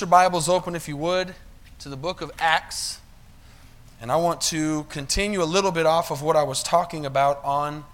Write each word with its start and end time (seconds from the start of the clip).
Your 0.00 0.06
Bibles 0.06 0.48
open, 0.48 0.76
if 0.76 0.86
you 0.86 0.96
would, 0.96 1.34
to 1.80 1.88
the 1.88 1.96
book 1.96 2.20
of 2.20 2.30
Acts. 2.38 3.00
And 4.00 4.12
I 4.12 4.16
want 4.16 4.40
to 4.42 4.84
continue 4.84 5.42
a 5.42 5.44
little 5.44 5.72
bit 5.72 5.86
off 5.86 6.12
of 6.12 6.22
what 6.22 6.36
I 6.36 6.44
was 6.44 6.62
talking 6.62 7.04
about 7.04 7.42
on, 7.42 7.84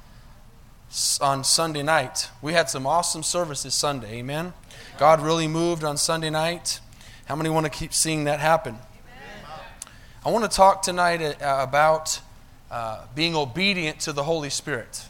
on 1.22 1.44
Sunday 1.44 1.82
night. 1.82 2.28
We 2.42 2.52
had 2.52 2.68
some 2.68 2.86
awesome 2.86 3.22
services 3.22 3.72
Sunday, 3.72 4.18
amen? 4.18 4.52
God 4.98 5.22
really 5.22 5.48
moved 5.48 5.82
on 5.82 5.96
Sunday 5.96 6.28
night. 6.28 6.80
How 7.24 7.36
many 7.36 7.48
want 7.48 7.64
to 7.64 7.70
keep 7.70 7.94
seeing 7.94 8.24
that 8.24 8.38
happen? 8.38 8.76
I 10.26 10.30
want 10.30 10.44
to 10.44 10.54
talk 10.54 10.82
tonight 10.82 11.22
uh, 11.22 11.60
about 11.66 12.20
uh, 12.70 13.06
being 13.14 13.34
obedient 13.34 14.00
to 14.00 14.12
the 14.12 14.24
Holy 14.24 14.50
Spirit. 14.50 15.06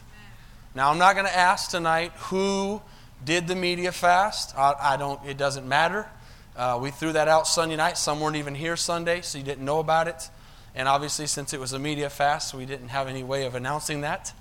Now, 0.73 0.91
I'm 0.91 0.97
not 0.97 1.15
going 1.15 1.25
to 1.25 1.37
ask 1.37 1.69
tonight 1.69 2.13
who 2.15 2.81
did 3.25 3.47
the 3.47 3.55
media 3.55 3.91
fast. 3.91 4.57
I, 4.57 4.75
I 4.79 4.97
don't. 4.97 5.19
It 5.25 5.37
doesn't 5.37 5.67
matter. 5.67 6.07
Uh, 6.55 6.79
we 6.81 6.89
threw 6.89 7.11
that 7.11 7.27
out 7.27 7.47
Sunday 7.47 7.75
night. 7.75 7.97
Some 7.97 8.21
weren't 8.21 8.37
even 8.37 8.55
here 8.55 8.77
Sunday, 8.77 9.19
so 9.19 9.37
you 9.37 9.43
didn't 9.43 9.65
know 9.65 9.79
about 9.79 10.07
it. 10.07 10.29
And 10.73 10.87
obviously, 10.87 11.27
since 11.27 11.53
it 11.53 11.59
was 11.59 11.73
a 11.73 11.79
media 11.79 12.09
fast, 12.09 12.53
we 12.53 12.65
didn't 12.65 12.87
have 12.89 13.09
any 13.09 13.23
way 13.23 13.45
of 13.45 13.55
announcing 13.55 14.01
that. 14.01 14.31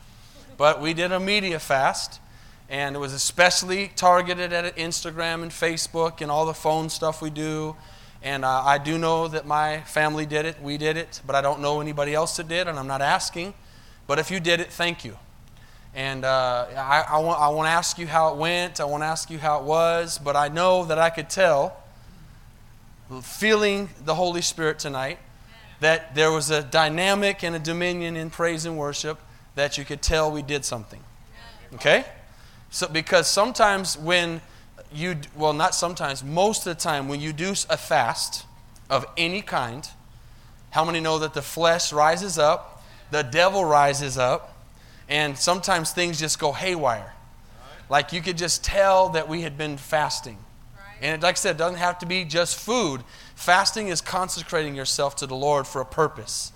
But 0.56 0.80
we 0.80 0.94
did 0.94 1.10
a 1.10 1.18
media 1.18 1.58
fast, 1.58 2.20
and 2.68 2.94
it 2.94 3.00
was 3.00 3.12
especially 3.12 3.90
targeted 3.96 4.52
at 4.52 4.76
Instagram 4.76 5.42
and 5.42 5.50
Facebook 5.50 6.20
and 6.20 6.30
all 6.30 6.46
the 6.46 6.54
phone 6.54 6.88
stuff 6.88 7.20
we 7.20 7.30
do. 7.30 7.74
And 8.22 8.44
uh, 8.44 8.62
I 8.64 8.78
do 8.78 8.96
know 8.96 9.26
that 9.26 9.44
my 9.44 9.80
family 9.80 10.24
did 10.24 10.46
it, 10.46 10.62
we 10.62 10.78
did 10.78 10.96
it, 10.96 11.20
but 11.26 11.34
I 11.34 11.40
don't 11.40 11.60
know 11.60 11.80
anybody 11.80 12.14
else 12.14 12.36
that 12.36 12.46
did, 12.46 12.68
and 12.68 12.78
I'm 12.78 12.86
not 12.86 13.02
asking. 13.02 13.54
But 14.06 14.20
if 14.20 14.30
you 14.30 14.38
did 14.38 14.60
it, 14.60 14.70
thank 14.70 15.04
you. 15.04 15.18
And 15.96 16.24
uh, 16.24 16.66
I, 16.76 17.06
I, 17.08 17.18
want, 17.18 17.40
I 17.40 17.48
want 17.48 17.66
to 17.66 17.72
ask 17.72 17.98
you 17.98 18.06
how 18.06 18.32
it 18.32 18.36
went, 18.36 18.78
I 18.78 18.84
want 18.84 19.02
to 19.02 19.06
ask 19.06 19.30
you 19.30 19.38
how 19.38 19.58
it 19.58 19.64
was, 19.64 20.18
but 20.18 20.36
I 20.36 20.46
know 20.46 20.84
that 20.84 20.98
I 20.98 21.10
could 21.10 21.28
tell 21.28 21.83
feeling 23.22 23.90
the 24.04 24.14
Holy 24.14 24.42
Spirit 24.42 24.78
tonight, 24.78 25.18
that 25.80 26.14
there 26.14 26.32
was 26.32 26.50
a 26.50 26.62
dynamic 26.62 27.42
and 27.42 27.54
a 27.54 27.58
dominion 27.58 28.16
in 28.16 28.30
praise 28.30 28.64
and 28.64 28.78
worship 28.78 29.18
that 29.54 29.76
you 29.78 29.84
could 29.84 30.02
tell 30.02 30.30
we 30.30 30.42
did 30.42 30.64
something. 30.64 31.00
Okay? 31.74 32.04
So, 32.70 32.88
because 32.88 33.28
sometimes 33.28 33.98
when 33.98 34.40
you, 34.92 35.16
well, 35.36 35.52
not 35.52 35.74
sometimes, 35.74 36.24
most 36.24 36.66
of 36.66 36.76
the 36.76 36.80
time, 36.80 37.08
when 37.08 37.20
you 37.20 37.32
do 37.32 37.50
a 37.68 37.76
fast 37.76 38.46
of 38.88 39.06
any 39.16 39.42
kind, 39.42 39.88
how 40.70 40.84
many 40.84 41.00
know 41.00 41.18
that 41.18 41.34
the 41.34 41.42
flesh 41.42 41.92
rises 41.92 42.38
up, 42.38 42.82
the 43.10 43.22
devil 43.22 43.64
rises 43.64 44.18
up, 44.18 44.56
and 45.08 45.36
sometimes 45.36 45.92
things 45.92 46.18
just 46.18 46.38
go 46.38 46.52
haywire? 46.52 47.12
Like 47.88 48.12
you 48.12 48.22
could 48.22 48.38
just 48.38 48.64
tell 48.64 49.10
that 49.10 49.28
we 49.28 49.42
had 49.42 49.58
been 49.58 49.76
fasting. 49.76 50.38
And 51.00 51.22
like 51.22 51.34
I 51.34 51.38
said, 51.38 51.56
it 51.56 51.58
doesn't 51.58 51.78
have 51.78 51.98
to 52.00 52.06
be 52.06 52.24
just 52.24 52.56
food. 52.56 53.02
Fasting 53.34 53.88
is 53.88 54.00
consecrating 54.00 54.74
yourself 54.74 55.16
to 55.16 55.26
the 55.26 55.34
Lord 55.34 55.66
for 55.66 55.80
a 55.80 55.86
purpose. 55.86 56.52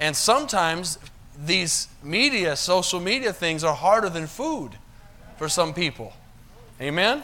And 0.00 0.16
sometimes 0.16 0.98
these 1.38 1.88
media, 2.02 2.56
social 2.56 3.00
media 3.00 3.32
things 3.32 3.64
are 3.64 3.74
harder 3.74 4.08
than 4.08 4.26
food 4.26 4.72
for 5.36 5.48
some 5.48 5.74
people. 5.74 6.12
Amen? 6.80 7.22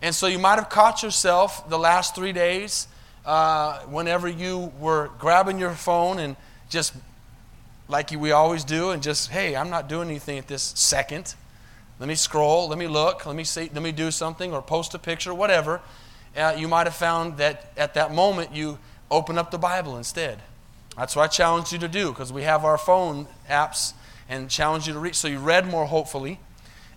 And 0.00 0.14
so 0.14 0.26
you 0.26 0.38
might 0.38 0.56
have 0.56 0.68
caught 0.68 1.02
yourself 1.02 1.68
the 1.68 1.78
last 1.78 2.14
three 2.14 2.32
days 2.32 2.88
uh, 3.24 3.80
whenever 3.80 4.28
you 4.28 4.72
were 4.80 5.10
grabbing 5.18 5.58
your 5.58 5.72
phone 5.72 6.18
and 6.18 6.36
just 6.68 6.94
like 7.88 8.10
we 8.10 8.32
always 8.32 8.64
do 8.64 8.90
and 8.90 9.02
just, 9.02 9.30
hey, 9.30 9.54
I'm 9.54 9.70
not 9.70 9.88
doing 9.88 10.08
anything 10.08 10.38
at 10.38 10.48
this 10.48 10.62
second. 10.76 11.34
Let 11.98 12.08
me 12.08 12.14
scroll, 12.14 12.68
let 12.68 12.78
me 12.78 12.88
look, 12.88 13.26
let 13.26 13.36
me 13.36 13.44
see, 13.44 13.70
let 13.72 13.82
me 13.82 13.92
do 13.92 14.10
something 14.10 14.52
or 14.52 14.62
post 14.62 14.94
a 14.94 14.98
picture, 14.98 15.32
whatever 15.32 15.80
uh, 16.36 16.54
you 16.56 16.68
might 16.68 16.86
have 16.86 16.94
found 16.94 17.38
that 17.38 17.72
at 17.76 17.94
that 17.94 18.12
moment 18.12 18.54
you 18.54 18.78
open 19.10 19.38
up 19.38 19.50
the 19.50 19.58
Bible 19.58 19.96
instead. 19.96 20.40
That's 20.96 21.16
what 21.16 21.22
I 21.22 21.26
challenge 21.28 21.72
you 21.72 21.78
to 21.78 21.88
do 21.88 22.10
because 22.10 22.32
we 22.32 22.42
have 22.42 22.64
our 22.64 22.78
phone 22.78 23.26
apps 23.48 23.94
and 24.28 24.48
challenge 24.48 24.86
you 24.86 24.94
to 24.94 24.98
read. 24.98 25.14
So 25.14 25.28
you 25.28 25.38
read 25.38 25.66
more, 25.66 25.86
hopefully, 25.86 26.38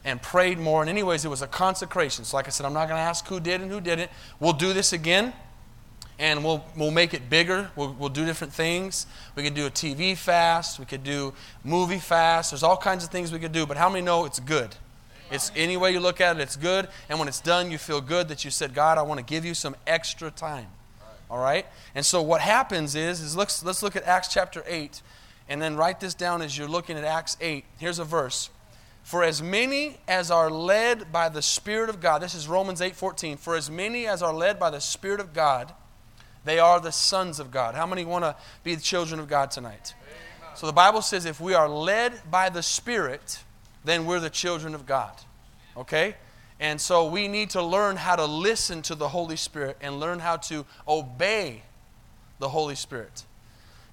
and 0.03 0.21
prayed 0.21 0.57
more. 0.57 0.81
And, 0.81 0.89
anyways, 0.89 1.25
it 1.25 1.29
was 1.29 1.41
a 1.41 1.47
consecration. 1.47 2.25
So, 2.25 2.37
like 2.37 2.47
I 2.47 2.49
said, 2.49 2.65
I'm 2.65 2.73
not 2.73 2.87
going 2.87 2.97
to 2.97 3.03
ask 3.03 3.25
who 3.27 3.39
did 3.39 3.61
and 3.61 3.71
who 3.71 3.81
didn't. 3.81 4.11
We'll 4.39 4.53
do 4.53 4.73
this 4.73 4.93
again 4.93 5.33
and 6.17 6.43
we'll, 6.43 6.63
we'll 6.77 6.91
make 6.91 7.13
it 7.13 7.29
bigger. 7.29 7.71
We'll, 7.75 7.93
we'll 7.93 8.09
do 8.09 8.25
different 8.25 8.53
things. 8.53 9.05
We 9.35 9.43
could 9.43 9.53
do 9.53 9.65
a 9.65 9.69
TV 9.69 10.15
fast. 10.15 10.79
We 10.79 10.85
could 10.85 11.03
do 11.03 11.33
movie 11.63 11.99
fast. 11.99 12.51
There's 12.51 12.63
all 12.63 12.77
kinds 12.77 13.03
of 13.03 13.09
things 13.09 13.31
we 13.31 13.39
could 13.39 13.51
do. 13.51 13.65
But 13.65 13.77
how 13.77 13.89
many 13.89 14.03
know 14.03 14.25
it's 14.25 14.39
good? 14.39 14.75
It's 15.31 15.51
any 15.55 15.75
way 15.75 15.91
you 15.91 15.99
look 15.99 16.21
at 16.21 16.37
it, 16.37 16.41
it's 16.41 16.55
good. 16.55 16.87
And 17.09 17.17
when 17.19 17.27
it's 17.27 17.41
done, 17.41 17.71
you 17.71 17.77
feel 17.77 18.01
good 18.01 18.27
that 18.27 18.45
you 18.45 18.51
said, 18.51 18.73
God, 18.73 18.97
I 18.97 19.01
want 19.01 19.19
to 19.19 19.25
give 19.25 19.43
you 19.43 19.53
some 19.53 19.75
extra 19.87 20.29
time. 20.29 20.67
All 21.29 21.39
right? 21.39 21.65
And 21.95 22.05
so 22.05 22.21
what 22.21 22.41
happens 22.41 22.95
is, 22.95 23.21
is 23.21 23.35
let's, 23.35 23.63
let's 23.63 23.81
look 23.81 23.95
at 23.95 24.03
Acts 24.03 24.27
chapter 24.27 24.63
8 24.67 25.01
and 25.49 25.61
then 25.61 25.75
write 25.75 25.99
this 25.99 26.13
down 26.13 26.41
as 26.41 26.57
you're 26.57 26.67
looking 26.67 26.97
at 26.97 27.03
Acts 27.03 27.37
8. 27.41 27.65
Here's 27.77 27.99
a 27.99 28.03
verse. 28.03 28.49
For 29.03 29.23
as 29.23 29.41
many 29.41 29.97
as 30.07 30.31
are 30.31 30.49
led 30.49 31.11
by 31.11 31.29
the 31.29 31.41
Spirit 31.41 31.89
of 31.89 32.01
God, 32.01 32.21
this 32.23 32.33
is 32.33 32.47
Romans 32.47 32.81
8 32.81 32.95
14. 32.95 33.37
For 33.37 33.55
as 33.55 33.69
many 33.69 34.07
as 34.07 34.23
are 34.23 34.33
led 34.33 34.59
by 34.59 34.71
the 34.71 34.81
Spirit 34.81 35.19
of 35.19 35.31
God, 35.31 35.73
they 36.43 36.57
are 36.57 36.79
the 36.79 36.91
sons 36.91 37.39
of 37.39 37.51
God. 37.51 37.75
How 37.75 37.85
many 37.85 38.03
want 38.03 38.23
to 38.23 38.35
be 38.63 38.73
the 38.73 38.81
children 38.81 39.19
of 39.19 39.27
God 39.27 39.51
tonight? 39.51 39.93
So 40.55 40.65
the 40.65 40.73
Bible 40.73 41.01
says 41.01 41.25
if 41.25 41.39
we 41.39 41.53
are 41.53 41.69
led 41.69 42.13
by 42.31 42.49
the 42.49 42.63
Spirit, 42.63 43.43
then 43.85 44.05
we're 44.05 44.19
the 44.19 44.29
children 44.29 44.75
of 44.75 44.85
God. 44.85 45.13
Okay? 45.77 46.15
And 46.59 46.79
so 46.79 47.07
we 47.07 47.27
need 47.27 47.51
to 47.51 47.61
learn 47.61 47.97
how 47.97 48.15
to 48.15 48.25
listen 48.25 48.81
to 48.83 48.95
the 48.95 49.09
Holy 49.09 49.35
Spirit 49.35 49.77
and 49.81 49.99
learn 49.99 50.19
how 50.19 50.37
to 50.37 50.65
obey 50.87 51.63
the 52.39 52.49
Holy 52.49 52.75
Spirit. 52.75 53.25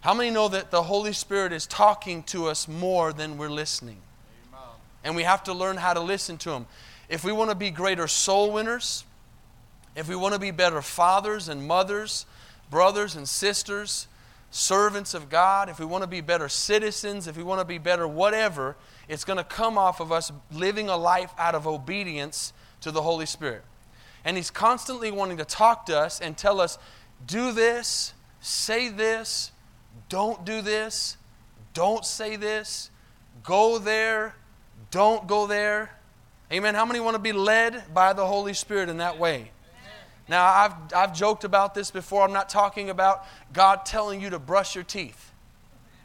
How 0.01 0.15
many 0.15 0.31
know 0.31 0.49
that 0.49 0.71
the 0.71 0.83
Holy 0.83 1.13
Spirit 1.13 1.53
is 1.53 1.67
talking 1.67 2.23
to 2.25 2.47
us 2.47 2.67
more 2.67 3.13
than 3.13 3.37
we're 3.37 3.49
listening? 3.49 3.99
Amen. 4.53 4.67
And 5.05 5.17
we 5.17 5.23
have 5.23 5.45
to 5.45 5.53
learn 5.53 5.77
how 5.77 5.95
to 5.95 6.01
listen 6.01 6.39
to 6.39 6.51
Him. 6.51 6.67
If 7.09 7.25
we 7.25 7.33
want 7.33 7.51
to 7.51 7.57
be 7.57 7.71
greater 7.71 8.09
soul 8.09 8.53
winners, 8.53 9.05
if 9.95 10.09
we 10.09 10.17
want 10.17 10.35
to 10.35 10.41
be 10.41 10.51
better 10.51 10.83
fathers 10.83 11.49
and 11.49 11.67
mothers, 11.67 12.27
brothers 12.71 13.15
and 13.15 13.29
sisters, 13.29 14.09
servants 14.51 15.15
of 15.15 15.29
God, 15.29 15.69
if 15.69 15.79
we 15.79 15.87
want 15.87 16.03
to 16.03 16.09
be 16.09 16.21
better 16.21 16.49
citizens, 16.49 17.27
if 17.27 17.37
we 17.37 17.43
want 17.43 17.61
to 17.61 17.65
be 17.65 17.79
better 17.79 18.09
whatever, 18.09 18.77
it's 19.09 19.25
going 19.25 19.37
to 19.37 19.45
come 19.45 19.79
off 19.79 20.01
of 20.01 20.13
us 20.13 20.33
living 20.51 20.89
a 20.89 20.97
life 20.97 21.33
out 21.39 21.55
of 21.55 21.67
obedience 21.67 22.53
to 22.81 22.91
the 22.91 23.03
Holy 23.03 23.27
Spirit. 23.27 23.63
And 24.25 24.37
He's 24.37 24.51
constantly 24.51 25.11
wanting 25.11 25.39
to 25.39 25.45
talk 25.45 25.87
to 25.87 25.99
us 25.99 26.21
and 26.21 26.37
tell 26.37 26.61
us, 26.61 26.79
do 27.27 27.53
this, 27.53 28.15
say 28.41 28.89
this, 28.89 29.53
don't 30.09 30.45
do 30.45 30.63
this, 30.63 31.17
don't 31.75 32.05
say 32.05 32.37
this, 32.37 32.91
go 33.43 33.79
there, 33.79 34.35
don't 34.91 35.27
go 35.27 35.47
there. 35.47 35.91
Amen. 36.53 36.75
How 36.75 36.85
many 36.85 37.01
want 37.01 37.15
to 37.15 37.23
be 37.23 37.33
led 37.33 37.95
by 37.95 38.13
the 38.13 38.27
Holy 38.27 38.55
Spirit 38.55 38.89
in 38.89 38.99
that 38.99 39.19
way? 39.19 39.51
Now, 40.29 40.47
I've, 40.47 40.73
I've 40.95 41.15
joked 41.15 41.45
about 41.45 41.75
this 41.75 41.91
before. 41.91 42.23
I'm 42.23 42.33
not 42.33 42.49
talking 42.49 42.91
about 42.91 43.27
God 43.53 43.85
telling 43.85 44.21
you 44.21 44.31
to 44.31 44.39
brush 44.39 44.75
your 44.75 44.85
teeth. 44.85 45.32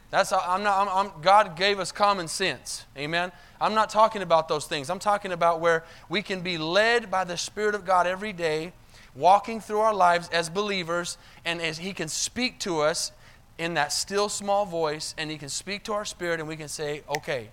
That's 0.09 0.31
I'm 0.31 0.63
not. 0.63 0.87
I'm, 0.87 1.07
I'm, 1.07 1.21
God 1.21 1.55
gave 1.57 1.79
us 1.79 1.91
common 1.91 2.27
sense. 2.27 2.85
Amen. 2.97 3.31
I'm 3.59 3.73
not 3.73 3.89
talking 3.89 4.21
about 4.21 4.47
those 4.47 4.65
things. 4.65 4.89
I'm 4.89 4.99
talking 4.99 5.31
about 5.31 5.59
where 5.59 5.83
we 6.07 6.21
can 6.21 6.41
be 6.41 6.57
led 6.57 7.11
by 7.11 7.23
the 7.23 7.37
Spirit 7.37 7.75
of 7.75 7.85
God 7.85 8.07
every 8.07 8.31
day, 8.31 8.71
walking 9.15 9.59
through 9.59 9.79
our 9.79 9.93
lives 9.93 10.29
as 10.29 10.49
believers, 10.49 11.17
and 11.43 11.61
as 11.61 11.79
He 11.79 11.91
can 11.93 12.07
speak 12.07 12.59
to 12.59 12.79
us 12.79 13.11
in 13.57 13.73
that 13.73 13.91
still 13.91 14.29
small 14.29 14.65
voice, 14.65 15.13
and 15.17 15.29
He 15.29 15.37
can 15.37 15.49
speak 15.49 15.83
to 15.85 15.93
our 15.93 16.05
spirit, 16.05 16.39
and 16.39 16.47
we 16.47 16.55
can 16.55 16.69
say, 16.69 17.03
"Okay." 17.17 17.49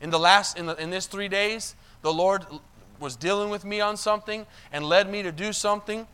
In 0.00 0.10
the 0.10 0.18
last, 0.18 0.58
in, 0.58 0.66
the, 0.66 0.74
in 0.82 0.90
this 0.90 1.06
three 1.06 1.28
days, 1.28 1.76
the 2.02 2.12
Lord 2.12 2.44
was 2.98 3.14
dealing 3.14 3.50
with 3.50 3.64
me 3.64 3.80
on 3.80 3.96
something 3.96 4.46
and 4.72 4.84
led 4.84 5.08
me 5.08 5.22
to 5.22 5.30
do 5.30 5.52
something 5.52 6.06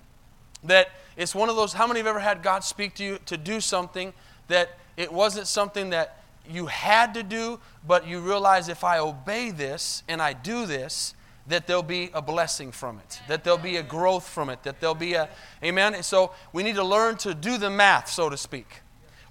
that 0.65 0.91
it's 1.17 1.35
one 1.35 1.49
of 1.49 1.57
those. 1.57 1.73
How 1.73 1.87
many 1.87 2.01
have 2.01 2.07
ever 2.07 2.21
had 2.21 2.43
God 2.43 2.65
speak 2.65 2.95
to 2.97 3.05
you 3.05 3.19
to 3.27 3.37
do 3.37 3.61
something 3.61 4.13
that 4.49 4.77
it 4.99 5.13
wasn't 5.13 5.47
something 5.47 5.91
that 5.91 6.19
you 6.51 6.67
had 6.67 7.15
to 7.15 7.23
do, 7.23 7.61
but 7.87 8.07
you 8.07 8.19
realize 8.19 8.69
if 8.69 8.83
I 8.83 8.99
obey 8.99 9.53
this 9.53 10.03
and 10.09 10.21
I 10.21 10.33
do 10.33 10.67
this, 10.67 11.15
that 11.47 11.67
there'll 11.67 11.83
be 11.83 12.11
a 12.13 12.21
blessing 12.21 12.73
from 12.73 12.99
it, 12.99 13.21
that 13.29 13.45
there'll 13.45 13.59
be 13.59 13.77
a 13.77 13.83
growth 13.83 14.29
from 14.29 14.51
it, 14.51 14.63
that 14.65 14.81
there'll 14.81 14.95
be 14.95 15.15
a, 15.15 15.29
amen? 15.63 16.03
So 16.03 16.33
we 16.53 16.63
need 16.63 16.75
to 16.75 16.85
learn 16.85 17.17
to 17.19 17.33
do 17.33 17.57
the 17.59 17.71
math, 17.71 18.11
so 18.11 18.29
to 18.29 18.37
speak. 18.37 18.67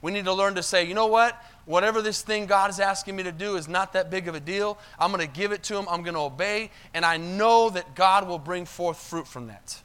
We 0.01 0.11
need 0.11 0.25
to 0.25 0.33
learn 0.33 0.55
to 0.55 0.63
say, 0.63 0.85
you 0.85 0.93
know 0.93 1.07
what? 1.07 1.43
Whatever 1.65 2.01
this 2.01 2.21
thing 2.21 2.45
God 2.45 2.69
is 2.69 2.79
asking 2.79 3.17
me 3.17 3.23
to 3.23 3.31
do 3.31 3.57
is 3.57 3.67
not 3.67 3.91
that 3.93 4.09
big 4.09 4.27
of 4.27 4.35
a 4.35 4.39
deal. 4.39 4.77
I'm 4.97 5.11
going 5.11 5.27
to 5.27 5.31
give 5.31 5.51
it 5.51 5.63
to 5.63 5.77
Him. 5.77 5.85
I'm 5.89 6.01
going 6.01 6.13
to 6.13 6.21
obey. 6.21 6.71
And 6.93 7.03
I 7.03 7.17
know 7.17 7.69
that 7.71 7.93
God 7.93 8.25
will 8.27 8.39
bring 8.39 8.65
forth 8.65 8.97
fruit 8.97 9.27
from 9.27 9.47
that. 9.47 9.81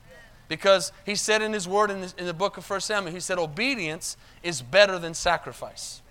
Because 0.49 0.93
He 1.07 1.15
said 1.15 1.43
in 1.43 1.53
His 1.53 1.67
Word 1.67 1.91
in, 1.91 2.05
in 2.19 2.27
the 2.27 2.35
book 2.35 2.57
of 2.57 2.69
1 2.69 2.81
Samuel, 2.81 3.13
He 3.13 3.21
said, 3.21 3.39
obedience 3.39 4.17
is 4.43 4.63
better 4.63 4.99
than 4.99 5.15
sacrifice. 5.15 6.03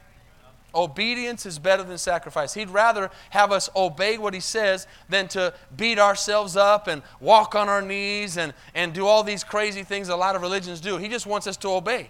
Obedience 0.74 1.46
is 1.46 1.60
better 1.60 1.84
than 1.84 1.98
sacrifice. 1.98 2.54
He'd 2.54 2.70
rather 2.70 3.12
have 3.32 3.52
us 3.52 3.70
obey 3.76 4.18
what 4.18 4.34
He 4.34 4.40
says 4.40 4.88
than 5.10 5.28
to 5.30 5.54
beat 5.76 6.00
ourselves 6.00 6.56
up 6.56 6.88
and 6.88 7.02
walk 7.20 7.56
on 7.56 7.68
our 7.68 7.82
knees 7.82 8.38
and, 8.38 8.54
and 8.74 8.94
do 8.94 9.06
all 9.06 9.24
these 9.24 9.44
crazy 9.44 9.84
things 9.84 10.08
a 10.08 10.16
lot 10.16 10.36
of 10.36 10.42
religions 10.42 10.80
do. 10.80 10.98
He 10.98 11.10
just 11.10 11.26
wants 11.26 11.46
us 11.46 11.58
to 11.58 11.70
obey. 11.70 12.10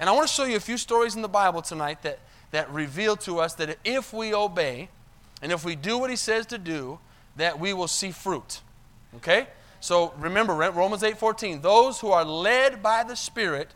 And 0.00 0.08
I 0.08 0.12
want 0.12 0.26
to 0.26 0.32
show 0.32 0.44
you 0.44 0.56
a 0.56 0.60
few 0.60 0.78
stories 0.78 1.14
in 1.14 1.22
the 1.22 1.28
Bible 1.28 1.62
tonight 1.62 2.02
that, 2.02 2.20
that 2.52 2.70
reveal 2.72 3.16
to 3.18 3.38
us 3.38 3.54
that 3.54 3.78
if 3.84 4.12
we 4.12 4.34
obey 4.34 4.88
and 5.42 5.52
if 5.52 5.64
we 5.64 5.76
do 5.76 5.98
what 5.98 6.08
He 6.08 6.16
says 6.16 6.46
to 6.46 6.58
do, 6.58 6.98
that 7.36 7.60
we 7.60 7.74
will 7.74 7.88
see 7.88 8.12
fruit. 8.12 8.60
Okay? 9.16 9.46
So 9.84 10.14
remember 10.16 10.54
Romans 10.54 11.02
8:14, 11.02 11.60
those 11.60 12.00
who 12.00 12.10
are 12.10 12.24
led 12.24 12.82
by 12.82 13.04
the 13.04 13.14
Spirit 13.14 13.68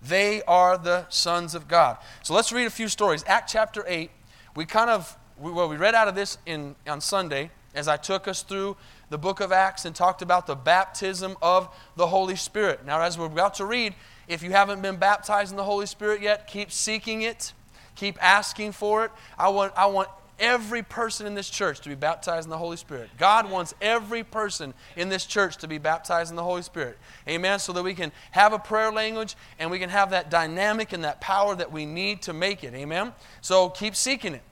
they 0.00 0.42
are 0.42 0.78
the 0.78 1.06
sons 1.08 1.56
of 1.56 1.66
God. 1.66 1.96
So 2.22 2.34
let's 2.34 2.52
read 2.52 2.66
a 2.66 2.70
few 2.70 2.86
stories. 2.86 3.24
Act 3.26 3.50
chapter 3.50 3.84
8. 3.88 4.12
We 4.54 4.64
kind 4.64 4.90
of, 4.90 5.16
well, 5.36 5.68
we 5.68 5.76
read 5.76 5.96
out 5.96 6.06
of 6.06 6.14
this 6.14 6.38
in, 6.46 6.76
on 6.86 7.00
Sunday 7.00 7.50
as 7.74 7.88
I 7.88 7.96
took 7.96 8.28
us 8.28 8.42
through 8.42 8.76
the 9.10 9.18
book 9.18 9.40
of 9.40 9.50
Acts 9.50 9.84
and 9.84 9.96
talked 9.96 10.22
about 10.22 10.46
the 10.46 10.54
baptism 10.54 11.36
of 11.42 11.68
the 11.96 12.06
Holy 12.06 12.36
Spirit. 12.36 12.86
Now, 12.86 13.00
as 13.00 13.18
we're 13.18 13.26
about 13.26 13.54
to 13.54 13.64
read, 13.64 13.94
if 14.28 14.44
you 14.44 14.52
haven't 14.52 14.82
been 14.82 14.98
baptized 14.98 15.50
in 15.50 15.56
the 15.56 15.64
Holy 15.64 15.86
Spirit 15.86 16.22
yet, 16.22 16.46
keep 16.46 16.70
seeking 16.70 17.22
it, 17.22 17.54
keep 17.96 18.22
asking 18.22 18.70
for 18.70 19.06
it. 19.06 19.10
I 19.36 19.48
want, 19.48 19.72
I 19.76 19.86
want 19.86 20.10
every 20.38 20.82
person 20.82 21.26
in 21.26 21.34
this 21.34 21.48
church 21.48 21.80
to 21.80 21.88
be 21.88 21.94
baptized 21.94 22.46
in 22.46 22.50
the 22.50 22.58
Holy 22.58 22.76
Spirit. 22.76 23.10
God 23.18 23.50
wants 23.50 23.74
every 23.80 24.22
person 24.22 24.74
in 24.96 25.08
this 25.08 25.24
church 25.24 25.56
to 25.58 25.68
be 25.68 25.78
baptized 25.78 26.30
in 26.30 26.36
the 26.36 26.42
Holy 26.42 26.62
Spirit. 26.62 26.98
Amen. 27.28 27.58
So 27.58 27.72
that 27.72 27.82
we 27.82 27.94
can 27.94 28.12
have 28.32 28.52
a 28.52 28.58
prayer 28.58 28.92
language 28.92 29.34
and 29.58 29.70
we 29.70 29.78
can 29.78 29.90
have 29.90 30.10
that 30.10 30.30
dynamic 30.30 30.92
and 30.92 31.04
that 31.04 31.20
power 31.20 31.54
that 31.54 31.72
we 31.72 31.86
need 31.86 32.22
to 32.22 32.32
make 32.32 32.64
it. 32.64 32.74
Amen. 32.74 33.12
So 33.40 33.68
keep 33.68 33.96
seeking 33.96 34.34
it 34.34 34.42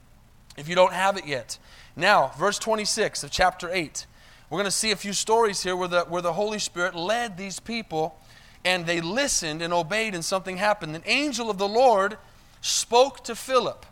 if 0.56 0.69
you 0.69 0.75
don't 0.75 0.92
have 0.92 1.16
it 1.16 1.26
yet. 1.26 1.58
Now, 1.96 2.32
verse 2.38 2.58
26 2.58 3.25
of 3.25 3.30
chapter 3.30 3.70
8. 3.70 4.06
We're 4.50 4.58
going 4.58 4.66
to 4.66 4.70
see 4.70 4.90
a 4.90 4.96
few 4.96 5.12
stories 5.12 5.62
here 5.62 5.76
where 5.76 5.88
the, 5.88 6.02
where 6.02 6.22
the 6.22 6.32
Holy 6.32 6.58
Spirit 6.58 6.94
led 6.94 7.37
these 7.37 7.60
people 7.60 8.20
and 8.64 8.87
they 8.87 9.00
listened 9.00 9.62
and 9.62 9.72
obeyed 9.72 10.14
and 10.14 10.25
something 10.25 10.56
happened. 10.56 10.94
An 10.96 11.02
angel 11.06 11.50
of 11.50 11.58
the 11.58 11.69
Lord 11.69 12.16
spoke 12.60 13.25
to 13.25 13.34
Philip 13.34 13.84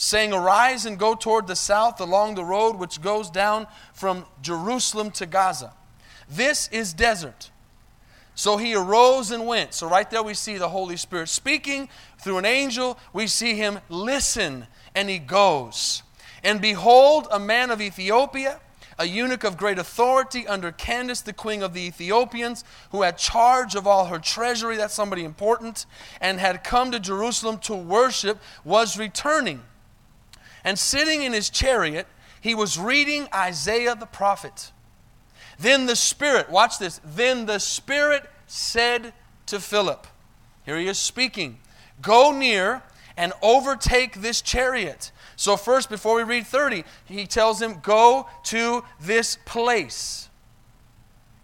saying, 0.00 0.32
Arise 0.32 0.86
and 0.86 0.98
go 0.98 1.14
toward 1.14 1.46
the 1.46 1.54
south 1.54 2.00
along 2.00 2.34
the 2.34 2.44
road 2.44 2.76
which 2.76 3.02
goes 3.02 3.28
down 3.28 3.66
from 3.92 4.24
Jerusalem 4.40 5.10
to 5.10 5.26
Gaza. 5.26 5.74
This 6.26 6.68
is 6.72 6.94
desert. 6.94 7.50
So 8.34 8.56
he 8.56 8.74
arose 8.74 9.30
and 9.30 9.46
went. 9.46 9.74
So, 9.74 9.86
right 9.86 10.10
there, 10.10 10.22
we 10.22 10.32
see 10.32 10.56
the 10.56 10.70
Holy 10.70 10.96
Spirit 10.96 11.28
speaking 11.28 11.90
through 12.18 12.38
an 12.38 12.46
angel. 12.46 12.98
We 13.12 13.26
see 13.26 13.54
him 13.56 13.80
listen, 13.90 14.66
and 14.94 15.10
he 15.10 15.18
goes. 15.18 16.02
And 16.42 16.62
behold, 16.62 17.28
a 17.30 17.38
man 17.38 17.70
of 17.70 17.82
Ethiopia, 17.82 18.58
a 18.98 19.04
eunuch 19.04 19.44
of 19.44 19.58
great 19.58 19.78
authority 19.78 20.46
under 20.46 20.72
Candace, 20.72 21.20
the 21.20 21.34
queen 21.34 21.62
of 21.62 21.74
the 21.74 21.82
Ethiopians, 21.82 22.64
who 22.92 23.02
had 23.02 23.18
charge 23.18 23.74
of 23.74 23.86
all 23.86 24.06
her 24.06 24.18
treasury, 24.18 24.78
that's 24.78 24.94
somebody 24.94 25.24
important, 25.24 25.84
and 26.22 26.40
had 26.40 26.64
come 26.64 26.90
to 26.92 27.00
Jerusalem 27.00 27.58
to 27.58 27.74
worship, 27.74 28.38
was 28.64 28.98
returning. 28.98 29.60
And 30.64 30.78
sitting 30.78 31.22
in 31.22 31.32
his 31.32 31.50
chariot, 31.50 32.06
he 32.40 32.54
was 32.54 32.78
reading 32.78 33.28
Isaiah 33.34 33.94
the 33.94 34.06
prophet. 34.06 34.72
Then 35.58 35.86
the 35.86 35.96
Spirit, 35.96 36.50
watch 36.50 36.78
this, 36.78 37.00
then 37.04 37.46
the 37.46 37.58
Spirit 37.58 38.24
said 38.46 39.12
to 39.46 39.60
Philip, 39.60 40.06
here 40.64 40.78
he 40.78 40.88
is 40.88 40.98
speaking, 40.98 41.58
go 42.00 42.32
near 42.32 42.82
and 43.16 43.32
overtake 43.42 44.22
this 44.22 44.40
chariot. 44.40 45.12
So, 45.36 45.56
first, 45.56 45.90
before 45.90 46.16
we 46.16 46.22
read 46.22 46.46
30, 46.46 46.84
he 47.04 47.26
tells 47.26 47.60
him, 47.60 47.80
Go 47.82 48.26
to 48.44 48.84
this 49.00 49.38
place. 49.44 50.28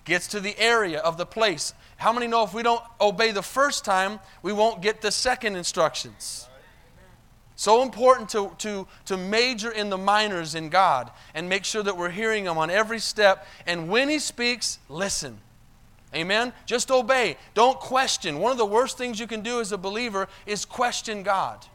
Gets 0.04 0.28
to 0.28 0.40
the 0.40 0.58
area 0.58 1.00
of 1.00 1.16
the 1.16 1.26
place. 1.26 1.74
How 1.96 2.12
many 2.12 2.26
know 2.26 2.44
if 2.44 2.54
we 2.54 2.62
don't 2.62 2.82
obey 3.00 3.32
the 3.32 3.42
first 3.42 3.84
time, 3.84 4.20
we 4.42 4.52
won't 4.52 4.80
get 4.80 5.00
the 5.00 5.10
second 5.10 5.56
instructions? 5.56 6.48
So 7.56 7.82
important 7.82 8.28
to, 8.30 8.52
to, 8.58 8.86
to 9.06 9.16
major 9.16 9.70
in 9.70 9.88
the 9.88 9.96
minors 9.96 10.54
in 10.54 10.68
God 10.68 11.10
and 11.34 11.48
make 11.48 11.64
sure 11.64 11.82
that 11.82 11.96
we're 11.96 12.10
hearing 12.10 12.44
Him 12.44 12.58
on 12.58 12.70
every 12.70 12.98
step. 12.98 13.46
And 13.66 13.88
when 13.88 14.10
He 14.10 14.18
speaks, 14.18 14.78
listen. 14.90 15.38
Amen? 16.14 16.52
Just 16.66 16.90
obey. 16.90 17.36
Don't 17.54 17.80
question. 17.80 18.38
One 18.38 18.52
of 18.52 18.58
the 18.58 18.66
worst 18.66 18.96
things 18.96 19.18
you 19.18 19.26
can 19.26 19.40
do 19.40 19.60
as 19.60 19.72
a 19.72 19.78
believer 19.78 20.28
is 20.46 20.64
question 20.64 21.22
God. 21.22 21.66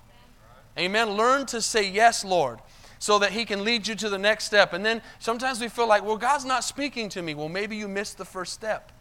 Amen? 0.77 1.11
Learn 1.11 1.45
to 1.47 1.61
say, 1.61 1.89
Yes, 1.89 2.23
Lord, 2.23 2.59
so 2.97 3.19
that 3.19 3.31
He 3.31 3.43
can 3.43 3.63
lead 3.63 3.87
you 3.87 3.95
to 3.95 4.09
the 4.09 4.17
next 4.17 4.45
step. 4.45 4.73
And 4.73 4.85
then 4.85 5.01
sometimes 5.19 5.59
we 5.59 5.67
feel 5.67 5.87
like, 5.87 6.03
Well, 6.03 6.17
God's 6.17 6.45
not 6.45 6.63
speaking 6.63 7.09
to 7.09 7.21
me. 7.21 7.33
Well, 7.33 7.49
maybe 7.49 7.75
you 7.75 7.87
missed 7.87 8.17
the 8.17 8.25
first 8.25 8.53
step. 8.53 8.91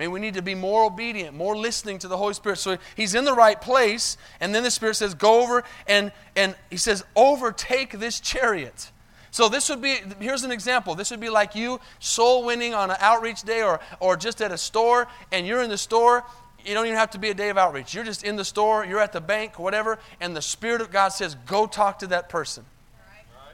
Maybe 0.00 0.08
we 0.08 0.20
need 0.20 0.32
to 0.32 0.42
be 0.42 0.54
more 0.54 0.84
obedient, 0.84 1.36
more 1.36 1.54
listening 1.54 1.98
to 1.98 2.08
the 2.08 2.16
Holy 2.16 2.32
Spirit. 2.32 2.56
So 2.56 2.78
he's 2.96 3.14
in 3.14 3.26
the 3.26 3.34
right 3.34 3.60
place, 3.60 4.16
and 4.40 4.54
then 4.54 4.62
the 4.62 4.70
Spirit 4.70 4.94
says, 4.94 5.12
Go 5.12 5.42
over 5.42 5.62
and 5.86 6.10
and 6.34 6.54
he 6.70 6.78
says, 6.78 7.04
overtake 7.14 7.98
this 7.98 8.18
chariot. 8.18 8.92
So 9.30 9.50
this 9.50 9.68
would 9.68 9.82
be 9.82 9.98
here's 10.18 10.42
an 10.42 10.52
example. 10.52 10.94
This 10.94 11.10
would 11.10 11.20
be 11.20 11.28
like 11.28 11.54
you 11.54 11.80
soul 11.98 12.46
winning 12.46 12.72
on 12.72 12.90
an 12.90 12.96
outreach 12.98 13.42
day 13.42 13.62
or 13.62 13.78
or 14.00 14.16
just 14.16 14.40
at 14.40 14.52
a 14.52 14.56
store, 14.56 15.06
and 15.32 15.46
you're 15.46 15.60
in 15.60 15.68
the 15.68 15.76
store. 15.76 16.24
You 16.64 16.72
don't 16.72 16.86
even 16.86 16.96
have 16.96 17.10
to 17.10 17.18
be 17.18 17.28
a 17.28 17.34
day 17.34 17.50
of 17.50 17.58
outreach. 17.58 17.94
You're 17.94 18.04
just 18.04 18.24
in 18.24 18.36
the 18.36 18.44
store, 18.44 18.86
you're 18.86 19.00
at 19.00 19.12
the 19.12 19.20
bank, 19.20 19.58
whatever, 19.58 19.98
and 20.18 20.34
the 20.34 20.40
Spirit 20.40 20.80
of 20.80 20.90
God 20.90 21.08
says, 21.10 21.36
Go 21.44 21.66
talk 21.66 21.98
to 21.98 22.06
that 22.06 22.30
person. 22.30 22.64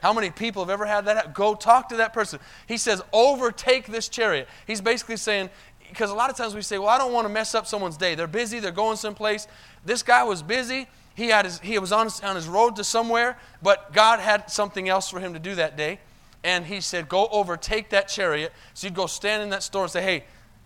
How 0.01 0.13
many 0.13 0.31
people 0.31 0.63
have 0.63 0.71
ever 0.71 0.87
had 0.87 1.07
that? 1.07 1.35
Go 1.35 1.57
talk 1.57 1.89
to 1.89 1.97
that 1.97 2.13
person. 2.13 2.39
He 2.69 2.77
says, 2.77 3.03
overtake 3.13 3.87
this 3.87 4.09
chariot. 4.09 4.49
He's 4.67 4.81
basically 4.81 5.17
saying, 5.17 5.51
because 5.89 6.11
a 6.11 6.15
lot 6.15 6.31
of 6.31 6.37
times 6.37 6.55
we 6.55 6.63
say, 6.63 6.79
well, 6.79 6.89
I 6.89 6.99
don't 6.99 7.13
want 7.13 7.27
to 7.27 7.33
mess 7.33 7.55
up 7.55 7.67
someone's 7.67 7.97
day. 7.97 8.15
They're 8.15 8.27
busy, 8.27 8.61
they're 8.61 8.73
going 8.73 8.97
someplace. 8.97 9.47
This 9.85 10.03
guy 10.03 10.23
was 10.25 10.43
busy. 10.43 10.89
He, 11.15 11.29
had 11.29 11.47
his, 11.47 11.61
he 11.61 11.79
was 11.79 11.93
on, 11.93 12.09
on 12.23 12.37
his 12.37 12.47
road 12.47 12.77
to 12.77 12.85
somewhere, 12.85 13.39
but 13.63 13.93
God 13.93 14.21
had 14.21 14.51
something 14.51 14.89
else 14.89 15.09
for 15.09 15.19
him 15.19 15.33
to 15.33 15.39
do 15.39 15.55
that 15.55 15.77
day. 15.77 15.99
And 16.45 16.67
he 16.67 16.81
said, 16.81 17.09
Go 17.09 17.27
overtake 17.33 17.91
that 17.91 18.09
chariot. 18.09 18.53
So 18.75 18.87
you'd 18.87 18.95
go 18.95 19.07
stand 19.07 19.43
in 19.43 19.51
that 19.51 19.63
store 19.63 19.85
and 19.85 19.91
say, 19.91 20.03
Hey, 20.03 20.25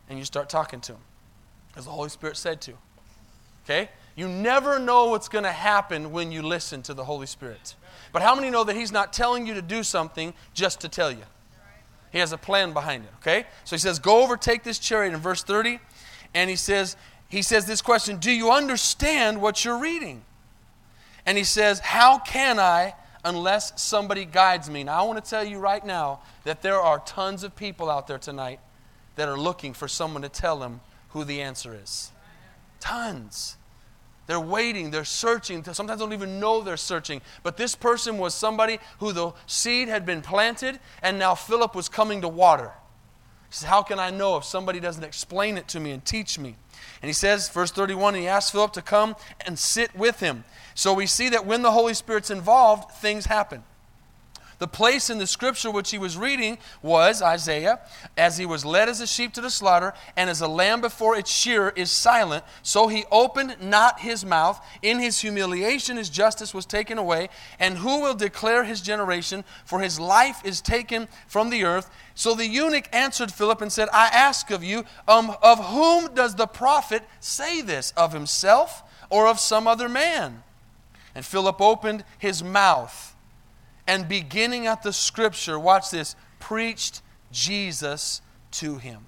and 0.09 0.19
you 0.19 0.25
start 0.25 0.51
talking 0.51 0.81
to 0.83 0.93
him. 0.93 1.01
As 1.77 1.85
the 1.85 1.93
Holy 1.93 2.09
Spirit 2.09 2.37
said 2.37 2.61
to. 2.63 2.73
Okay? 3.65 3.89
You 4.17 4.29
never 4.29 4.79
know 4.79 5.07
what's 5.07 5.29
going 5.29 5.45
to 5.45 5.53
happen 5.53 6.11
when 6.11 6.33
you 6.33 6.43
listen 6.43 6.83
to 6.83 6.95
the 6.95 7.05
Holy 7.05 7.27
Spirit. 7.27 7.77
But 8.13 8.23
how 8.23 8.35
many 8.35 8.51
know 8.51 8.65
that 8.65 8.75
He's 8.77 8.93
not 8.93 9.13
telling 9.13 9.47
you 9.47 9.55
to 9.55 9.63
do 9.63 9.83
something 9.83 10.35
just 10.53 10.81
to 10.81 10.89
tell 10.89 11.13
you? 11.13 11.23
He 12.11 12.19
has 12.19 12.33
a 12.33 12.39
plan 12.39 12.73
behind 12.73 13.05
it, 13.05 13.11
okay? 13.21 13.47
So 13.65 13.77
he 13.77 13.81
says, 13.81 13.99
Go 13.99 14.23
overtake 14.23 14.63
this 14.63 14.79
chariot 14.79 15.15
in 15.15 15.21
verse 15.21 15.43
30. 15.43 15.79
And 16.35 16.51
he 16.51 16.57
says, 16.57 16.97
he 17.29 17.43
says 17.43 17.65
this 17.65 17.81
question, 17.81 18.19
Do 18.19 18.33
you 18.33 18.51
understand 18.51 19.41
what 19.41 19.65
you're 19.65 19.79
reading? 19.79 20.23
And 21.25 21.39
he 21.39 21.45
says, 21.45 21.79
How 21.79 22.19
can 22.19 22.59
I 22.59 22.95
unless 23.25 23.81
somebody 23.81 24.25
guides 24.25 24.69
me? 24.69 24.83
Now 24.85 25.01
I 25.01 25.07
want 25.07 25.23
to 25.25 25.31
tell 25.31 25.45
you 25.45 25.59
right 25.59 25.85
now 25.85 26.21
that 26.45 26.63
there 26.63 26.81
are 26.81 26.99
tons 26.99 27.45
of 27.45 27.55
people 27.55 27.89
out 27.89 28.09
there 28.09 28.19
tonight 28.19 28.59
that 29.15 29.29
are 29.29 29.39
looking 29.39 29.75
for 29.75 29.87
someone 29.87 30.23
to 30.23 30.29
tell 30.29 30.59
them 30.59 30.81
who 31.11 31.23
the 31.25 31.41
answer 31.41 31.79
is. 31.81 32.11
Tons. 32.81 33.57
They're 34.31 34.39
waiting, 34.39 34.93
they're 34.93 35.05
searching. 35.05 35.65
Sometimes 35.65 35.99
they 35.99 36.05
don't 36.05 36.13
even 36.13 36.39
know 36.39 36.61
they're 36.61 36.77
searching. 36.77 37.21
But 37.43 37.57
this 37.57 37.75
person 37.75 38.17
was 38.17 38.33
somebody 38.33 38.79
who 39.01 39.13
the 39.13 39.33
seed 39.49 39.89
had 39.89 40.07
been 40.07 40.23
planted, 40.23 40.79
and 41.03 41.19
now 41.19 41.35
Philip 41.35 41.75
was 41.75 41.89
coming 41.89 42.21
to 42.21 42.29
water. 42.29 42.71
He 43.49 43.57
says, 43.57 43.69
How 43.69 43.83
can 43.83 43.99
I 43.99 44.11
know 44.11 44.37
if 44.37 44.45
somebody 44.45 44.79
doesn't 44.79 45.03
explain 45.03 45.59
it 45.59 45.67
to 45.67 45.81
me 45.81 45.91
and 45.91 46.05
teach 46.05 46.39
me? 46.39 46.55
And 47.03 47.09
he 47.09 47.13
says, 47.13 47.49
verse 47.49 47.73
31, 47.73 48.15
he 48.15 48.29
asked 48.29 48.53
Philip 48.53 48.73
to 48.75 48.83
come 48.83 49.17
and 49.45 49.59
sit 49.59 49.97
with 49.97 50.21
him. 50.21 50.45
So 50.77 50.95
we 50.95 51.07
see 51.07 51.31
that 51.31 51.45
when 51.45 51.63
the 51.63 51.73
Holy 51.73 51.95
Spirit's 51.95 52.31
involved, 52.31 52.93
things 52.93 53.27
happen. 53.27 53.65
The 54.61 54.69
place 54.69 55.09
in 55.09 55.17
the 55.17 55.27
scripture 55.27 55.71
which 55.71 55.91
he 55.91 55.97
was 55.97 56.19
reading 56.19 56.59
was 56.83 57.23
Isaiah, 57.23 57.81
as 58.19 58.37
he 58.37 58.45
was 58.45 58.63
led 58.63 58.91
as 58.91 59.01
a 59.01 59.07
sheep 59.07 59.33
to 59.33 59.41
the 59.41 59.49
slaughter, 59.49 59.95
and 60.19 60.29
as 60.29 60.43
a 60.43 60.49
lamb 60.49 60.83
before 60.83 61.17
its 61.17 61.31
shearer 61.31 61.73
is 61.75 61.91
silent, 61.91 62.45
so 62.63 62.87
he 62.87 63.07
opened 63.11 63.57
not 63.63 64.01
his 64.01 64.23
mouth. 64.23 64.63
In 64.83 64.99
his 64.99 65.19
humiliation, 65.19 65.97
his 65.97 66.11
justice 66.11 66.53
was 66.53 66.67
taken 66.67 66.99
away. 66.99 67.31
And 67.59 67.79
who 67.79 68.03
will 68.03 68.15
declare 68.15 68.65
his 68.65 68.83
generation? 68.83 69.45
For 69.65 69.81
his 69.81 69.99
life 69.99 70.43
is 70.45 70.61
taken 70.61 71.09
from 71.27 71.49
the 71.49 71.65
earth. 71.65 71.91
So 72.15 72.35
the 72.35 72.47
eunuch 72.47 72.89
answered 72.93 73.33
Philip 73.33 73.63
and 73.63 73.73
said, 73.73 73.89
I 73.95 74.09
ask 74.09 74.51
of 74.51 74.63
you, 74.63 74.85
um, 75.09 75.35
of 75.43 75.69
whom 75.69 76.15
does 76.15 76.35
the 76.35 76.47
prophet 76.47 77.03
say 77.19 77.63
this? 77.63 77.95
Of 77.97 78.13
himself 78.13 78.83
or 79.09 79.27
of 79.27 79.41
some 79.41 79.67
other 79.67 79.89
man? 79.89 80.43
And 81.15 81.25
Philip 81.25 81.63
opened 81.63 82.05
his 82.19 82.45
mouth 82.45 83.10
and 83.91 84.09
beginning 84.09 84.69
at 84.69 84.85
the 84.85 84.93
scripture, 84.93 85.59
watch 85.59 85.91
this, 85.91 86.15
preached 86.39 87.03
Jesus 87.33 88.23
to 88.53 88.77
him. 88.77 89.05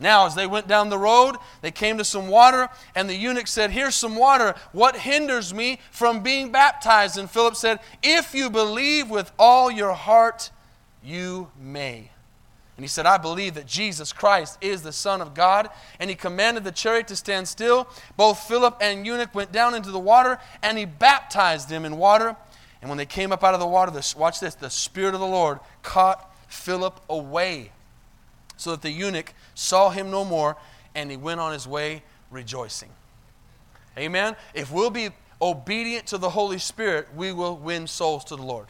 Now, 0.00 0.24
as 0.24 0.34
they 0.34 0.46
went 0.46 0.66
down 0.66 0.88
the 0.88 0.96
road, 0.96 1.36
they 1.60 1.70
came 1.70 1.98
to 1.98 2.04
some 2.04 2.28
water, 2.28 2.70
and 2.94 3.06
the 3.06 3.14
eunuch 3.14 3.46
said, 3.46 3.70
Here's 3.70 3.94
some 3.94 4.16
water. 4.16 4.54
What 4.72 4.96
hinders 4.96 5.52
me 5.52 5.78
from 5.90 6.22
being 6.22 6.52
baptized? 6.52 7.18
And 7.18 7.30
Philip 7.30 7.54
said, 7.54 7.80
If 8.02 8.34
you 8.34 8.48
believe 8.48 9.10
with 9.10 9.30
all 9.38 9.70
your 9.70 9.92
heart, 9.92 10.50
you 11.02 11.50
may. 11.60 12.10
And 12.78 12.82
he 12.82 12.88
said, 12.88 13.04
I 13.04 13.18
believe 13.18 13.54
that 13.54 13.66
Jesus 13.66 14.10
Christ 14.10 14.56
is 14.62 14.82
the 14.82 14.90
Son 14.90 15.20
of 15.20 15.34
God. 15.34 15.68
And 16.00 16.08
he 16.08 16.16
commanded 16.16 16.64
the 16.64 16.72
chariot 16.72 17.08
to 17.08 17.16
stand 17.16 17.46
still. 17.46 17.88
Both 18.16 18.48
Philip 18.48 18.78
and 18.80 19.06
eunuch 19.06 19.34
went 19.34 19.52
down 19.52 19.74
into 19.74 19.90
the 19.90 19.98
water, 19.98 20.38
and 20.62 20.78
he 20.78 20.86
baptized 20.86 21.68
them 21.68 21.84
in 21.84 21.98
water. 21.98 22.36
And 22.84 22.90
when 22.90 22.98
they 22.98 23.06
came 23.06 23.32
up 23.32 23.42
out 23.42 23.54
of 23.54 23.60
the 23.60 23.66
water, 23.66 23.90
the, 23.90 24.14
watch 24.14 24.40
this, 24.40 24.56
the 24.56 24.68
Spirit 24.68 25.14
of 25.14 25.20
the 25.20 25.26
Lord 25.26 25.58
caught 25.82 26.30
Philip 26.48 27.00
away, 27.08 27.72
so 28.58 28.72
that 28.72 28.82
the 28.82 28.90
eunuch 28.90 29.32
saw 29.54 29.88
him 29.88 30.10
no 30.10 30.22
more, 30.22 30.58
and 30.94 31.10
he 31.10 31.16
went 31.16 31.40
on 31.40 31.54
his 31.54 31.66
way 31.66 32.02
rejoicing. 32.30 32.90
Amen. 33.96 34.36
If 34.52 34.70
we'll 34.70 34.90
be 34.90 35.08
obedient 35.40 36.08
to 36.08 36.18
the 36.18 36.28
Holy 36.28 36.58
Spirit, 36.58 37.08
we 37.16 37.32
will 37.32 37.56
win 37.56 37.86
souls 37.86 38.22
to 38.24 38.36
the 38.36 38.42
Lord. 38.42 38.66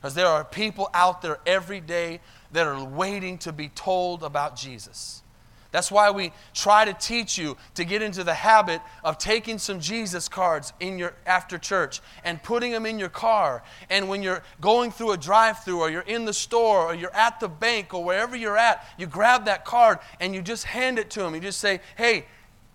Because 0.00 0.14
there 0.14 0.28
are 0.28 0.42
people 0.42 0.88
out 0.94 1.20
there 1.20 1.40
every 1.44 1.82
day 1.82 2.20
that 2.52 2.66
are 2.66 2.82
waiting 2.82 3.36
to 3.36 3.52
be 3.52 3.68
told 3.68 4.22
about 4.22 4.56
Jesus. 4.56 5.22
That's 5.74 5.90
why 5.90 6.12
we 6.12 6.30
try 6.54 6.84
to 6.84 6.92
teach 6.92 7.36
you 7.36 7.56
to 7.74 7.84
get 7.84 8.00
into 8.00 8.22
the 8.22 8.32
habit 8.32 8.80
of 9.02 9.18
taking 9.18 9.58
some 9.58 9.80
Jesus 9.80 10.28
cards 10.28 10.72
in 10.78 10.98
your 10.98 11.14
after 11.26 11.58
church 11.58 12.00
and 12.22 12.40
putting 12.40 12.70
them 12.70 12.86
in 12.86 12.96
your 12.96 13.08
car. 13.08 13.64
And 13.90 14.08
when 14.08 14.22
you're 14.22 14.44
going 14.60 14.92
through 14.92 15.10
a 15.10 15.16
drive-through 15.16 15.80
or 15.80 15.90
you're 15.90 16.02
in 16.02 16.26
the 16.26 16.32
store 16.32 16.86
or 16.86 16.94
you're 16.94 17.12
at 17.12 17.40
the 17.40 17.48
bank 17.48 17.92
or 17.92 18.04
wherever 18.04 18.36
you're 18.36 18.56
at, 18.56 18.86
you 18.96 19.08
grab 19.08 19.46
that 19.46 19.64
card 19.64 19.98
and 20.20 20.32
you 20.32 20.42
just 20.42 20.62
hand 20.62 20.96
it 21.00 21.10
to 21.10 21.22
them. 21.22 21.34
You 21.34 21.40
just 21.40 21.58
say, 21.58 21.80
"Hey, 21.96 22.26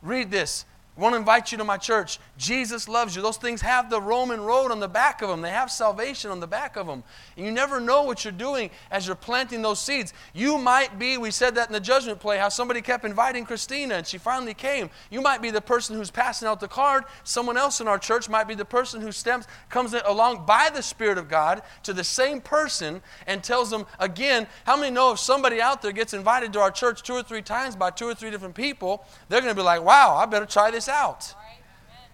read 0.02 0.30
this. 0.30 0.66
I 0.98 1.00
want 1.00 1.14
to 1.14 1.20
invite 1.20 1.54
you 1.54 1.58
to 1.60 1.64
my 1.64 1.78
church. 1.78 2.20
Jesus 2.40 2.88
loves 2.88 3.18
you. 3.18 3.22
Those 3.22 3.36
things 3.36 3.60
have 3.62 3.90
the 3.90 4.00
Roman 4.02 4.40
road 4.40 4.72
on 4.72 4.80
the 4.80 4.88
back 4.88 5.22
of 5.22 5.28
them, 5.28 5.42
they 5.42 5.50
have 5.50 5.70
salvation 5.70 6.32
on 6.32 6.40
the 6.40 6.48
back 6.48 6.78
of 6.78 6.88
them. 6.88 7.04
And 7.36 7.46
you 7.46 7.52
never 7.52 7.82
know 7.82 8.04
what 8.04 8.24
you're 8.24 8.32
doing 8.32 8.72
as 8.90 9.06
you're 9.06 9.16
planting 9.18 9.62
those 9.62 9.82
seeds. 9.82 10.14
You 10.34 10.58
might 10.58 10.98
be, 10.98 11.18
we 11.18 11.32
said 11.32 11.56
that 11.56 11.68
in 11.68 11.74
the 11.74 11.82
judgment 11.82 12.22
play, 12.22 12.38
how 12.38 12.48
somebody 12.48 12.82
kept 12.82 13.04
inviting 13.04 13.44
Christina 13.44 13.96
and 13.96 14.08
she 14.08 14.18
finally 14.18 14.54
came. 14.54 14.90
You 15.12 15.20
might 15.20 15.42
be 15.42 15.52
the 15.52 15.60
person 15.60 15.98
who's 15.98 16.10
passing 16.10 16.48
out 16.48 16.62
the 16.62 16.70
card. 16.70 17.04
Someone 17.26 17.58
else 17.58 17.82
in 17.82 17.90
our 17.90 18.00
church 18.00 18.30
might 18.30 18.48
be 18.48 18.56
the 18.56 18.64
person 18.64 19.02
who 19.02 19.12
stems, 19.12 19.46
comes 19.68 19.94
along 19.94 20.46
by 20.46 20.70
the 20.74 20.82
Spirit 20.82 21.18
of 21.18 21.28
God 21.28 21.62
to 21.84 21.92
the 21.92 22.06
same 22.06 22.40
person 22.40 23.02
and 23.28 23.44
tells 23.44 23.70
them 23.70 23.86
again, 24.00 24.48
how 24.66 24.78
many 24.78 24.96
know 24.96 25.12
if 25.12 25.20
somebody 25.20 25.60
out 25.62 25.82
there 25.82 25.92
gets 25.92 26.14
invited 26.14 26.54
to 26.54 26.62
our 26.62 26.72
church 26.72 27.04
two 27.04 27.16
or 27.16 27.24
three 27.24 27.42
times 27.42 27.76
by 27.76 27.90
two 27.90 28.06
or 28.06 28.16
three 28.16 28.32
different 28.32 28.56
people, 28.56 29.04
they're 29.28 29.42
going 29.42 29.54
to 29.54 29.60
be 29.60 29.62
like, 29.62 29.84
wow, 29.84 30.16
I 30.16 30.26
better 30.26 30.46
try 30.46 30.72
this 30.72 30.88
out. 30.88 31.36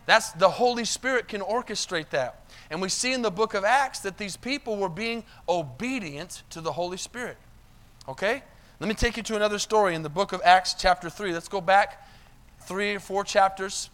That's 0.05 0.31
the 0.31 0.49
Holy 0.49 0.85
Spirit 0.85 1.27
can 1.27 1.41
orchestrate 1.41 2.09
that. 2.09 2.41
And 2.69 2.81
we 2.81 2.89
see 2.89 3.13
in 3.13 3.21
the 3.21 3.31
book 3.31 3.53
of 3.53 3.63
Acts 3.63 3.99
that 3.99 4.17
these 4.17 4.37
people 4.37 4.77
were 4.77 4.89
being 4.89 5.23
obedient 5.49 6.43
to 6.51 6.61
the 6.61 6.71
Holy 6.71 6.97
Spirit. 6.97 7.37
Okay? 8.07 8.43
Let 8.79 8.87
me 8.87 8.93
take 8.93 9.17
you 9.17 9.23
to 9.23 9.35
another 9.35 9.59
story 9.59 9.95
in 9.95 10.03
the 10.03 10.09
book 10.09 10.33
of 10.33 10.41
Acts, 10.43 10.73
chapter 10.73 11.09
3. 11.09 11.33
Let's 11.33 11.47
go 11.47 11.61
back 11.61 12.07
three 12.61 12.95
or 12.95 12.99
four 12.99 13.23
chapters 13.23 13.89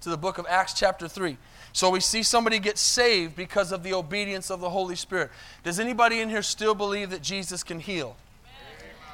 to 0.00 0.10
the 0.10 0.16
book 0.16 0.38
of 0.38 0.46
Acts, 0.48 0.74
chapter 0.74 1.08
3. 1.08 1.36
So 1.72 1.90
we 1.90 2.00
see 2.00 2.22
somebody 2.22 2.58
get 2.58 2.78
saved 2.78 3.36
because 3.36 3.72
of 3.72 3.82
the 3.82 3.94
obedience 3.94 4.50
of 4.50 4.60
the 4.60 4.70
Holy 4.70 4.96
Spirit. 4.96 5.30
Does 5.64 5.78
anybody 5.78 6.20
in 6.20 6.28
here 6.28 6.42
still 6.42 6.74
believe 6.74 7.10
that 7.10 7.22
Jesus 7.22 7.62
can 7.62 7.80
heal? 7.80 8.16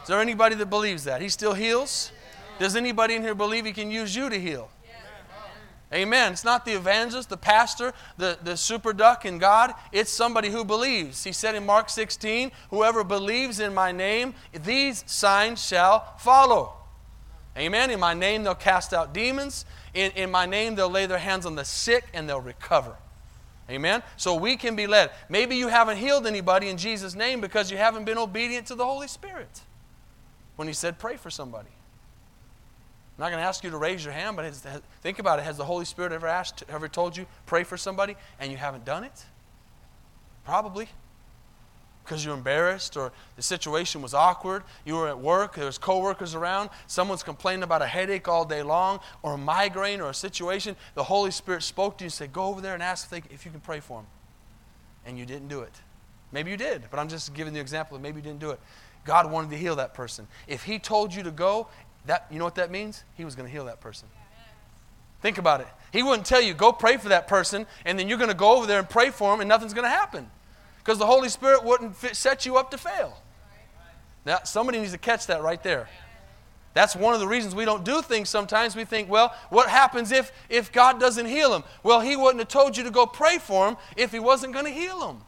Is 0.03 0.09
there 0.09 0.21
anybody 0.21 0.55
that 0.57 0.71
believes 0.71 1.05
that? 1.05 1.21
He 1.21 1.29
still 1.29 1.55
heals? 1.55 2.13
Does 2.59 2.77
anybody 2.77 3.15
in 3.15 3.23
here 3.23 3.35
believe 3.35 3.65
he 3.65 3.73
can 3.73 3.91
use 3.91 4.15
you 4.15 4.29
to 4.29 4.39
heal? 4.39 4.71
Amen. 5.93 6.33
It's 6.33 6.45
not 6.45 6.65
the 6.65 6.73
evangelist, 6.73 7.29
the 7.29 7.37
pastor, 7.37 7.93
the, 8.17 8.39
the 8.43 8.57
super 8.57 8.93
duck 8.93 9.25
in 9.25 9.39
God. 9.39 9.73
It's 9.93 10.11
somebody 10.11 10.51
who 10.51 10.65
believes. 10.65 11.23
He 11.23 11.33
said 11.33 11.55
in 11.55 11.65
Mark 11.67 11.89
16, 11.89 12.51
Whoever 12.71 13.05
believes 13.05 13.61
in 13.61 13.75
my 13.75 13.93
name, 13.93 14.35
these 14.53 15.05
signs 15.07 15.65
shall 15.65 16.17
follow. 16.19 16.73
Amen. 17.57 17.91
In 17.91 18.01
my 18.01 18.15
name, 18.15 18.43
they'll 18.43 18.55
cast 18.55 18.93
out 18.93 19.15
demons. 19.15 19.65
In, 19.93 20.11
in 20.13 20.31
my 20.31 20.47
name, 20.47 20.75
they'll 20.75 20.91
lay 20.91 21.07
their 21.07 21.19
hands 21.19 21.47
on 21.47 21.55
the 21.55 21.65
sick 21.65 22.05
and 22.13 22.29
they'll 22.29 22.41
recover. 22.41 22.97
Amen. 23.71 24.03
So 24.17 24.35
we 24.35 24.57
can 24.57 24.77
be 24.77 24.87
led. 24.87 25.11
Maybe 25.29 25.57
you 25.57 25.69
haven't 25.69 25.99
healed 25.99 26.27
anybody 26.27 26.69
in 26.69 26.77
Jesus' 26.77 27.15
name 27.15 27.41
because 27.41 27.71
you 27.71 27.77
haven't 27.77 28.05
been 28.05 28.19
obedient 28.19 28.67
to 28.67 28.75
the 28.75 28.85
Holy 28.85 29.09
Spirit 29.09 29.63
when 30.57 30.67
He 30.69 30.75
said, 30.75 30.99
Pray 30.99 31.17
for 31.17 31.31
somebody. 31.31 31.71
I'm 33.17 33.23
not 33.23 33.31
going 33.31 33.41
to 33.41 33.47
ask 33.47 33.63
you 33.63 33.71
to 33.71 33.77
raise 33.77 34.05
your 34.05 34.13
hand, 34.13 34.37
but 34.37 34.53
think 35.03 35.21
about 35.21 35.39
it. 35.39 35.45
Has 35.45 35.57
the 35.57 35.65
Holy 35.65 35.85
Spirit 35.85 36.11
ever 36.11 36.27
asked, 36.27 36.65
ever 36.69 36.89
told 36.89 37.17
you, 37.17 37.27
pray 37.47 37.63
for 37.63 37.77
somebody, 37.77 38.17
and 38.41 38.51
you 38.51 38.59
haven't 38.59 38.85
done 38.85 39.05
it? 39.05 39.25
Probably. 40.45 40.89
Because 42.05 42.25
you're 42.25 42.35
embarrassed 42.35 42.97
or 42.97 43.13
the 43.37 43.43
situation 43.43 44.03
was 44.03 44.15
awkward. 44.15 44.65
You 44.85 44.97
were 44.97 45.09
at 45.09 45.19
work, 45.19 45.55
there's 45.55 45.79
coworkers 45.79 46.35
around, 46.35 46.71
someone's 46.89 47.23
complaining 47.23 47.63
about 47.63 47.83
a 47.83 47.87
headache 47.87 48.27
all 48.27 48.45
day 48.45 48.63
long, 48.63 48.99
or 49.23 49.35
a 49.35 49.39
migraine 49.39 50.01
or 50.01 50.11
a 50.11 50.15
situation. 50.15 50.75
The 50.97 51.05
Holy 51.05 51.31
Spirit 51.31 51.63
spoke 51.63 51.97
to 51.99 52.05
you 52.05 52.07
and 52.07 52.13
said, 52.13 52.33
Go 52.33 52.47
over 52.47 52.61
there 52.61 52.75
and 52.75 52.83
ask 52.83 53.07
if, 53.07 53.11
they, 53.11 53.35
if 53.35 53.47
you 53.47 53.53
can 53.53 53.61
pray 53.61 53.79
for 53.79 54.01
them. 54.01 54.07
And 55.07 55.17
you 55.17 55.25
didn't 55.25 55.49
do 55.49 55.61
it. 55.61 55.73
Maybe 56.33 56.51
you 56.51 56.57
did, 56.57 56.83
but 56.91 56.99
I'm 56.99 57.09
just 57.09 57.33
giving 57.33 57.55
the 57.55 57.61
example 57.61 57.97
of 57.97 58.03
maybe 58.03 58.17
you 58.17 58.23
didn't 58.23 58.41
do 58.41 58.51
it. 58.51 58.61
God 59.05 59.31
wanted 59.31 59.51
to 59.51 59.57
heal 59.57 59.77
that 59.77 59.95
person. 59.95 60.27
If 60.47 60.65
He 60.65 60.79
told 60.79 61.15
you 61.15 61.23
to 61.23 61.31
go 61.31 61.69
that, 62.07 62.27
you 62.31 62.39
know 62.39 62.45
what 62.45 62.57
that 62.57 62.71
means? 62.71 63.05
He 63.15 63.25
was 63.25 63.35
going 63.35 63.47
to 63.47 63.53
heal 63.53 63.65
that 63.67 63.81
person. 63.81 64.09
Think 65.23 65.39
about 65.39 65.61
it. 65.61 65.69
He 65.91 66.03
wouldn't 66.03 66.27
tell 66.27 66.41
you, 66.41 66.53
go 66.53 66.71
pray 66.71 66.99
for 66.99 67.09
that 67.09 67.29
person, 67.29 67.67
and 67.85 67.99
then 67.99 68.09
you're 68.09 68.19
going 68.19 68.31
to 68.31 68.37
go 68.37 68.57
over 68.57 68.67
there 68.67 68.79
and 68.79 68.89
pray 68.89 69.11
for 69.11 69.33
him, 69.33 69.41
and 69.41 69.49
nothing's 69.49 69.73
going 69.73 69.85
to 69.85 69.89
happen. 69.89 70.31
Because 70.79 70.99
the 70.99 71.07
Holy 71.07 71.31
Spirit 71.31 71.65
wouldn't 71.65 71.97
fit, 71.97 72.15
set 72.15 72.45
you 72.45 72.57
up 72.57 72.71
to 72.73 72.79
fail. 72.79 73.17
Now, 74.27 74.41
somebody 74.45 74.79
needs 74.79 74.93
to 74.93 74.99
catch 74.99 75.27
that 75.29 75.43
right 75.43 75.63
there. 75.63 75.89
That's 76.75 76.97
one 76.97 77.15
of 77.15 77.21
the 77.21 77.29
reasons 77.29 77.55
we 77.55 77.65
don't 77.65 77.85
do 77.85 78.03
things 78.03 78.29
sometimes. 78.29 78.75
We 78.75 78.85
think, 78.85 79.09
well, 79.09 79.33
what 79.49 79.71
happens 79.71 80.11
if, 80.13 80.33
if 80.49 80.73
God 80.73 80.99
doesn't 80.99 81.27
heal 81.27 81.55
him? 81.55 81.63
Well, 81.83 82.01
he 82.01 82.17
wouldn't 82.17 82.41
have 82.41 82.49
told 82.49 82.77
you 82.77 82.83
to 82.85 82.91
go 82.91 83.07
pray 83.07 83.39
for 83.39 83.69
him 83.69 83.77
if 83.97 84.11
he 84.13 84.19
wasn't 84.19 84.53
going 84.53 84.65
to 84.67 84.73
heal 84.73 85.09
him. 85.09 85.19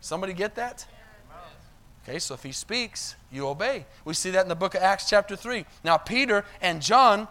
Somebody 0.00 0.32
get 0.32 0.54
that? 0.56 0.86
Okay, 2.02 2.18
so 2.18 2.34
if 2.34 2.42
he 2.42 2.52
speaks, 2.52 3.14
you 3.30 3.46
obey. 3.46 3.86
We 4.04 4.14
see 4.14 4.30
that 4.30 4.42
in 4.42 4.48
the 4.48 4.56
book 4.56 4.74
of 4.74 4.82
Acts, 4.82 5.08
chapter 5.08 5.36
3. 5.36 5.64
Now, 5.84 5.96
Peter 5.96 6.44
and 6.60 6.82
John 6.82 7.28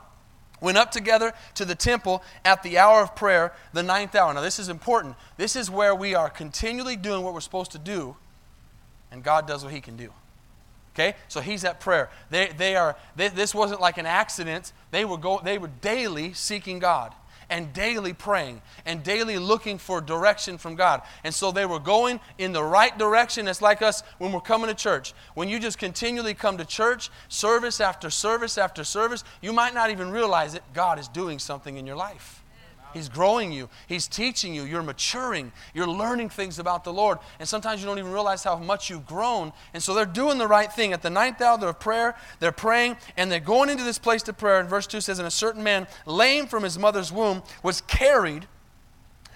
went 0.61 0.77
up 0.77 0.91
together 0.91 1.33
to 1.55 1.65
the 1.65 1.75
temple 1.75 2.23
at 2.45 2.63
the 2.63 2.77
hour 2.77 3.01
of 3.01 3.15
prayer, 3.15 3.51
the 3.73 3.83
ninth 3.83 4.15
hour. 4.15 4.33
Now, 4.33 4.41
this 4.41 4.59
is 4.59 4.69
important. 4.69 5.15
This 5.35 5.55
is 5.55 5.69
where 5.69 5.93
we 5.93 6.15
are 6.15 6.29
continually 6.29 6.95
doing 6.95 7.23
what 7.23 7.33
we're 7.33 7.41
supposed 7.41 7.71
to 7.71 7.79
do, 7.79 8.15
and 9.11 9.23
God 9.23 9.45
does 9.45 9.63
what 9.63 9.73
he 9.73 9.81
can 9.81 9.97
do. 9.97 10.13
Okay? 10.95 11.15
So 11.27 11.41
he's 11.41 11.65
at 11.65 11.79
prayer. 11.81 12.09
They, 12.29 12.47
they 12.55 12.75
are, 12.75 12.95
they, 13.15 13.27
this 13.27 13.53
wasn't 13.53 13.81
like 13.81 13.97
an 13.97 14.05
accident. 14.05 14.71
They 14.91 15.03
were, 15.03 15.17
go, 15.17 15.41
they 15.43 15.57
were 15.57 15.69
daily 15.81 16.33
seeking 16.33 16.79
God 16.79 17.13
and 17.51 17.71
daily 17.73 18.13
praying 18.13 18.61
and 18.85 19.03
daily 19.03 19.37
looking 19.37 19.77
for 19.77 20.01
direction 20.01 20.57
from 20.57 20.75
God. 20.75 21.03
And 21.23 21.31
so 21.31 21.51
they 21.51 21.67
were 21.67 21.79
going 21.79 22.19
in 22.39 22.53
the 22.53 22.63
right 22.63 22.97
direction. 22.97 23.47
It's 23.47 23.61
like 23.61 23.83
us 23.83 24.01
when 24.17 24.31
we're 24.31 24.39
coming 24.39 24.69
to 24.69 24.73
church. 24.73 25.13
When 25.35 25.49
you 25.49 25.59
just 25.59 25.77
continually 25.77 26.33
come 26.33 26.57
to 26.57 26.65
church, 26.65 27.11
service 27.27 27.79
after 27.79 28.09
service 28.09 28.57
after 28.57 28.83
service, 28.83 29.23
you 29.41 29.53
might 29.53 29.75
not 29.75 29.91
even 29.91 30.09
realize 30.09 30.55
it. 30.55 30.63
God 30.73 30.97
is 30.97 31.07
doing 31.09 31.37
something 31.37 31.77
in 31.77 31.85
your 31.85 31.97
life. 31.97 32.40
He's 32.93 33.09
growing 33.09 33.51
you. 33.51 33.69
He's 33.87 34.07
teaching 34.07 34.53
you. 34.53 34.63
You're 34.63 34.83
maturing. 34.83 35.51
You're 35.73 35.87
learning 35.87 36.29
things 36.29 36.59
about 36.59 36.83
the 36.83 36.93
Lord. 36.93 37.19
And 37.39 37.47
sometimes 37.47 37.81
you 37.81 37.87
don't 37.87 37.99
even 37.99 38.11
realize 38.11 38.43
how 38.43 38.57
much 38.57 38.89
you've 38.89 39.05
grown. 39.05 39.53
And 39.73 39.81
so 39.81 39.93
they're 39.93 40.05
doing 40.05 40.37
the 40.37 40.47
right 40.47 40.71
thing. 40.71 40.93
At 40.93 41.01
the 41.01 41.09
ninth 41.09 41.41
hour 41.41 41.57
of 41.67 41.79
prayer, 41.79 42.15
they're 42.39 42.51
praying 42.51 42.97
and 43.17 43.31
they're 43.31 43.39
going 43.39 43.69
into 43.69 43.83
this 43.83 43.99
place 43.99 44.23
to 44.23 44.33
prayer. 44.33 44.59
And 44.59 44.69
verse 44.69 44.87
2 44.87 45.01
says, 45.01 45.19
And 45.19 45.27
a 45.27 45.31
certain 45.31 45.63
man, 45.63 45.87
lame 46.05 46.47
from 46.47 46.63
his 46.63 46.77
mother's 46.77 47.11
womb, 47.11 47.43
was 47.63 47.81
carried 47.81 48.47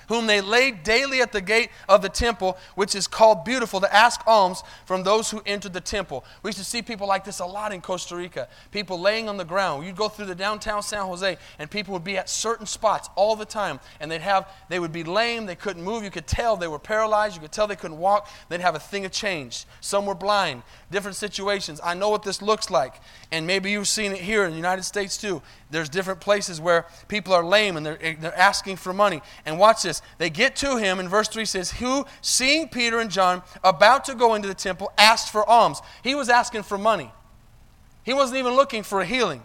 whom 0.08 0.28
they 0.28 0.42
laid 0.42 0.84
daily 0.84 1.22
at 1.22 1.32
the 1.32 1.42
gate 1.42 1.70
of 1.88 2.02
the 2.02 2.10
temple, 2.10 2.58
which 2.76 2.96
is 2.96 3.08
called 3.08 3.46
Beautiful, 3.46 3.82
to 3.82 3.94
ask 3.94 4.22
alms 4.28 4.64
from 4.86 5.04
those 5.04 5.32
who 5.32 5.42
entered 5.46 5.74
the 5.74 5.82
temple. 5.82 6.24
We 6.44 6.50
used 6.50 6.60
to 6.60 6.66
see 6.66 6.82
people 6.82 7.08
like 7.08 7.24
this 7.24 7.40
a 7.40 7.46
lot 7.46 7.72
in 7.72 7.82
Costa 7.82 8.16
Rica. 8.16 8.48
People 8.72 9.00
laying 9.00 9.30
on 9.30 9.38
the 9.38 9.46
ground. 9.46 9.86
You'd 9.86 9.96
go 9.96 10.10
through 10.10 10.26
the 10.28 10.36
downtown 10.36 10.84
San 10.84 11.06
Jose, 11.06 11.38
and 11.60 11.72
people 11.72 11.94
would 11.94 12.04
be 12.04 12.18
at 12.18 12.30
certain 12.30 12.66
spots 12.66 13.10
all 13.16 13.36
the 13.36 13.46
time, 13.46 13.80
and 14.00 14.12
they'd 14.12 14.22
have 14.22 14.48
they 14.70 14.80
would 14.80 14.92
be 14.92 15.04
lame, 15.04 15.46
they 15.46 15.56
couldn't 15.56 15.84
move. 15.84 16.04
You 16.04 16.12
could 16.12 16.28
tell 16.28 16.58
they 16.58 16.68
were 16.68 16.80
paralyzed. 16.80 17.36
You 17.36 17.42
could 17.42 17.52
tell 17.52 17.68
they 17.68 17.76
couldn't 17.76 17.98
walk. 17.98 18.30
They'd 18.50 18.62
have 18.62 18.76
a 18.76 18.80
thing 18.80 19.06
of 19.06 19.12
change. 19.12 19.66
Some 19.82 20.06
were 20.06 20.16
blind. 20.16 20.64
Different 20.92 21.18
situations. 21.18 21.80
I 21.84 21.94
know 21.94 22.10
what 22.10 22.24
this 22.24 22.42
looks 22.42 22.70
like, 22.70 22.96
and 23.32 23.48
maybe 23.48 23.72
you've 23.72 23.88
seen 23.88 24.12
it 24.12 24.20
here 24.20 24.46
in 24.46 24.52
the 24.52 24.58
United 24.58 24.84
States 24.84 25.18
too. 25.18 25.42
There's 25.72 25.90
different 25.90 26.22
places 26.22 26.62
where 26.62 26.86
people 27.08 27.34
are 27.34 27.44
lame 27.44 27.76
and 27.76 27.86
they're, 27.86 28.16
they're 28.20 28.38
asking 28.38 28.78
for 28.78 28.94
money. 28.94 29.22
And 29.46 29.60
watch 29.60 29.84
this. 30.00 30.08
They 30.18 30.30
get 30.30 30.56
to 30.58 30.78
him, 30.78 31.00
and 31.00 31.10
verse 31.10 31.28
3 31.28 31.46
says, 31.46 31.72
Who, 31.72 32.06
seeing 32.22 32.70
Peter 32.70 33.00
and 33.00 33.10
John 33.10 33.42
about 33.64 34.06
to 34.06 34.16
go 34.16 34.36
into 34.36 34.48
the 34.48 34.54
temple, 34.54 34.92
asked 34.98 35.32
for 35.32 35.48
alms. 35.50 35.82
He 36.04 36.16
was 36.16 36.30
asking 36.30 36.64
for 36.64 36.78
money. 36.78 37.12
He 38.04 38.14
wasn't 38.14 38.40
even 38.40 38.54
looking 38.54 38.84
for 38.84 39.02
a 39.02 39.06
healing. 39.06 39.44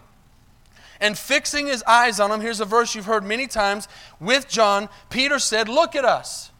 And 0.99 1.17
fixing 1.17 1.65
his 1.67 1.81
eyes 1.83 2.19
on 2.19 2.31
him, 2.31 2.41
here's 2.41 2.59
a 2.59 2.65
verse 2.65 2.93
you've 2.93 3.05
heard 3.05 3.23
many 3.23 3.47
times 3.47 3.87
with 4.19 4.47
John. 4.47 4.87
Peter 5.09 5.39
said, 5.39 5.67
Look 5.67 5.95
at 5.95 6.05
us. 6.05 6.51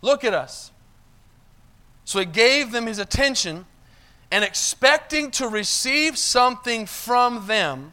Look 0.00 0.24
at 0.24 0.34
us. 0.34 0.72
So 2.04 2.18
he 2.18 2.24
gave 2.24 2.72
them 2.72 2.86
his 2.86 2.98
attention 2.98 3.66
and 4.32 4.42
expecting 4.42 5.30
to 5.32 5.46
receive 5.46 6.16
something 6.16 6.86
from 6.86 7.46
them, 7.46 7.92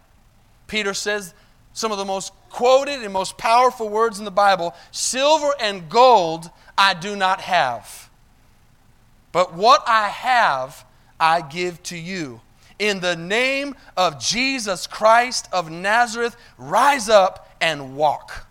Peter 0.67 0.93
says 0.93 1.33
some 1.73 1.91
of 1.91 1.97
the 1.97 2.05
most 2.05 2.31
quoted 2.49 3.03
and 3.03 3.13
most 3.13 3.37
powerful 3.37 3.89
words 3.89 4.19
in 4.19 4.25
the 4.25 4.31
Bible 4.31 4.75
silver 4.91 5.51
and 5.59 5.89
gold 5.89 6.49
I 6.77 6.93
do 6.93 7.15
not 7.15 7.41
have. 7.41 8.09
But 9.31 9.53
what 9.53 9.83
I 9.87 10.07
have, 10.07 10.85
I 11.19 11.41
give 11.41 11.83
to 11.83 11.97
you. 11.97 12.41
In 12.79 13.01
the 13.01 13.15
name 13.15 13.75
of 13.97 14.19
Jesus 14.19 14.87
Christ 14.87 15.47
of 15.51 15.69
Nazareth, 15.69 16.37
rise 16.57 17.09
up 17.09 17.49
and 17.59 17.95
walk. 17.95 18.47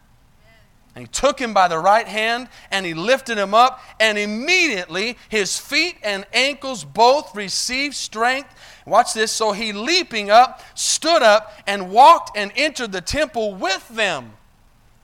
And 0.94 1.06
he 1.06 1.12
took 1.12 1.40
him 1.40 1.54
by 1.54 1.68
the 1.68 1.78
right 1.78 2.06
hand 2.06 2.48
and 2.70 2.84
he 2.84 2.92
lifted 2.92 3.38
him 3.38 3.54
up, 3.54 3.80
and 4.00 4.18
immediately 4.18 5.16
his 5.28 5.58
feet 5.58 5.96
and 6.02 6.26
ankles 6.32 6.84
both 6.84 7.34
received 7.34 7.94
strength. 7.94 8.52
Watch 8.88 9.14
this. 9.14 9.32
So 9.32 9.52
he, 9.52 9.72
leaping 9.72 10.30
up, 10.30 10.62
stood 10.74 11.22
up 11.22 11.52
and 11.66 11.90
walked 11.90 12.36
and 12.36 12.52
entered 12.56 12.92
the 12.92 13.00
temple 13.00 13.54
with 13.54 13.88
them, 13.88 14.32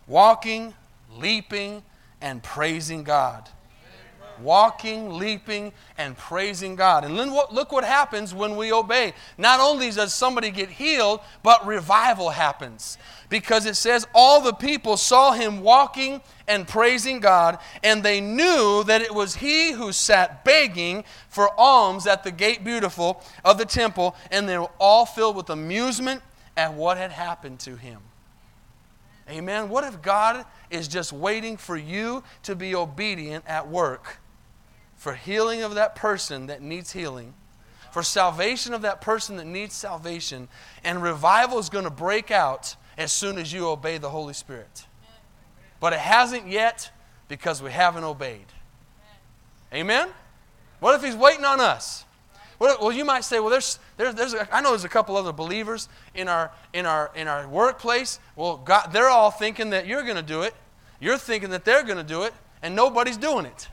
walking, 0.06 0.74
leaping, 1.16 1.82
and 2.20 2.42
praising 2.42 3.04
God 3.04 3.48
walking, 4.40 5.18
leaping, 5.18 5.72
and 5.98 6.16
praising 6.16 6.76
God. 6.76 7.04
And 7.04 7.16
look 7.16 7.72
what 7.72 7.84
happens 7.84 8.34
when 8.34 8.56
we 8.56 8.72
obey. 8.72 9.14
Not 9.38 9.60
only 9.60 9.90
does 9.90 10.14
somebody 10.14 10.50
get 10.50 10.70
healed, 10.70 11.20
but 11.42 11.66
revival 11.66 12.30
happens. 12.30 12.98
Because 13.28 13.66
it 13.66 13.76
says, 13.76 14.06
All 14.14 14.40
the 14.40 14.52
people 14.52 14.96
saw 14.96 15.32
him 15.32 15.60
walking 15.60 16.20
and 16.46 16.68
praising 16.68 17.20
God, 17.20 17.58
and 17.82 18.02
they 18.02 18.20
knew 18.20 18.84
that 18.84 19.00
it 19.00 19.14
was 19.14 19.36
he 19.36 19.72
who 19.72 19.92
sat 19.92 20.44
begging 20.44 21.04
for 21.28 21.48
alms 21.58 22.06
at 22.06 22.22
the 22.22 22.30
gate 22.30 22.64
beautiful 22.64 23.22
of 23.44 23.58
the 23.58 23.64
temple, 23.64 24.14
and 24.30 24.48
they 24.48 24.58
were 24.58 24.70
all 24.78 25.06
filled 25.06 25.36
with 25.36 25.50
amusement 25.50 26.22
at 26.56 26.74
what 26.74 26.96
had 26.96 27.10
happened 27.10 27.60
to 27.60 27.76
him. 27.76 28.00
Amen. 29.28 29.70
What 29.70 29.84
if 29.84 30.02
God 30.02 30.44
is 30.70 30.86
just 30.86 31.12
waiting 31.12 31.56
for 31.56 31.76
you 31.76 32.22
to 32.42 32.54
be 32.54 32.74
obedient 32.74 33.44
at 33.46 33.68
work? 33.68 34.18
For 35.04 35.12
healing 35.12 35.60
of 35.60 35.74
that 35.74 35.94
person 35.94 36.46
that 36.46 36.62
needs 36.62 36.92
healing, 36.92 37.34
for 37.92 38.02
salvation 38.02 38.72
of 38.72 38.80
that 38.80 39.02
person 39.02 39.36
that 39.36 39.44
needs 39.44 39.74
salvation, 39.74 40.48
and 40.82 41.02
revival 41.02 41.58
is 41.58 41.68
going 41.68 41.84
to 41.84 41.90
break 41.90 42.30
out 42.30 42.74
as 42.96 43.12
soon 43.12 43.36
as 43.36 43.52
you 43.52 43.68
obey 43.68 43.98
the 43.98 44.08
Holy 44.08 44.32
Spirit. 44.32 44.86
But 45.78 45.92
it 45.92 45.98
hasn't 45.98 46.48
yet 46.48 46.90
because 47.28 47.60
we 47.60 47.70
haven't 47.70 48.04
obeyed. 48.04 48.46
Amen? 49.74 50.08
What 50.80 50.94
if 50.94 51.04
He's 51.04 51.14
waiting 51.14 51.44
on 51.44 51.60
us? 51.60 52.06
Well, 52.58 52.90
you 52.90 53.04
might 53.04 53.24
say, 53.24 53.40
well, 53.40 53.50
there's, 53.50 53.78
there's, 53.98 54.14
there's 54.14 54.34
I 54.50 54.62
know 54.62 54.70
there's 54.70 54.84
a 54.84 54.88
couple 54.88 55.18
other 55.18 55.32
believers 55.34 55.90
in 56.14 56.28
our, 56.28 56.50
in 56.72 56.86
our, 56.86 57.10
in 57.14 57.28
our 57.28 57.46
workplace. 57.46 58.20
Well, 58.36 58.56
God, 58.56 58.88
they're 58.90 59.10
all 59.10 59.30
thinking 59.30 59.68
that 59.68 59.86
you're 59.86 60.04
going 60.04 60.16
to 60.16 60.22
do 60.22 60.40
it. 60.40 60.54
You're 60.98 61.18
thinking 61.18 61.50
that 61.50 61.66
they're 61.66 61.82
going 61.82 61.98
to 61.98 62.02
do 62.02 62.22
it, 62.22 62.32
and 62.62 62.74
nobody's 62.74 63.18
doing 63.18 63.44
it. 63.44 63.68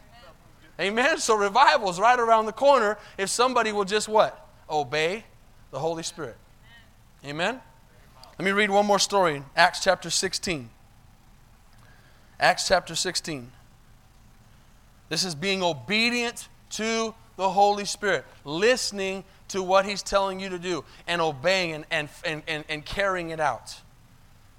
Amen. 0.81 1.19
So 1.19 1.35
revival 1.37 1.89
is 1.89 1.99
right 1.99 2.19
around 2.19 2.47
the 2.47 2.51
corner 2.51 2.97
if 3.17 3.29
somebody 3.29 3.71
will 3.71 3.85
just 3.85 4.07
what? 4.07 4.49
Obey 4.69 5.23
the 5.69 5.79
Holy 5.79 6.03
Spirit. 6.03 6.37
Amen. 7.23 7.61
Let 8.39 8.45
me 8.45 8.51
read 8.51 8.71
one 8.71 8.87
more 8.87 8.97
story. 8.97 9.35
In 9.37 9.45
Acts 9.55 9.83
chapter 9.83 10.09
16. 10.09 10.69
Acts 12.39 12.67
chapter 12.67 12.95
16. 12.95 13.51
This 15.09 15.23
is 15.23 15.35
being 15.35 15.61
obedient 15.61 16.47
to 16.71 17.13
the 17.35 17.49
Holy 17.49 17.85
Spirit, 17.85 18.25
listening 18.43 19.23
to 19.49 19.61
what 19.61 19.85
He's 19.85 20.01
telling 20.01 20.39
you 20.39 20.49
to 20.49 20.57
do, 20.57 20.83
and 21.05 21.21
obeying 21.21 21.73
and, 21.73 21.85
and, 21.91 22.09
and, 22.25 22.43
and, 22.47 22.65
and 22.69 22.85
carrying 22.85 23.29
it 23.29 23.39
out. 23.39 23.75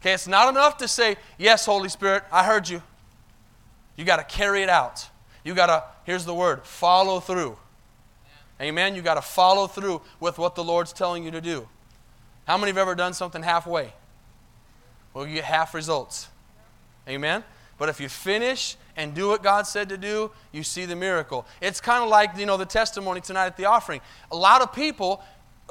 Okay, 0.00 0.12
it's 0.12 0.28
not 0.28 0.48
enough 0.48 0.76
to 0.78 0.88
say, 0.88 1.16
Yes, 1.38 1.66
Holy 1.66 1.88
Spirit, 1.88 2.22
I 2.30 2.44
heard 2.44 2.68
you. 2.68 2.82
You 3.96 4.04
got 4.04 4.16
to 4.16 4.36
carry 4.36 4.62
it 4.62 4.68
out. 4.68 5.08
You 5.44 5.54
got 5.54 5.66
to, 5.66 5.84
here's 6.04 6.24
the 6.24 6.34
word, 6.34 6.64
follow 6.64 7.20
through. 7.20 7.56
Amen. 8.60 8.94
You 8.94 9.02
got 9.02 9.14
to 9.14 9.22
follow 9.22 9.66
through 9.66 10.02
with 10.20 10.38
what 10.38 10.54
the 10.54 10.62
Lord's 10.62 10.92
telling 10.92 11.24
you 11.24 11.30
to 11.32 11.40
do. 11.40 11.68
How 12.46 12.56
many 12.56 12.70
have 12.70 12.78
ever 12.78 12.94
done 12.94 13.12
something 13.12 13.42
halfway? 13.42 13.92
Well, 15.14 15.26
you 15.26 15.34
get 15.34 15.44
half 15.44 15.74
results. 15.74 16.28
Amen. 17.08 17.44
But 17.78 17.88
if 17.88 18.00
you 18.00 18.08
finish 18.08 18.76
and 18.96 19.14
do 19.14 19.28
what 19.28 19.42
God 19.42 19.66
said 19.66 19.88
to 19.88 19.96
do, 19.96 20.30
you 20.52 20.62
see 20.62 20.84
the 20.84 20.94
miracle. 20.94 21.46
It's 21.60 21.80
kind 21.80 22.04
of 22.04 22.08
like, 22.08 22.36
you 22.36 22.46
know, 22.46 22.56
the 22.56 22.66
testimony 22.66 23.20
tonight 23.20 23.46
at 23.46 23.56
the 23.56 23.64
offering. 23.64 24.00
A 24.30 24.36
lot 24.36 24.62
of 24.62 24.72
people, 24.72 25.22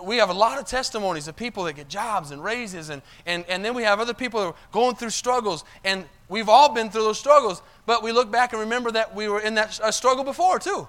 we 0.04 0.18
have 0.18 0.30
a 0.30 0.34
lot 0.34 0.60
of 0.60 0.66
testimonies 0.66 1.28
of 1.28 1.36
people 1.36 1.64
that 1.66 1.74
get 1.74 1.88
jobs 1.88 2.32
and 2.32 2.44
raises, 2.44 2.90
and, 2.90 3.02
and, 3.26 3.46
and 3.48 3.64
then 3.64 3.74
we 3.74 3.84
have 3.84 4.00
other 4.00 4.14
people 4.14 4.40
that 4.42 4.48
are 4.48 4.56
going 4.72 4.96
through 4.96 5.12
struggles, 5.12 5.64
and 5.84 6.06
we've 6.32 6.50
all 6.50 6.74
been 6.74 6.89
through 6.89 7.04
those 7.04 7.20
struggles, 7.20 7.62
but 7.86 8.02
we 8.02 8.12
look 8.12 8.32
back 8.32 8.54
and 8.54 8.62
remember 8.62 8.89
that 8.91 9.13
we 9.13 9.28
were 9.28 9.39
in 9.39 9.54
that 9.56 9.94
struggle 9.94 10.24
before, 10.24 10.58
too. 10.58 10.88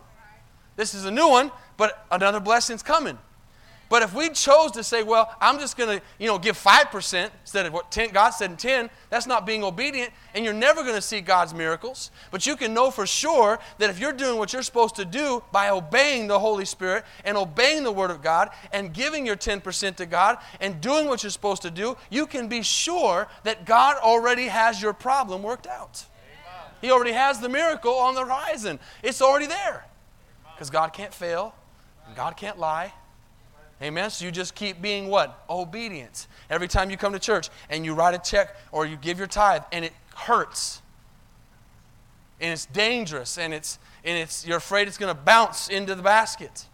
This 0.77 0.95
is 0.95 1.05
a 1.05 1.11
new 1.11 1.29
one, 1.29 1.51
but 1.77 2.07
another 2.11 2.41
blessing's 2.41 2.83
coming. 2.83 3.19
But 3.93 4.01
if 4.01 4.15
we 4.15 4.31
chose 4.31 4.71
to 4.71 4.83
say, 4.83 5.03
well, 5.03 5.37
I'm 5.39 5.59
just 5.59 5.77
going 5.77 5.99
to, 5.99 6.03
you 6.19 6.27
know, 6.27 6.39
give 6.39 6.57
5% 6.57 7.31
instead 7.43 7.67
of 7.67 7.75
what 7.75 7.91
10, 7.91 8.13
God 8.13 8.31
said 8.31 8.51
in 8.51 8.57
10, 8.57 8.89
that's 9.11 9.27
not 9.27 9.45
being 9.45 9.63
obedient, 9.63 10.15
and 10.35 10.47
you're 10.47 10.55
never 10.55 10.83
going 10.83 10.95
to 10.95 11.03
see 11.03 11.21
God's 11.21 11.53
miracles. 11.53 12.11
But 12.31 12.47
you 12.47 12.57
can 12.57 12.73
know 12.73 12.91
for 12.91 13.07
sure 13.07 13.59
that 13.77 13.91
if 13.91 13.99
you're 13.99 14.15
doing 14.15 14.39
what 14.39 14.55
you're 14.55 14.63
supposed 14.63 14.95
to 14.97 15.05
do 15.05 15.43
by 15.53 15.69
obeying 15.69 16.27
the 16.27 16.39
Holy 16.39 16.65
Spirit 16.65 17.05
and 17.27 17.37
obeying 17.37 17.85
the 17.85 17.93
Word 17.93 18.11
of 18.11 18.23
God 18.23 18.49
and 18.73 18.95
giving 18.95 19.27
your 19.27 19.37
10% 19.37 19.97
to 19.97 20.07
God 20.07 20.39
and 20.59 20.81
doing 20.81 21.07
what 21.07 21.23
you're 21.23 21.29
supposed 21.29 21.61
to 21.61 21.71
do, 21.71 21.99
you 22.09 22.27
can 22.27 22.49
be 22.49 22.63
sure 22.63 23.29
that 23.45 23.67
God 23.67 23.99
already 23.99 24.47
has 24.47 24.81
your 24.81 24.95
problem 24.95 25.43
worked 25.43 25.67
out. 25.67 26.07
He 26.81 26.91
already 26.91 27.13
has 27.13 27.41
the 27.41 27.49
miracle 27.51 27.93
on 27.93 28.15
the 28.15 28.25
horizon. 28.25 28.79
It's 29.03 29.21
already 29.21 29.49
there. 29.49 29.85
Because 30.55 30.71
God 30.71 30.95
can't 30.95 31.13
fail, 31.13 31.55
and 32.07 32.17
God 32.17 32.39
can't 32.39 32.59
lie. 32.59 32.95
Amen. 33.83 34.11
So 34.11 34.25
you 34.25 34.31
just 34.31 34.55
keep 34.55 34.81
being 34.81 35.09
what? 35.09 35.45
Obedience. 35.51 36.29
Every 36.49 36.69
time 36.69 36.91
you 36.91 36.97
come 36.97 37.13
to 37.13 37.19
church 37.19 37.49
and 37.69 37.85
you 37.85 37.95
write 37.95 38.15
a 38.15 38.19
check 38.19 38.55
or 38.71 38.87
you 38.87 38.97
give 38.97 39.19
your 39.19 39.27
tithe 39.27 39.63
and 39.73 39.85
it 39.85 39.93
hurts 40.15 40.83
and 42.41 42.53
it's 42.53 42.67
dangerous 42.67 43.39
and 43.39 43.53
it's 43.53 43.79
and 44.05 44.19
it's 44.19 44.47
you're 44.47 44.59
afraid 44.59 44.89
it's 44.89 44.99
going 44.99 45.15
to 45.15 45.21
bounce 45.21 45.69
into 45.69 45.95
the 45.95 46.03
basket, 46.03 46.67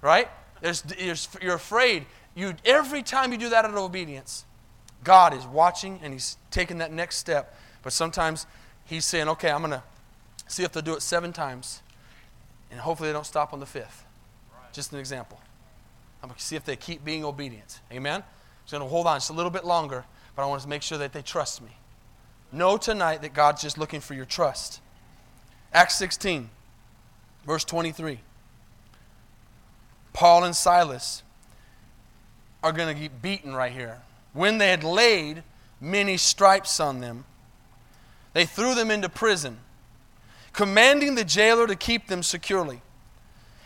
right? 0.00 0.28
There's, 0.60 0.82
there's, 0.82 1.28
you're 1.40 1.56
afraid. 1.56 2.06
You 2.34 2.54
every 2.64 3.02
time 3.02 3.32
you 3.32 3.38
do 3.38 3.48
that 3.50 3.64
out 3.64 3.70
of 3.70 3.76
obedience, 3.76 4.44
God 5.04 5.34
is 5.34 5.44
watching 5.46 6.00
and 6.02 6.12
He's 6.12 6.36
taking 6.50 6.78
that 6.78 6.92
next 6.92 7.18
step. 7.18 7.56
But 7.82 7.92
sometimes 7.92 8.46
He's 8.84 9.04
saying, 9.04 9.28
"Okay, 9.28 9.50
I'm 9.50 9.60
going 9.60 9.72
to 9.72 9.82
see 10.46 10.62
if 10.62 10.72
they'll 10.72 10.82
do 10.82 10.94
it 10.94 11.02
seven 11.02 11.32
times, 11.32 11.82
and 12.70 12.80
hopefully 12.80 13.08
they 13.08 13.12
don't 13.12 13.26
stop 13.26 13.52
on 13.52 13.60
the 13.60 13.66
fifth. 13.66 14.04
Just 14.72 14.92
an 14.92 14.98
example. 14.98 15.40
I'm 16.22 16.28
going 16.28 16.38
to 16.38 16.44
see 16.44 16.56
if 16.56 16.64
they 16.64 16.76
keep 16.76 17.04
being 17.04 17.24
obedient. 17.24 17.80
Amen? 17.92 18.22
I'm 18.22 18.70
going 18.70 18.82
to 18.82 18.88
hold 18.88 19.06
on 19.06 19.16
just 19.16 19.30
a 19.30 19.32
little 19.32 19.50
bit 19.50 19.64
longer, 19.64 20.04
but 20.36 20.42
I 20.42 20.46
want 20.46 20.62
to 20.62 20.68
make 20.68 20.82
sure 20.82 20.98
that 20.98 21.12
they 21.12 21.22
trust 21.22 21.60
me. 21.60 21.70
Know 22.52 22.76
tonight 22.76 23.22
that 23.22 23.34
God's 23.34 23.62
just 23.62 23.76
looking 23.76 24.00
for 24.00 24.14
your 24.14 24.24
trust. 24.24 24.80
Acts 25.72 25.96
16, 25.96 26.50
verse 27.46 27.64
23. 27.64 28.20
Paul 30.12 30.44
and 30.44 30.54
Silas 30.54 31.22
are 32.62 32.72
going 32.72 32.94
to 32.94 33.00
get 33.00 33.22
beaten 33.22 33.54
right 33.54 33.72
here. 33.72 34.02
When 34.32 34.58
they 34.58 34.68
had 34.68 34.84
laid 34.84 35.42
many 35.80 36.16
stripes 36.16 36.78
on 36.78 37.00
them, 37.00 37.24
they 38.32 38.46
threw 38.46 38.74
them 38.74 38.90
into 38.90 39.08
prison, 39.08 39.58
commanding 40.52 41.14
the 41.14 41.24
jailer 41.24 41.66
to 41.66 41.74
keep 41.74 42.06
them 42.06 42.22
securely. 42.22 42.80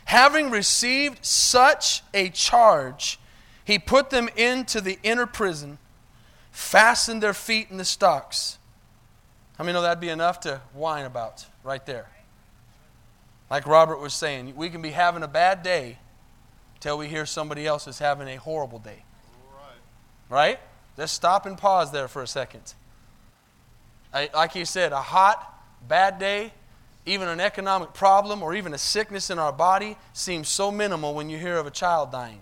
Having 0.06 0.50
received 0.50 1.24
such 1.24 2.02
a 2.14 2.28
charge, 2.28 3.18
he 3.64 3.78
put 3.78 4.10
them 4.10 4.28
into 4.36 4.80
the 4.80 4.98
inner 5.02 5.26
prison, 5.26 5.78
fastened 6.52 7.22
their 7.22 7.34
feet 7.34 7.68
in 7.70 7.76
the 7.76 7.84
stocks. 7.84 8.58
How 9.58 9.64
many 9.64 9.74
know 9.74 9.82
that'd 9.82 10.00
be 10.00 10.08
enough 10.08 10.40
to 10.40 10.60
whine 10.72 11.06
about 11.06 11.44
right 11.64 11.84
there? 11.86 12.08
Like 13.50 13.66
Robert 13.66 13.98
was 13.98 14.14
saying, 14.14 14.54
we 14.54 14.70
can 14.70 14.80
be 14.80 14.90
having 14.90 15.24
a 15.24 15.28
bad 15.28 15.64
day 15.64 15.98
till 16.78 16.96
we 16.98 17.08
hear 17.08 17.26
somebody 17.26 17.66
else 17.66 17.88
is 17.88 17.98
having 17.98 18.28
a 18.28 18.36
horrible 18.36 18.78
day. 18.78 19.02
Right? 20.28 20.60
Just 20.96 21.14
stop 21.14 21.46
and 21.46 21.58
pause 21.58 21.90
there 21.90 22.06
for 22.06 22.22
a 22.22 22.26
second. 22.28 22.74
I, 24.14 24.30
like 24.32 24.54
you 24.54 24.64
said, 24.64 24.92
a 24.92 25.02
hot, 25.02 25.52
bad 25.88 26.20
day 26.20 26.52
even 27.06 27.28
an 27.28 27.40
economic 27.40 27.94
problem 27.94 28.42
or 28.42 28.54
even 28.54 28.74
a 28.74 28.78
sickness 28.78 29.30
in 29.30 29.38
our 29.38 29.52
body 29.52 29.96
seems 30.12 30.48
so 30.48 30.70
minimal 30.70 31.14
when 31.14 31.30
you 31.30 31.38
hear 31.38 31.56
of 31.56 31.66
a 31.66 31.70
child 31.70 32.10
dying. 32.10 32.40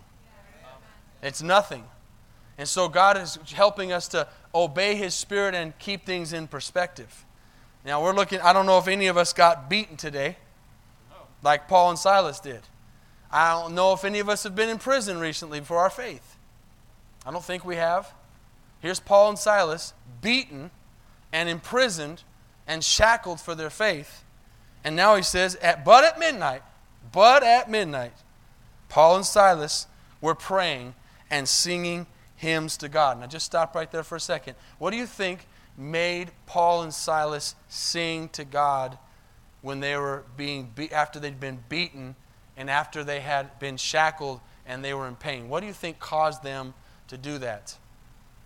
It's 1.23 1.43
nothing. 1.43 1.85
And 2.57 2.69
so 2.69 2.89
God 2.89 3.17
is 3.17 3.39
helping 3.53 3.93
us 3.93 4.09
to 4.09 4.27
obey 4.55 4.95
His 4.95 5.15
Spirit 5.15 5.55
and 5.55 5.79
keep 5.79 6.07
things 6.07 6.33
in 6.33 6.49
perspective. 6.49 7.25
Now 7.85 8.03
we're 8.03 8.15
looking, 8.15 8.41
I 8.41 8.53
don't 8.53 8.67
know 8.67 8.79
if 8.79 8.89
any 8.89 9.07
of 9.09 9.17
us 9.17 9.33
got 9.33 9.69
beaten 9.69 9.97
today, 9.97 10.37
like 11.43 11.69
Paul 11.69 11.91
and 11.91 11.99
Silas 11.99 12.41
did. 12.41 12.63
I 13.31 13.53
don't 13.53 13.75
know 13.75 13.93
if 13.93 14.05
any 14.05 14.21
of 14.21 14.29
us 14.29 14.45
have 14.45 14.55
been 14.55 14.69
in 14.69 14.79
prison 14.79 15.19
recently 15.19 15.61
for 15.61 15.79
our 15.79 15.91
faith. 15.91 16.37
I 17.27 17.31
don't 17.31 17.45
think 17.45 17.65
we 17.65 17.77
have. 17.77 18.13
Here's 18.81 19.01
Paul 19.01 19.31
and 19.31 19.39
Silas 19.39 19.93
beaten 20.23 20.71
and 21.33 21.49
imprisoned 21.49 22.23
and 22.67 22.83
shackled 22.85 23.41
for 23.41 23.55
their 23.55 23.71
faith. 23.71 24.24
And 24.85 24.95
now 24.95 25.17
he 25.17 25.23
says, 25.23 25.57
at, 25.57 25.85
but 25.85 26.05
at 26.05 26.19
midnight, 26.19 26.63
but 27.11 27.43
at 27.43 27.71
midnight, 27.71 28.13
Paul 28.89 29.17
and 29.17 29.25
Silas 29.25 29.87
were 30.21 30.35
praying 30.35 30.95
and 31.31 31.49
singing 31.49 32.07
hymns 32.37 32.77
to 32.77 32.89
God. 32.89 33.19
Now 33.19 33.27
just 33.27 33.47
stop 33.47 33.75
right 33.75 33.91
there 33.91 34.03
for 34.03 34.17
a 34.17 34.21
second. 34.21 34.55
What 34.79 34.91
do 34.91 34.97
you 34.97 35.07
think 35.07 35.47
made 35.77 36.31
Paul 36.47 36.83
and 36.83 36.93
Silas 36.93 37.55
sing 37.69 38.29
to 38.31 38.45
God 38.45 38.99
when 39.63 39.81
they 39.81 39.97
were 39.97 40.25
being 40.37 40.71
be- 40.75 40.93
after 40.93 41.19
they'd 41.19 41.41
been 41.41 41.65
beaten 41.69 42.15
and 42.57 42.69
after 42.69 43.03
they 43.03 43.21
had 43.21 43.59
been 43.59 43.77
shackled 43.77 44.41
and 44.67 44.85
they 44.85 44.93
were 44.93 45.09
in 45.09 45.17
pain? 45.17 45.49
What 45.49 45.61
do 45.61 45.67
you 45.67 45.73
think 45.73 45.99
caused 45.99 46.43
them 46.43 46.75
to 47.09 47.17
do 47.17 47.39
that? 47.39 47.77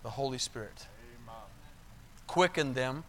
The 0.03 0.09
Holy 0.09 0.37
Spirit. 0.37 0.87
Amen. 1.21 1.35
Quickened 2.25 2.75
them 2.75 3.03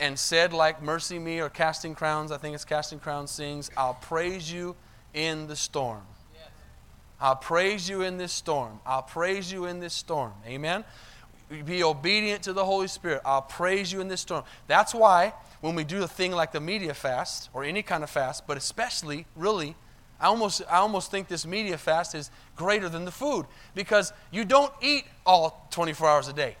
and 0.00 0.18
said, 0.18 0.52
like 0.52 0.82
MercyMe 0.82 1.38
or 1.38 1.48
Casting 1.48 1.94
Crowns, 1.94 2.32
I 2.32 2.38
think 2.38 2.54
it's 2.54 2.64
Casting 2.64 2.98
Crowns 2.98 3.30
sings, 3.30 3.70
I'll 3.76 3.94
praise 3.94 4.52
you 4.52 4.76
in 5.12 5.46
the 5.46 5.56
storm. 5.56 6.02
I'll 7.20 7.36
praise 7.36 7.88
you 7.88 8.02
in 8.02 8.18
this 8.18 8.32
storm. 8.32 8.80
I'll 8.84 9.02
praise 9.02 9.50
you 9.50 9.64
in 9.64 9.80
this 9.80 9.94
storm. 9.94 10.32
Amen. 10.46 10.84
Be 11.64 11.82
obedient 11.82 12.42
to 12.42 12.52
the 12.52 12.64
Holy 12.64 12.88
Spirit. 12.88 13.22
I'll 13.24 13.42
praise 13.42 13.92
you 13.92 14.00
in 14.00 14.08
this 14.08 14.20
storm. 14.20 14.44
That's 14.66 14.94
why 14.94 15.32
when 15.60 15.74
we 15.74 15.84
do 15.84 16.02
a 16.02 16.08
thing 16.08 16.32
like 16.32 16.52
the 16.52 16.60
media 16.60 16.92
fast 16.92 17.48
or 17.54 17.64
any 17.64 17.82
kind 17.82 18.02
of 18.02 18.10
fast, 18.10 18.46
but 18.46 18.58
especially, 18.58 19.24
really, 19.36 19.74
I 20.20 20.26
almost, 20.26 20.62
I 20.70 20.76
almost 20.76 21.10
think 21.10 21.28
this 21.28 21.46
media 21.46 21.78
fast 21.78 22.14
is 22.14 22.30
greater 22.56 22.88
than 22.88 23.04
the 23.04 23.10
food 23.10 23.46
because 23.74 24.12
you 24.30 24.44
don't 24.44 24.72
eat 24.82 25.04
all 25.24 25.66
24 25.70 26.08
hours 26.08 26.28
a 26.28 26.32
day. 26.32 26.56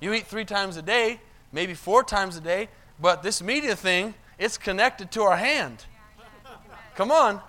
You 0.00 0.12
eat 0.12 0.26
three 0.26 0.44
times 0.44 0.76
a 0.76 0.82
day, 0.82 1.20
maybe 1.52 1.74
four 1.74 2.02
times 2.02 2.36
a 2.36 2.40
day, 2.40 2.68
but 3.00 3.22
this 3.22 3.42
media 3.42 3.74
thing, 3.76 4.14
it's 4.38 4.58
connected 4.58 5.10
to 5.12 5.22
our 5.22 5.36
hand. 5.36 5.84
Come 6.94 7.10
on. 7.10 7.40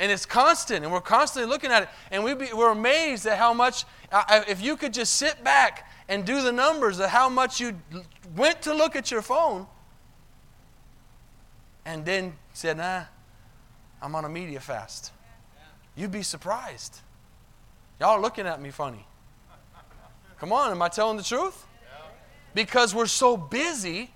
And 0.00 0.12
it's 0.12 0.26
constant, 0.26 0.84
and 0.84 0.92
we're 0.92 1.00
constantly 1.00 1.50
looking 1.50 1.72
at 1.72 1.82
it. 1.82 1.88
And 2.12 2.22
we 2.22 2.34
be, 2.34 2.48
we're 2.54 2.70
amazed 2.70 3.26
at 3.26 3.36
how 3.36 3.52
much, 3.52 3.84
uh, 4.12 4.44
if 4.46 4.62
you 4.62 4.76
could 4.76 4.94
just 4.94 5.16
sit 5.16 5.42
back 5.42 5.90
and 6.08 6.24
do 6.24 6.40
the 6.40 6.52
numbers 6.52 7.00
of 7.00 7.10
how 7.10 7.28
much 7.28 7.60
you 7.60 7.76
went 8.36 8.62
to 8.62 8.74
look 8.74 8.94
at 8.94 9.10
your 9.10 9.22
phone 9.22 9.66
and 11.84 12.04
then 12.04 12.34
said, 12.52 12.76
nah, 12.76 13.04
I'm 14.00 14.14
on 14.14 14.24
a 14.24 14.28
media 14.28 14.60
fast. 14.60 15.12
You'd 15.96 16.12
be 16.12 16.22
surprised. 16.22 17.00
Y'all 17.98 18.10
are 18.10 18.20
looking 18.20 18.46
at 18.46 18.60
me 18.62 18.70
funny. 18.70 19.04
Come 20.38 20.52
on, 20.52 20.70
am 20.70 20.80
I 20.80 20.88
telling 20.88 21.16
the 21.16 21.24
truth? 21.24 21.66
Because 22.54 22.94
we're 22.94 23.06
so 23.06 23.36
busy. 23.36 24.10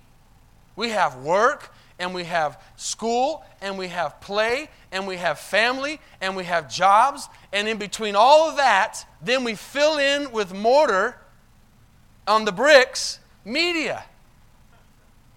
We 0.75 0.89
have 0.89 1.17
work 1.17 1.73
and 1.99 2.13
we 2.13 2.23
have 2.25 2.61
school 2.75 3.45
and 3.61 3.77
we 3.77 3.87
have 3.87 4.19
play 4.21 4.69
and 4.91 5.07
we 5.07 5.17
have 5.17 5.39
family 5.39 5.99
and 6.21 6.35
we 6.35 6.43
have 6.43 6.71
jobs. 6.71 7.29
And 7.51 7.67
in 7.67 7.77
between 7.77 8.15
all 8.15 8.49
of 8.49 8.57
that, 8.57 9.05
then 9.21 9.43
we 9.43 9.55
fill 9.55 9.97
in 9.97 10.31
with 10.31 10.53
mortar 10.53 11.17
on 12.27 12.45
the 12.45 12.51
bricks 12.51 13.19
media. 13.45 14.03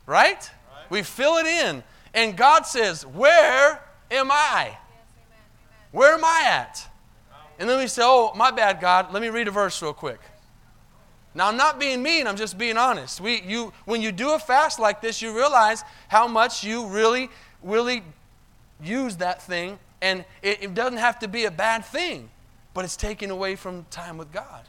Right? 0.07 0.39
right? 0.39 0.91
We 0.91 1.03
fill 1.03 1.37
it 1.37 1.47
in. 1.47 1.83
And 2.15 2.37
God 2.37 2.67
says, 2.67 3.05
Where 3.05 3.83
am 4.11 4.31
I? 4.31 4.77
Where 5.93 6.15
am 6.15 6.25
I 6.25 6.43
at? 6.47 6.89
And 7.59 7.69
then 7.69 7.79
we 7.79 7.87
say, 7.87 8.03
Oh, 8.05 8.33
my 8.35 8.51
bad, 8.51 8.81
God. 8.81 9.13
Let 9.13 9.23
me 9.23 9.29
read 9.29 9.49
a 9.49 9.51
verse 9.51 9.81
real 9.83 9.93
quick. 9.93 10.21
Now, 11.37 11.49
I'm 11.49 11.59
not 11.59 11.79
being 11.79 12.03
mean, 12.03 12.27
I'm 12.27 12.37
just 12.37 12.57
being 12.57 12.79
honest. 12.79 13.20
We, 13.20 13.42
you, 13.42 13.70
when 13.85 14.01
you 14.01 14.11
do 14.11 14.33
a 14.33 14.38
fast 14.38 14.79
like 14.81 15.03
this, 15.03 15.20
you 15.20 15.37
realize 15.37 15.85
how 16.09 16.27
much 16.27 16.64
you 16.64 16.87
really, 16.87 17.29
really 17.62 18.03
use 18.83 19.16
that 19.16 19.42
thing. 19.42 19.79
And 20.01 20.25
it, 20.40 20.62
it 20.62 20.75
doesn't 20.75 20.96
have 20.96 21.18
to 21.18 21.29
be 21.29 21.44
a 21.44 21.51
bad 21.51 21.85
thing, 21.85 22.31
but 22.72 22.87
it's 22.87 22.96
taken 22.96 23.31
away 23.31 23.55
from 23.55 23.85
time 23.90 24.16
with 24.16 24.33
God. 24.33 24.64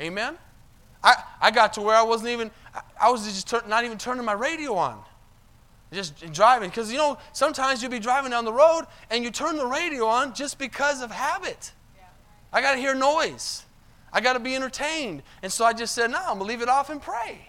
Amen? 0.00 0.38
I, 1.04 1.22
I 1.38 1.50
got 1.50 1.74
to 1.74 1.82
where 1.82 1.96
I 1.96 2.02
wasn't 2.02 2.30
even, 2.30 2.50
I, 2.74 2.80
I 3.02 3.10
was 3.10 3.26
just 3.26 3.46
turn, 3.46 3.60
not 3.68 3.84
even 3.84 3.98
turning 3.98 4.24
my 4.24 4.32
radio 4.32 4.74
on. 4.74 5.02
Just 5.92 6.32
driving. 6.32 6.70
Because, 6.70 6.90
you 6.90 6.96
know, 6.96 7.18
sometimes 7.34 7.82
you'll 7.82 7.90
be 7.90 7.98
driving 7.98 8.30
down 8.30 8.46
the 8.46 8.54
road 8.54 8.86
and 9.10 9.22
you 9.22 9.30
turn 9.30 9.58
the 9.58 9.66
radio 9.66 10.06
on 10.06 10.32
just 10.32 10.58
because 10.58 11.02
of 11.02 11.10
habit. 11.10 11.72
Yeah. 11.94 12.04
I 12.54 12.62
got 12.62 12.72
to 12.72 12.78
hear 12.78 12.94
noise. 12.94 13.66
I 14.12 14.20
got 14.20 14.34
to 14.34 14.40
be 14.40 14.54
entertained. 14.54 15.22
And 15.42 15.52
so 15.52 15.64
I 15.64 15.72
just 15.72 15.94
said, 15.94 16.10
no, 16.10 16.18
I'm 16.18 16.38
going 16.38 16.40
to 16.40 16.44
leave 16.44 16.62
it 16.62 16.68
off 16.68 16.90
and 16.90 17.00
pray. 17.00 17.48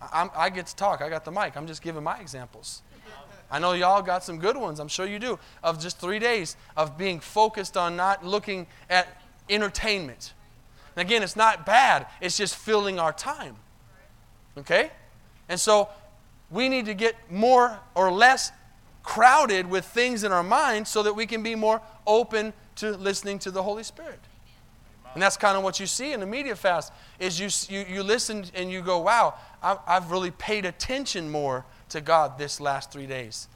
I, 0.00 0.28
I 0.34 0.50
get 0.50 0.66
to 0.66 0.76
talk. 0.76 1.02
I 1.02 1.08
got 1.08 1.24
the 1.24 1.30
mic. 1.30 1.56
I'm 1.56 1.66
just 1.66 1.82
giving 1.82 2.02
my 2.02 2.18
examples. 2.20 2.82
I 3.50 3.58
know 3.58 3.72
y'all 3.72 4.02
got 4.02 4.24
some 4.24 4.38
good 4.38 4.56
ones. 4.56 4.80
I'm 4.80 4.88
sure 4.88 5.06
you 5.06 5.18
do. 5.18 5.38
Of 5.62 5.80
just 5.80 5.98
three 5.98 6.18
days 6.18 6.56
of 6.76 6.98
being 6.98 7.20
focused 7.20 7.76
on 7.76 7.96
not 7.96 8.24
looking 8.24 8.66
at 8.90 9.20
entertainment. 9.48 10.32
And 10.96 11.06
again, 11.06 11.22
it's 11.22 11.36
not 11.36 11.66
bad, 11.66 12.06
it's 12.20 12.36
just 12.36 12.56
filling 12.56 12.98
our 12.98 13.12
time. 13.12 13.56
Okay? 14.56 14.90
And 15.48 15.58
so 15.58 15.88
we 16.50 16.68
need 16.68 16.86
to 16.86 16.94
get 16.94 17.16
more 17.30 17.78
or 17.94 18.12
less 18.12 18.52
crowded 19.02 19.68
with 19.68 19.84
things 19.84 20.24
in 20.24 20.32
our 20.32 20.42
mind 20.42 20.88
so 20.88 21.02
that 21.02 21.14
we 21.14 21.26
can 21.26 21.42
be 21.42 21.54
more 21.54 21.80
open 22.06 22.52
to 22.76 22.92
listening 22.92 23.38
to 23.40 23.50
the 23.50 23.62
Holy 23.62 23.82
Spirit. 23.82 24.20
And 25.14 25.22
that's 25.22 25.36
kind 25.36 25.56
of 25.56 25.62
what 25.62 25.80
you 25.80 25.86
see 25.86 26.12
in 26.12 26.20
the 26.20 26.26
media 26.26 26.56
fast 26.56 26.92
is 27.18 27.38
you, 27.40 27.48
you, 27.74 27.86
you 27.88 28.02
listen 28.02 28.44
and 28.54 28.70
you 28.70 28.82
go, 28.82 28.98
wow, 28.98 29.34
I've, 29.62 30.10
really 30.10 30.32
paid 30.32 30.64
attention 30.64 31.30
more 31.30 31.64
to 31.90 32.00
God 32.00 32.36
this 32.36 32.60
last 32.60 32.92
three 32.92 33.06
days. 33.06 33.48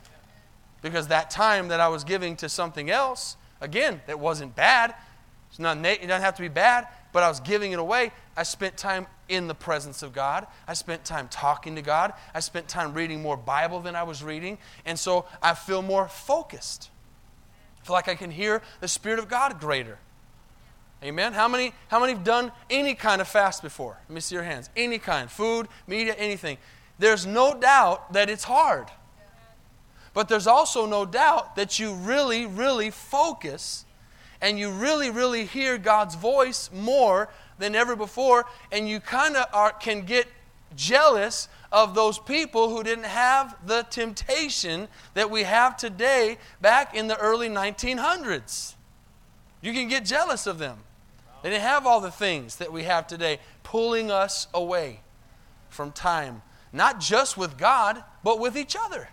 Because 0.80 1.08
that 1.08 1.30
time 1.30 1.68
that 1.68 1.80
I 1.80 1.88
was 1.88 2.04
giving 2.04 2.36
to 2.36 2.48
something 2.48 2.90
else, 2.90 3.36
again, 3.60 4.00
that 4.06 4.18
wasn't 4.18 4.54
bad. 4.54 4.94
It's 5.50 5.58
not, 5.58 5.84
it 5.84 6.06
doesn't 6.06 6.22
have 6.22 6.36
to 6.36 6.42
be 6.42 6.48
bad, 6.48 6.86
but 7.12 7.22
I 7.22 7.28
was 7.28 7.40
giving 7.40 7.72
it 7.72 7.78
away. 7.78 8.12
I 8.36 8.44
spent 8.44 8.76
time 8.76 9.06
in 9.28 9.48
the 9.48 9.54
presence 9.54 10.02
of 10.02 10.12
God. 10.12 10.46
I 10.66 10.74
spent 10.74 11.04
time 11.04 11.28
talking 11.28 11.74
to 11.74 11.82
God. 11.82 12.12
I 12.34 12.40
spent 12.40 12.68
time 12.68 12.94
reading 12.94 13.20
more 13.20 13.36
Bible 13.36 13.80
than 13.80 13.96
I 13.96 14.04
was 14.04 14.22
reading. 14.22 14.58
And 14.86 14.98
so 14.98 15.26
I 15.42 15.54
feel 15.54 15.82
more 15.82 16.06
focused. 16.06 16.90
I 17.82 17.86
feel 17.86 17.94
like 17.94 18.08
I 18.08 18.14
can 18.14 18.30
hear 18.30 18.62
the 18.80 18.88
Spirit 18.88 19.18
of 19.18 19.28
God 19.28 19.58
greater. 19.58 19.98
Amen. 21.02 21.32
How 21.32 21.46
many, 21.46 21.72
how 21.88 22.00
many 22.00 22.12
have 22.12 22.24
done 22.24 22.50
any 22.68 22.94
kind 22.94 23.20
of 23.20 23.28
fast 23.28 23.62
before? 23.62 23.96
Let 24.08 24.14
me 24.14 24.20
see 24.20 24.34
your 24.34 24.44
hands. 24.44 24.68
Any 24.76 24.98
kind. 24.98 25.30
Food, 25.30 25.68
media, 25.86 26.14
anything. 26.14 26.58
There's 26.98 27.24
no 27.24 27.54
doubt 27.54 28.12
that 28.12 28.28
it's 28.28 28.44
hard. 28.44 28.88
But 30.12 30.28
there's 30.28 30.48
also 30.48 30.86
no 30.86 31.04
doubt 31.04 31.54
that 31.54 31.78
you 31.78 31.94
really, 31.94 32.46
really 32.46 32.90
focus 32.90 33.84
and 34.40 34.58
you 34.58 34.70
really, 34.70 35.10
really 35.10 35.44
hear 35.44 35.78
God's 35.78 36.14
voice 36.14 36.70
more 36.72 37.28
than 37.58 37.74
ever 37.74 37.96
before, 37.96 38.46
and 38.70 38.88
you 38.88 39.00
kind 39.00 39.36
of 39.36 39.78
can 39.80 40.02
get 40.02 40.26
jealous 40.76 41.48
of 41.72 41.94
those 41.94 42.18
people 42.18 42.70
who 42.70 42.82
didn't 42.82 43.04
have 43.04 43.56
the 43.66 43.82
temptation 43.90 44.88
that 45.14 45.30
we 45.30 45.42
have 45.42 45.76
today 45.76 46.38
back 46.60 46.94
in 46.94 47.08
the 47.08 47.18
early 47.18 47.48
1900s. 47.48 48.74
You 49.60 49.72
can 49.72 49.88
get 49.88 50.04
jealous 50.04 50.46
of 50.46 50.58
them. 50.58 50.78
They 51.42 51.50
didn't 51.50 51.62
have 51.62 51.86
all 51.86 52.00
the 52.00 52.10
things 52.10 52.56
that 52.56 52.72
we 52.72 52.84
have 52.84 53.06
today 53.06 53.38
pulling 53.62 54.10
us 54.10 54.48
away 54.52 55.00
from 55.68 55.92
time, 55.92 56.42
not 56.72 57.00
just 57.00 57.36
with 57.36 57.56
God, 57.56 58.02
but 58.24 58.40
with 58.40 58.56
each 58.56 58.76
other. 58.78 59.08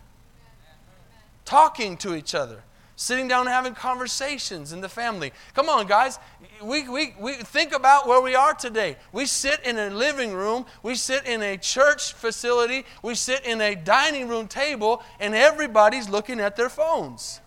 Talking 1.43 1.97
to 1.97 2.15
each 2.15 2.33
other, 2.33 2.63
sitting 2.95 3.27
down 3.27 3.41
and 3.41 3.49
having 3.49 3.75
conversations 3.75 4.73
in 4.73 4.81
the 4.81 4.89
family. 4.89 5.31
Come 5.53 5.69
on, 5.69 5.85
guys. 5.85 6.17
We, 6.63 6.89
we, 6.89 7.13
we 7.19 7.33
think 7.33 7.73
about 7.73 8.07
where 8.07 8.21
we 8.21 8.33
are 8.33 8.53
today. 8.53 8.95
We 9.11 9.27
sit 9.27 9.59
in 9.63 9.77
a 9.77 9.89
living 9.91 10.33
room, 10.33 10.65
we 10.81 10.95
sit 10.95 11.25
in 11.27 11.43
a 11.43 11.57
church 11.57 12.13
facility, 12.13 12.85
we 13.03 13.13
sit 13.13 13.45
in 13.45 13.61
a 13.61 13.75
dining 13.75 14.27
room 14.27 14.47
table, 14.47 15.03
and 15.19 15.35
everybody's 15.35 16.09
looking 16.09 16.39
at 16.39 16.55
their 16.55 16.69
phones. 16.69 17.41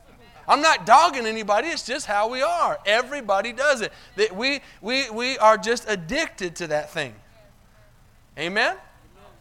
I'm 0.49 0.63
not 0.63 0.87
dogging 0.87 1.27
anybody, 1.27 1.69
it's 1.69 1.85
just 1.85 2.07
how 2.07 2.29
we 2.29 2.41
are. 2.41 2.79
Everybody 2.87 3.53
does 3.53 3.83
it. 3.83 3.93
That 4.17 4.35
we, 4.35 4.61
we, 4.81 5.11
we 5.11 5.37
are 5.39 5.59
just 5.59 5.85
addicted 5.87 6.57
to 6.57 6.69
that 6.69 6.91
thing. 6.91 7.15
Amen? 8.39 8.77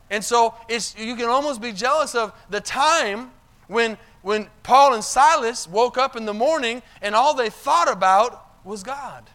And 0.10 0.24
so 0.24 0.54
it's, 0.68 0.98
you 0.98 1.16
can 1.16 1.30
almost 1.30 1.62
be 1.62 1.72
jealous 1.72 2.14
of 2.14 2.34
the 2.50 2.60
time 2.60 3.32
when, 3.68 3.98
when 4.22 4.50
Paul 4.64 4.94
and 4.94 5.04
Silas 5.04 5.68
woke 5.68 5.98
up 5.98 6.18
in 6.18 6.26
the 6.26 6.34
morning 6.34 6.82
and 7.02 7.16
all 7.16 7.34
they 7.34 7.50
thought 7.50 7.90
about 7.90 8.46
was 8.66 8.84
God. 8.84 9.30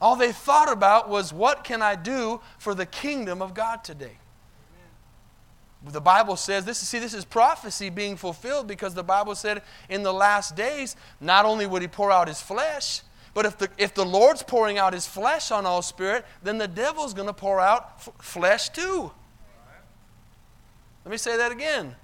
All 0.00 0.16
they 0.16 0.32
thought 0.32 0.70
about 0.70 1.08
was, 1.08 1.32
what 1.32 1.64
can 1.64 1.80
I 1.80 1.94
do 1.94 2.40
for 2.58 2.74
the 2.74 2.86
kingdom 2.86 3.40
of 3.40 3.54
God 3.54 3.84
today? 3.84 4.18
The 5.84 6.00
Bible 6.00 6.36
says 6.36 6.64
this. 6.64 6.78
See, 6.78 6.98
this 6.98 7.14
is 7.14 7.24
prophecy 7.24 7.90
being 7.90 8.16
fulfilled 8.16 8.68
because 8.68 8.94
the 8.94 9.02
Bible 9.02 9.34
said 9.34 9.62
in 9.88 10.02
the 10.02 10.12
last 10.12 10.54
days, 10.54 10.94
not 11.20 11.44
only 11.44 11.66
would 11.66 11.82
He 11.82 11.88
pour 11.88 12.12
out 12.12 12.28
His 12.28 12.40
flesh, 12.40 13.02
but 13.34 13.46
if 13.46 13.58
the, 13.58 13.68
if 13.78 13.94
the 13.94 14.04
Lord's 14.04 14.42
pouring 14.42 14.78
out 14.78 14.92
His 14.92 15.06
flesh 15.06 15.50
on 15.50 15.66
all 15.66 15.82
spirit, 15.82 16.24
then 16.42 16.58
the 16.58 16.68
devil's 16.68 17.14
going 17.14 17.26
to 17.26 17.32
pour 17.32 17.60
out 17.60 17.94
f- 17.96 18.10
flesh 18.20 18.68
too. 18.68 19.10
Let 21.04 21.10
me 21.10 21.16
say 21.16 21.36
that 21.36 21.50
again. 21.50 21.96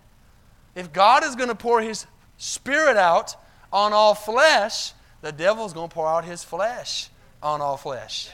If 0.74 0.92
God 0.92 1.22
is 1.22 1.36
going 1.36 1.48
to 1.48 1.54
pour 1.54 1.80
His 1.80 2.06
spirit 2.36 2.96
out 2.96 3.36
on 3.72 3.92
all 3.92 4.14
flesh, 4.14 4.92
the 5.20 5.30
devil's 5.30 5.72
going 5.72 5.88
to 5.88 5.94
pour 5.94 6.08
out 6.08 6.24
His 6.24 6.42
flesh 6.42 7.10
on 7.42 7.60
all 7.60 7.76
flesh. 7.76 8.30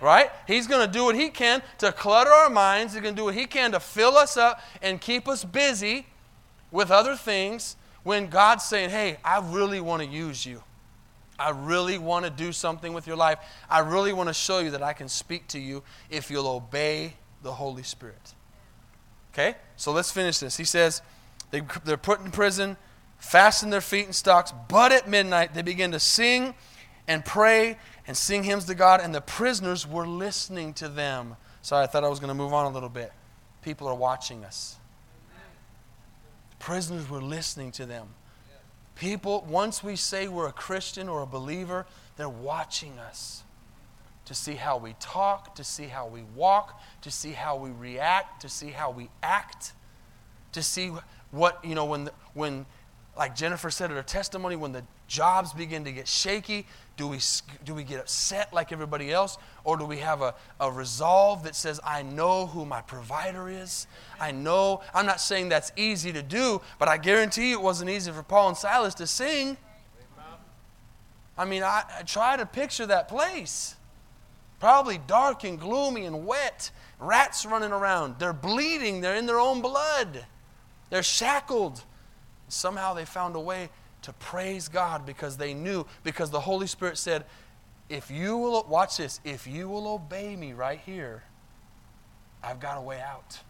Right? 0.00 0.30
He's 0.46 0.66
going 0.66 0.86
to 0.86 0.92
do 0.92 1.04
what 1.04 1.16
he 1.16 1.28
can 1.28 1.62
to 1.78 1.90
clutter 1.90 2.30
our 2.30 2.50
minds. 2.50 2.92
He's 2.92 3.02
going 3.02 3.14
to 3.14 3.20
do 3.20 3.24
what 3.24 3.34
he 3.34 3.46
can 3.46 3.72
to 3.72 3.80
fill 3.80 4.16
us 4.16 4.36
up 4.36 4.60
and 4.80 5.00
keep 5.00 5.26
us 5.26 5.44
busy 5.44 6.06
with 6.70 6.90
other 6.90 7.16
things 7.16 7.76
when 8.04 8.28
God's 8.28 8.64
saying, 8.64 8.90
Hey, 8.90 9.18
I 9.24 9.40
really 9.40 9.80
want 9.80 10.02
to 10.02 10.08
use 10.08 10.46
you. 10.46 10.62
I 11.38 11.50
really 11.50 11.98
want 11.98 12.24
to 12.24 12.30
do 12.30 12.52
something 12.52 12.92
with 12.92 13.06
your 13.06 13.16
life. 13.16 13.38
I 13.70 13.80
really 13.80 14.12
want 14.12 14.28
to 14.28 14.34
show 14.34 14.58
you 14.58 14.70
that 14.70 14.82
I 14.82 14.92
can 14.92 15.08
speak 15.08 15.46
to 15.48 15.58
you 15.58 15.84
if 16.10 16.30
you'll 16.30 16.48
obey 16.48 17.14
the 17.42 17.52
Holy 17.52 17.84
Spirit. 17.84 18.34
Okay? 19.32 19.56
So 19.76 19.92
let's 19.92 20.10
finish 20.10 20.38
this. 20.38 20.56
He 20.56 20.64
says, 20.64 21.00
they, 21.50 21.62
They're 21.84 21.96
put 21.96 22.20
in 22.20 22.32
prison, 22.32 22.76
fasten 23.18 23.70
their 23.70 23.80
feet 23.80 24.06
in 24.06 24.12
stocks, 24.12 24.52
but 24.68 24.90
at 24.90 25.08
midnight 25.08 25.54
they 25.54 25.62
begin 25.62 25.92
to 25.92 26.00
sing 26.00 26.54
and 27.06 27.24
pray 27.24 27.78
and 28.08 28.16
sing 28.16 28.42
hymns 28.42 28.64
to 28.64 28.74
God, 28.74 29.00
and 29.02 29.14
the 29.14 29.20
prisoners 29.20 29.86
were 29.86 30.06
listening 30.06 30.72
to 30.74 30.88
them. 30.88 31.36
Sorry, 31.60 31.84
I 31.84 31.86
thought 31.86 32.02
I 32.04 32.08
was 32.08 32.18
going 32.18 32.28
to 32.28 32.34
move 32.34 32.54
on 32.54 32.64
a 32.64 32.70
little 32.70 32.88
bit. 32.88 33.12
People 33.62 33.86
are 33.86 33.94
watching 33.94 34.44
us. 34.44 34.76
The 36.50 36.56
Prisoners 36.56 37.08
were 37.08 37.20
listening 37.20 37.70
to 37.72 37.84
them. 37.84 38.08
People, 38.94 39.46
once 39.46 39.84
we 39.84 39.94
say 39.94 40.26
we're 40.26 40.48
a 40.48 40.52
Christian 40.52 41.08
or 41.08 41.20
a 41.22 41.26
believer, 41.26 41.86
they're 42.16 42.28
watching 42.30 42.98
us 42.98 43.44
to 44.24 44.34
see 44.34 44.54
how 44.54 44.78
we 44.78 44.94
talk, 44.98 45.54
to 45.56 45.62
see 45.62 45.86
how 45.86 46.06
we 46.06 46.22
walk, 46.34 46.80
to 47.02 47.10
see 47.10 47.32
how 47.32 47.56
we 47.56 47.70
react, 47.70 48.40
to 48.40 48.48
see 48.48 48.70
how 48.70 48.90
we 48.90 49.10
act, 49.22 49.72
to 50.52 50.62
see 50.62 50.92
what, 51.30 51.62
you 51.62 51.74
know, 51.74 51.84
when, 51.84 52.08
when 52.32 52.64
like 53.18 53.34
Jennifer 53.34 53.68
said 53.68 53.90
in 53.90 53.96
her 53.96 54.02
testimony, 54.02 54.54
when 54.54 54.70
the 54.70 54.84
jobs 55.08 55.52
begin 55.52 55.84
to 55.84 55.92
get 55.92 56.06
shaky, 56.06 56.66
do 56.96 57.08
we, 57.08 57.18
do 57.64 57.74
we 57.74 57.82
get 57.82 57.98
upset 57.98 58.54
like 58.54 58.70
everybody 58.70 59.12
else? 59.12 59.38
Or 59.64 59.76
do 59.76 59.84
we 59.84 59.98
have 59.98 60.22
a, 60.22 60.36
a 60.60 60.70
resolve 60.70 61.42
that 61.42 61.56
says, 61.56 61.80
I 61.84 62.02
know 62.02 62.46
who 62.46 62.64
my 62.64 62.80
provider 62.80 63.48
is? 63.48 63.88
I 64.20 64.30
know, 64.30 64.82
I'm 64.94 65.04
not 65.04 65.20
saying 65.20 65.48
that's 65.48 65.72
easy 65.76 66.12
to 66.12 66.22
do, 66.22 66.60
but 66.78 66.86
I 66.86 66.96
guarantee 66.96 67.50
you 67.50 67.58
it 67.58 67.62
wasn't 67.62 67.90
easy 67.90 68.12
for 68.12 68.22
Paul 68.22 68.50
and 68.50 68.56
Silas 68.56 68.94
to 68.94 69.06
sing. 69.06 69.56
I 71.36 71.44
mean, 71.44 71.64
I, 71.64 71.82
I 71.98 72.02
try 72.02 72.36
to 72.36 72.46
picture 72.46 72.86
that 72.86 73.08
place. 73.08 73.74
Probably 74.60 74.98
dark 75.06 75.42
and 75.42 75.58
gloomy 75.58 76.04
and 76.04 76.24
wet, 76.24 76.70
rats 77.00 77.44
running 77.44 77.72
around. 77.72 78.16
They're 78.20 78.32
bleeding, 78.32 79.00
they're 79.00 79.16
in 79.16 79.26
their 79.26 79.40
own 79.40 79.60
blood, 79.60 80.24
they're 80.90 81.02
shackled. 81.02 81.82
Somehow 82.48 82.94
they 82.94 83.04
found 83.04 83.36
a 83.36 83.40
way 83.40 83.68
to 84.02 84.12
praise 84.14 84.68
God 84.68 85.04
because 85.04 85.36
they 85.36 85.54
knew, 85.54 85.86
because 86.02 86.30
the 86.30 86.40
Holy 86.40 86.66
Spirit 86.66 86.98
said, 86.98 87.24
if 87.88 88.10
you 88.10 88.36
will, 88.36 88.64
watch 88.68 88.96
this, 88.96 89.20
if 89.24 89.46
you 89.46 89.68
will 89.68 89.88
obey 89.88 90.36
me 90.36 90.52
right 90.52 90.80
here, 90.84 91.22
I've 92.42 92.60
got 92.60 92.78
a 92.78 92.80
way 92.80 93.00
out. 93.00 93.40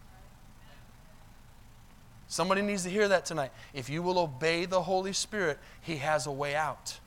Somebody 2.28 2.62
needs 2.62 2.84
to 2.84 2.90
hear 2.90 3.08
that 3.08 3.24
tonight. 3.24 3.50
If 3.72 3.88
you 3.88 4.02
will 4.02 4.18
obey 4.18 4.66
the 4.66 4.82
Holy 4.82 5.12
Spirit, 5.12 5.58
He 5.80 5.96
has 5.96 6.26
a 6.26 6.32
way 6.32 6.54
out. 6.54 6.98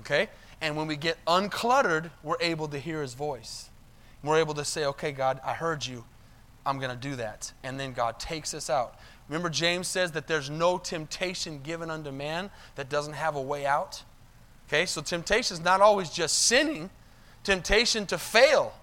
Okay? 0.00 0.28
And 0.60 0.76
when 0.76 0.86
we 0.86 0.96
get 0.96 1.22
uncluttered, 1.26 2.10
we're 2.22 2.40
able 2.40 2.66
to 2.68 2.78
hear 2.78 3.02
His 3.02 3.14
voice. 3.14 3.68
We're 4.22 4.38
able 4.38 4.54
to 4.54 4.64
say, 4.64 4.84
okay, 4.86 5.12
God, 5.12 5.40
I 5.44 5.52
heard 5.52 5.84
you. 5.84 6.04
I'm 6.64 6.78
going 6.78 6.90
to 6.90 6.96
do 6.96 7.16
that. 7.16 7.52
And 7.62 7.78
then 7.78 7.92
God 7.92 8.18
takes 8.18 8.54
us 8.54 8.70
out. 8.70 8.96
Remember, 9.32 9.48
James 9.48 9.88
says 9.88 10.12
that 10.12 10.26
there's 10.26 10.50
no 10.50 10.76
temptation 10.76 11.60
given 11.62 11.88
unto 11.88 12.10
man 12.10 12.50
that 12.74 12.90
doesn't 12.90 13.14
have 13.14 13.34
a 13.34 13.40
way 13.40 13.64
out. 13.64 14.02
Okay, 14.68 14.84
so 14.84 15.00
temptation 15.00 15.54
is 15.54 15.64
not 15.64 15.80
always 15.80 16.10
just 16.10 16.44
sinning, 16.44 16.90
temptation 17.42 18.04
to 18.08 18.18
fail, 18.18 18.74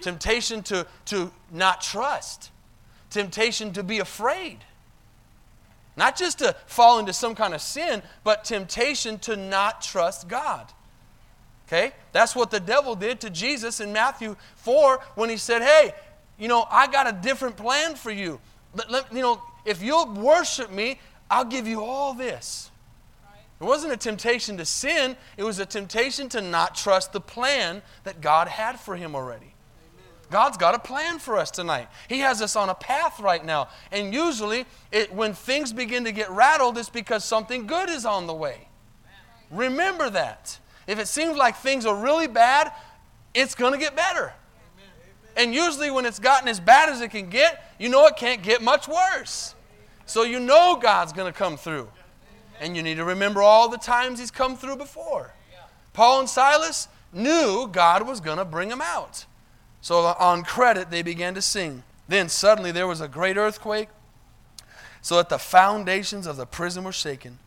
temptation 0.00 0.62
to, 0.62 0.86
to 1.06 1.32
not 1.50 1.80
trust, 1.80 2.52
temptation 3.10 3.72
to 3.72 3.82
be 3.82 3.98
afraid. 3.98 4.58
Not 5.96 6.16
just 6.16 6.38
to 6.38 6.54
fall 6.66 7.00
into 7.00 7.12
some 7.12 7.34
kind 7.34 7.52
of 7.52 7.60
sin, 7.60 8.04
but 8.22 8.44
temptation 8.44 9.18
to 9.18 9.34
not 9.34 9.82
trust 9.82 10.28
God. 10.28 10.70
Okay? 11.66 11.90
That's 12.12 12.36
what 12.36 12.52
the 12.52 12.60
devil 12.60 12.94
did 12.94 13.20
to 13.22 13.30
Jesus 13.30 13.80
in 13.80 13.92
Matthew 13.92 14.36
4 14.58 15.00
when 15.16 15.28
he 15.28 15.38
said, 15.38 15.60
Hey, 15.60 15.92
you 16.38 16.46
know, 16.46 16.68
I 16.70 16.86
got 16.86 17.08
a 17.08 17.12
different 17.12 17.56
plan 17.56 17.96
for 17.96 18.12
you. 18.12 18.38
Let, 18.74 18.88
let, 18.88 19.12
you 19.12 19.22
know, 19.22 19.42
if 19.64 19.82
you'll 19.82 20.12
worship 20.12 20.70
me, 20.70 20.98
I'll 21.30 21.44
give 21.44 21.66
you 21.66 21.82
all 21.82 22.14
this. 22.14 22.70
It 23.60 23.64
wasn't 23.64 23.92
a 23.92 23.96
temptation 23.96 24.56
to 24.56 24.64
sin, 24.64 25.16
it 25.36 25.44
was 25.44 25.60
a 25.60 25.66
temptation 25.66 26.28
to 26.30 26.40
not 26.40 26.74
trust 26.74 27.12
the 27.12 27.20
plan 27.20 27.80
that 28.02 28.20
God 28.20 28.48
had 28.48 28.80
for 28.80 28.96
him 28.96 29.14
already. 29.14 29.54
God's 30.32 30.56
got 30.56 30.74
a 30.74 30.78
plan 30.78 31.18
for 31.18 31.36
us 31.36 31.50
tonight. 31.50 31.88
He 32.08 32.20
has 32.20 32.40
us 32.40 32.56
on 32.56 32.70
a 32.70 32.74
path 32.74 33.20
right 33.20 33.44
now. 33.44 33.68
And 33.92 34.14
usually, 34.14 34.64
it, 34.90 35.14
when 35.14 35.34
things 35.34 35.74
begin 35.74 36.04
to 36.04 36.12
get 36.12 36.30
rattled, 36.30 36.78
it's 36.78 36.88
because 36.88 37.22
something 37.22 37.66
good 37.66 37.90
is 37.90 38.06
on 38.06 38.26
the 38.26 38.32
way. 38.32 38.68
Remember 39.50 40.08
that. 40.08 40.58
If 40.86 40.98
it 40.98 41.06
seems 41.06 41.36
like 41.36 41.56
things 41.56 41.84
are 41.84 41.94
really 41.94 42.26
bad, 42.26 42.72
it's 43.34 43.54
going 43.54 43.74
to 43.74 43.78
get 43.78 43.94
better. 43.94 44.32
And 45.36 45.54
usually, 45.54 45.90
when 45.90 46.04
it's 46.04 46.18
gotten 46.18 46.48
as 46.48 46.60
bad 46.60 46.88
as 46.88 47.00
it 47.00 47.10
can 47.10 47.30
get, 47.30 47.72
you 47.78 47.88
know 47.88 48.06
it 48.06 48.16
can't 48.16 48.42
get 48.42 48.62
much 48.62 48.86
worse. 48.86 49.54
So 50.06 50.24
you 50.24 50.40
know 50.40 50.78
God's 50.80 51.12
going 51.12 51.32
to 51.32 51.36
come 51.36 51.56
through. 51.56 51.88
And 52.60 52.76
you 52.76 52.82
need 52.82 52.96
to 52.96 53.04
remember 53.04 53.42
all 53.42 53.68
the 53.68 53.78
times 53.78 54.18
He's 54.18 54.30
come 54.30 54.56
through 54.56 54.76
before. 54.76 55.32
Paul 55.92 56.20
and 56.20 56.28
Silas 56.28 56.88
knew 57.12 57.68
God 57.70 58.06
was 58.06 58.20
going 58.20 58.38
to 58.38 58.44
bring 58.44 58.68
them 58.68 58.82
out. 58.82 59.26
So 59.80 59.98
on 59.98 60.42
credit, 60.42 60.90
they 60.90 61.02
began 61.02 61.34
to 61.34 61.42
sing. 61.42 61.82
Then 62.08 62.28
suddenly 62.28 62.72
there 62.72 62.86
was 62.86 63.00
a 63.00 63.08
great 63.08 63.36
earthquake, 63.36 63.88
so 65.00 65.16
that 65.16 65.28
the 65.28 65.38
foundations 65.38 66.26
of 66.26 66.36
the 66.36 66.46
prison 66.46 66.84
were 66.84 66.92
shaken. 66.92 67.38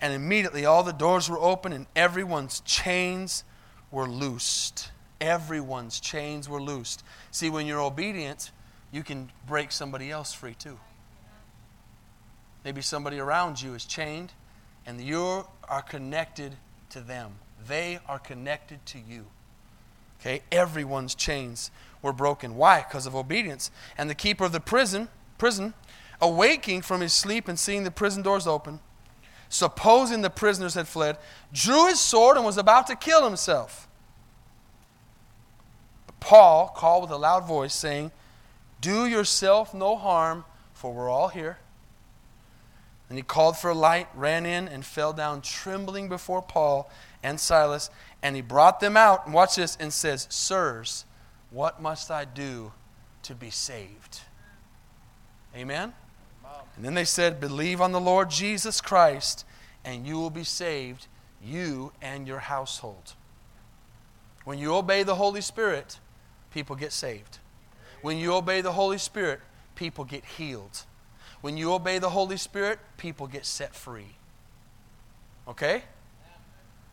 And 0.00 0.12
immediately 0.12 0.64
all 0.64 0.82
the 0.82 0.92
doors 0.92 1.28
were 1.28 1.38
open 1.38 1.72
and 1.72 1.86
everyone's 1.94 2.60
chains 2.60 3.44
were 3.90 4.08
loosed 4.08 4.89
everyone's 5.20 6.00
chains 6.00 6.48
were 6.48 6.60
loosed. 6.60 7.04
See, 7.30 7.50
when 7.50 7.66
you're 7.66 7.80
obedient, 7.80 8.50
you 8.90 9.02
can 9.02 9.30
break 9.46 9.72
somebody 9.72 10.10
else 10.10 10.32
free 10.32 10.54
too. 10.54 10.78
Maybe 12.64 12.82
somebody 12.82 13.18
around 13.18 13.62
you 13.62 13.74
is 13.74 13.84
chained, 13.84 14.32
and 14.86 15.00
you 15.00 15.46
are 15.68 15.82
connected 15.82 16.56
to 16.90 17.00
them. 17.00 17.32
They 17.66 17.98
are 18.08 18.18
connected 18.18 18.84
to 18.86 18.98
you. 18.98 19.26
Okay? 20.20 20.42
Everyone's 20.52 21.14
chains 21.14 21.70
were 22.02 22.12
broken. 22.12 22.56
Why? 22.56 22.84
Because 22.86 23.06
of 23.06 23.14
obedience. 23.14 23.70
And 23.96 24.10
the 24.10 24.14
keeper 24.14 24.44
of 24.44 24.52
the 24.52 24.60
prison, 24.60 25.08
prison, 25.38 25.74
awaking 26.20 26.82
from 26.82 27.00
his 27.00 27.12
sleep 27.12 27.48
and 27.48 27.58
seeing 27.58 27.84
the 27.84 27.90
prison 27.90 28.22
doors 28.22 28.46
open, 28.46 28.80
supposing 29.48 30.20
the 30.20 30.30
prisoners 30.30 30.74
had 30.74 30.86
fled, 30.86 31.16
drew 31.52 31.86
his 31.86 32.00
sword 32.00 32.36
and 32.36 32.44
was 32.44 32.58
about 32.58 32.86
to 32.88 32.96
kill 32.96 33.24
himself. 33.24 33.88
Paul 36.20 36.68
called 36.68 37.02
with 37.02 37.10
a 37.10 37.16
loud 37.16 37.46
voice, 37.46 37.74
saying, 37.74 38.12
Do 38.80 39.06
yourself 39.06 39.74
no 39.74 39.96
harm, 39.96 40.44
for 40.72 40.92
we're 40.92 41.10
all 41.10 41.28
here. 41.28 41.58
And 43.08 43.18
he 43.18 43.22
called 43.24 43.56
for 43.56 43.70
a 43.70 43.74
light, 43.74 44.06
ran 44.14 44.46
in, 44.46 44.68
and 44.68 44.84
fell 44.84 45.12
down 45.12 45.42
trembling 45.42 46.08
before 46.08 46.40
Paul 46.40 46.88
and 47.22 47.40
Silas. 47.40 47.90
And 48.22 48.36
he 48.36 48.42
brought 48.42 48.78
them 48.78 48.96
out, 48.96 49.26
and 49.26 49.34
watch 49.34 49.56
this, 49.56 49.76
and 49.80 49.92
says, 49.92 50.28
Sirs, 50.30 51.04
what 51.50 51.82
must 51.82 52.10
I 52.10 52.24
do 52.24 52.72
to 53.24 53.34
be 53.34 53.50
saved? 53.50 54.20
Amen? 55.56 55.92
And 56.76 56.84
then 56.84 56.94
they 56.94 57.04
said, 57.04 57.40
Believe 57.40 57.80
on 57.80 57.92
the 57.92 58.00
Lord 58.00 58.30
Jesus 58.30 58.80
Christ, 58.80 59.44
and 59.84 60.06
you 60.06 60.14
will 60.14 60.30
be 60.30 60.44
saved, 60.44 61.08
you 61.42 61.92
and 62.00 62.28
your 62.28 62.38
household. 62.38 63.14
When 64.44 64.58
you 64.58 64.74
obey 64.74 65.02
the 65.02 65.16
Holy 65.16 65.40
Spirit, 65.40 65.98
people 66.52 66.76
get 66.76 66.92
saved. 66.92 67.38
When 68.02 68.18
you 68.18 68.34
obey 68.34 68.60
the 68.60 68.72
Holy 68.72 68.98
Spirit, 68.98 69.40
people 69.74 70.04
get 70.04 70.24
healed. 70.24 70.84
When 71.40 71.56
you 71.56 71.72
obey 71.72 71.98
the 71.98 72.10
Holy 72.10 72.36
Spirit, 72.36 72.78
people 72.96 73.26
get 73.26 73.46
set 73.46 73.74
free. 73.74 74.16
Okay? 75.48 75.82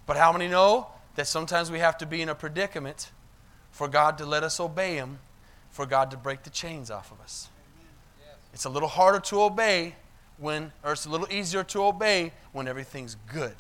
But 0.06 0.18
how 0.18 0.32
many 0.32 0.48
know 0.48 0.88
that 1.16 1.28
sometimes 1.28 1.70
we 1.70 1.80
have 1.80 1.98
to 1.98 2.06
be 2.06 2.22
in 2.22 2.30
a 2.30 2.36
predicament 2.36 3.12
for 3.72 3.88
God 3.88 4.18
to 4.20 4.26
let 4.26 4.44
us 4.44 4.60
obey 4.60 4.96
Him, 4.96 5.20
for 5.70 5.86
God 5.86 6.12
to 6.12 6.18
break 6.18 6.44
the 6.44 6.50
chains 6.50 6.90
off 6.90 7.12
of 7.12 7.20
us? 7.22 7.50
It's 8.54 8.66
a 8.66 8.70
little 8.70 8.90
harder 8.90 9.20
to 9.20 9.42
obey 9.42 9.96
when, 10.38 10.72
or 10.84 10.94
it's 10.94 11.06
a 11.06 11.10
little 11.10 11.28
easier 11.32 11.64
to 11.66 11.84
obey 11.84 12.32
when 12.54 12.68
everything's 12.68 13.16
good. 13.32 13.56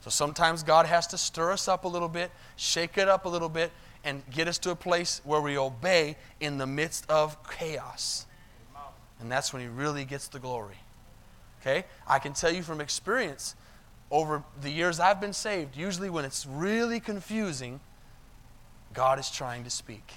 So 0.00 0.10
sometimes 0.10 0.62
God 0.62 0.86
has 0.86 1.06
to 1.08 1.18
stir 1.18 1.52
us 1.52 1.68
up 1.68 1.84
a 1.84 1.88
little 1.88 2.08
bit, 2.08 2.30
shake 2.56 2.98
it 2.98 3.08
up 3.08 3.24
a 3.24 3.28
little 3.28 3.48
bit, 3.48 3.70
and 4.04 4.22
get 4.30 4.48
us 4.48 4.58
to 4.58 4.70
a 4.70 4.76
place 4.76 5.20
where 5.24 5.40
we 5.40 5.58
obey 5.58 6.16
in 6.40 6.58
the 6.58 6.66
midst 6.66 7.08
of 7.10 7.36
chaos. 7.48 8.26
And 9.20 9.30
that's 9.30 9.52
when 9.52 9.60
He 9.62 9.68
really 9.68 10.04
gets 10.04 10.28
the 10.28 10.38
glory. 10.38 10.78
Okay? 11.60 11.84
I 12.06 12.18
can 12.18 12.32
tell 12.32 12.50
you 12.50 12.62
from 12.62 12.80
experience, 12.80 13.54
over 14.10 14.42
the 14.60 14.70
years 14.70 14.98
I've 14.98 15.20
been 15.20 15.32
saved, 15.32 15.76
usually 15.76 16.10
when 16.10 16.24
it's 16.24 16.46
really 16.46 17.00
confusing, 17.00 17.80
God 18.92 19.18
is 19.18 19.30
trying 19.30 19.64
to 19.64 19.70
speak. 19.70 20.12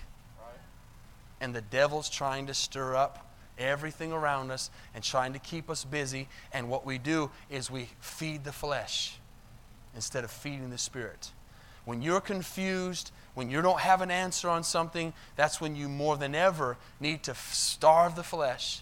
And 1.41 1.53
the 1.53 1.61
devil's 1.61 2.09
trying 2.09 2.47
to 2.47 2.53
stir 2.53 2.95
up 2.95 3.29
everything 3.59 4.11
around 4.11 4.51
us 4.51 4.71
and 4.95 5.03
trying 5.03 5.33
to 5.33 5.39
keep 5.39 5.69
us 5.69 5.83
busy. 5.83 6.27
And 6.53 6.69
what 6.69 6.85
we 6.85 6.97
do 6.97 7.29
is 7.49 7.69
we 7.69 7.89
feed 7.99 8.45
the 8.45 8.51
flesh 8.51 9.17
instead 9.93 10.23
of 10.23 10.31
feeding 10.31 10.69
the 10.69 10.77
spirit. 10.77 11.31
When 11.85 12.01
you're 12.01 12.21
confused, 12.21 13.11
when 13.35 13.49
you 13.49 13.61
don't 13.61 13.79
have 13.79 14.01
an 14.01 14.11
answer 14.11 14.49
on 14.49 14.63
something, 14.63 15.13
that's 15.35 15.59
when 15.59 15.75
you 15.75 15.89
more 15.89 16.17
than 16.17 16.35
ever 16.35 16.77
need 16.99 17.23
to 17.23 17.35
starve 17.35 18.15
the 18.15 18.23
flesh 18.23 18.81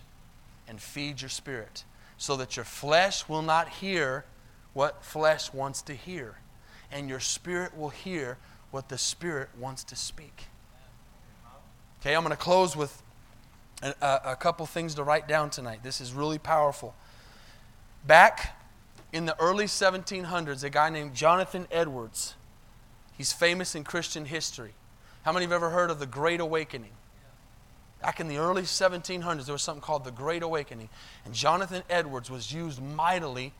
and 0.68 0.82
feed 0.82 1.22
your 1.22 1.30
spirit 1.30 1.84
so 2.18 2.36
that 2.38 2.56
your 2.56 2.66
flesh 2.66 3.28
will 3.28 3.42
not 3.42 3.68
hear 3.68 4.26
what 4.74 5.04
flesh 5.04 5.52
wants 5.54 5.82
to 5.82 5.94
hear, 5.94 6.36
and 6.92 7.10
your 7.10 7.20
spirit 7.20 7.76
will 7.76 7.90
hear 7.90 8.38
what 8.70 8.90
the 8.90 8.98
spirit 8.98 9.50
wants 9.60 9.84
to 9.84 9.96
speak. 9.96 10.46
Okay, 12.00 12.16
I'm 12.16 12.24
going 12.24 12.32
to 12.32 12.38
close 12.38 12.76
with 12.76 13.02
a, 13.82 14.22
a, 14.26 14.36
couple 14.36 14.66
things 14.66 14.96
to 14.96 15.04
write 15.04 15.28
down 15.28 15.50
tonight. 15.50 15.80
This 15.84 16.00
is 16.00 16.14
really 16.14 16.38
powerful. 16.38 16.96
Back 18.06 18.58
in 19.12 19.26
the 19.26 19.38
early 19.40 19.66
1700s, 19.66 20.64
a 20.64 20.70
guy 20.70 20.90
named 20.90 21.16
Jonathan 21.16 21.68
Edwards 21.72 22.36
He's 23.22 23.32
famous 23.32 23.76
in 23.76 23.84
Christian 23.84 24.26
history. 24.26 24.72
How 25.22 25.32
many 25.32 25.46
have 25.46 25.52
ever 25.52 25.70
heard 25.70 25.92
of 25.92 26.00
the 26.00 26.08
Great 26.08 26.40
Awakening? 26.40 26.90
Back 28.02 28.20
in 28.20 28.28
the 28.28 28.38
early 28.38 28.64
1700s, 28.64 29.46
there 29.46 29.54
was 29.54 29.62
something 29.62 29.80
called 29.80 30.06
the 30.06 30.12
Great 30.12 30.42
Awakening. 30.42 30.90
And 31.24 31.32
Jonathan 31.32 31.84
Edwards 31.88 32.32
was 32.32 32.52
used 32.52 32.82
mightily, 32.82 33.54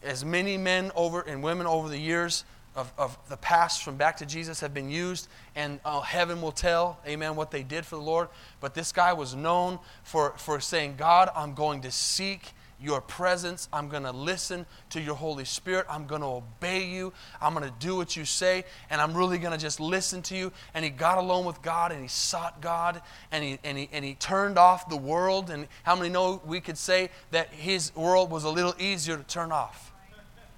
as 0.00 0.24
many 0.24 0.56
men 0.56 0.92
over 0.94 1.22
and 1.22 1.42
women 1.42 1.66
over 1.66 1.88
the 1.88 1.98
years 1.98 2.44
of, 2.76 2.92
of 2.96 3.18
the 3.28 3.36
past 3.36 3.82
from 3.82 3.96
back 3.96 4.18
to 4.18 4.26
Jesus 4.26 4.60
have 4.60 4.72
been 4.72 4.90
used, 4.90 5.26
and 5.56 5.80
uh, 5.84 6.00
heaven 6.00 6.40
will 6.40 6.52
tell, 6.52 7.00
amen, 7.04 7.34
what 7.34 7.50
they 7.50 7.64
did 7.64 7.84
for 7.84 7.96
the 7.96 8.02
Lord. 8.02 8.28
But 8.60 8.74
this 8.74 8.92
guy 8.92 9.12
was 9.12 9.34
known 9.34 9.80
for, 10.04 10.34
for 10.36 10.60
saying, 10.60 10.94
God, 10.98 11.30
I'm 11.34 11.54
going 11.54 11.80
to 11.80 11.90
seek 11.90 12.52
your 12.84 13.00
presence. 13.00 13.68
I'm 13.72 13.88
going 13.88 14.02
to 14.02 14.12
listen 14.12 14.66
to 14.90 15.00
your 15.00 15.14
Holy 15.14 15.46
Spirit. 15.46 15.86
I'm 15.88 16.06
going 16.06 16.20
to 16.20 16.26
obey 16.26 16.86
you. 16.86 17.12
I'm 17.40 17.54
going 17.54 17.66
to 17.66 17.74
do 17.78 17.96
what 17.96 18.14
you 18.14 18.24
say. 18.24 18.64
And 18.90 19.00
I'm 19.00 19.14
really 19.14 19.38
going 19.38 19.52
to 19.52 19.58
just 19.58 19.80
listen 19.80 20.20
to 20.22 20.36
you. 20.36 20.52
And 20.74 20.84
he 20.84 20.90
got 20.90 21.16
alone 21.18 21.46
with 21.46 21.62
God 21.62 21.90
and 21.92 22.02
he 22.02 22.08
sought 22.08 22.60
God 22.60 23.00
and 23.32 23.42
he, 23.42 23.58
and, 23.64 23.78
he, 23.78 23.88
and 23.90 24.04
he 24.04 24.14
turned 24.14 24.58
off 24.58 24.88
the 24.88 24.96
world. 24.96 25.48
And 25.48 25.66
how 25.82 25.96
many 25.96 26.10
know 26.10 26.42
we 26.44 26.60
could 26.60 26.76
say 26.76 27.08
that 27.30 27.48
his 27.52 27.94
world 27.96 28.30
was 28.30 28.44
a 28.44 28.50
little 28.50 28.74
easier 28.78 29.16
to 29.16 29.24
turn 29.24 29.50
off? 29.50 29.92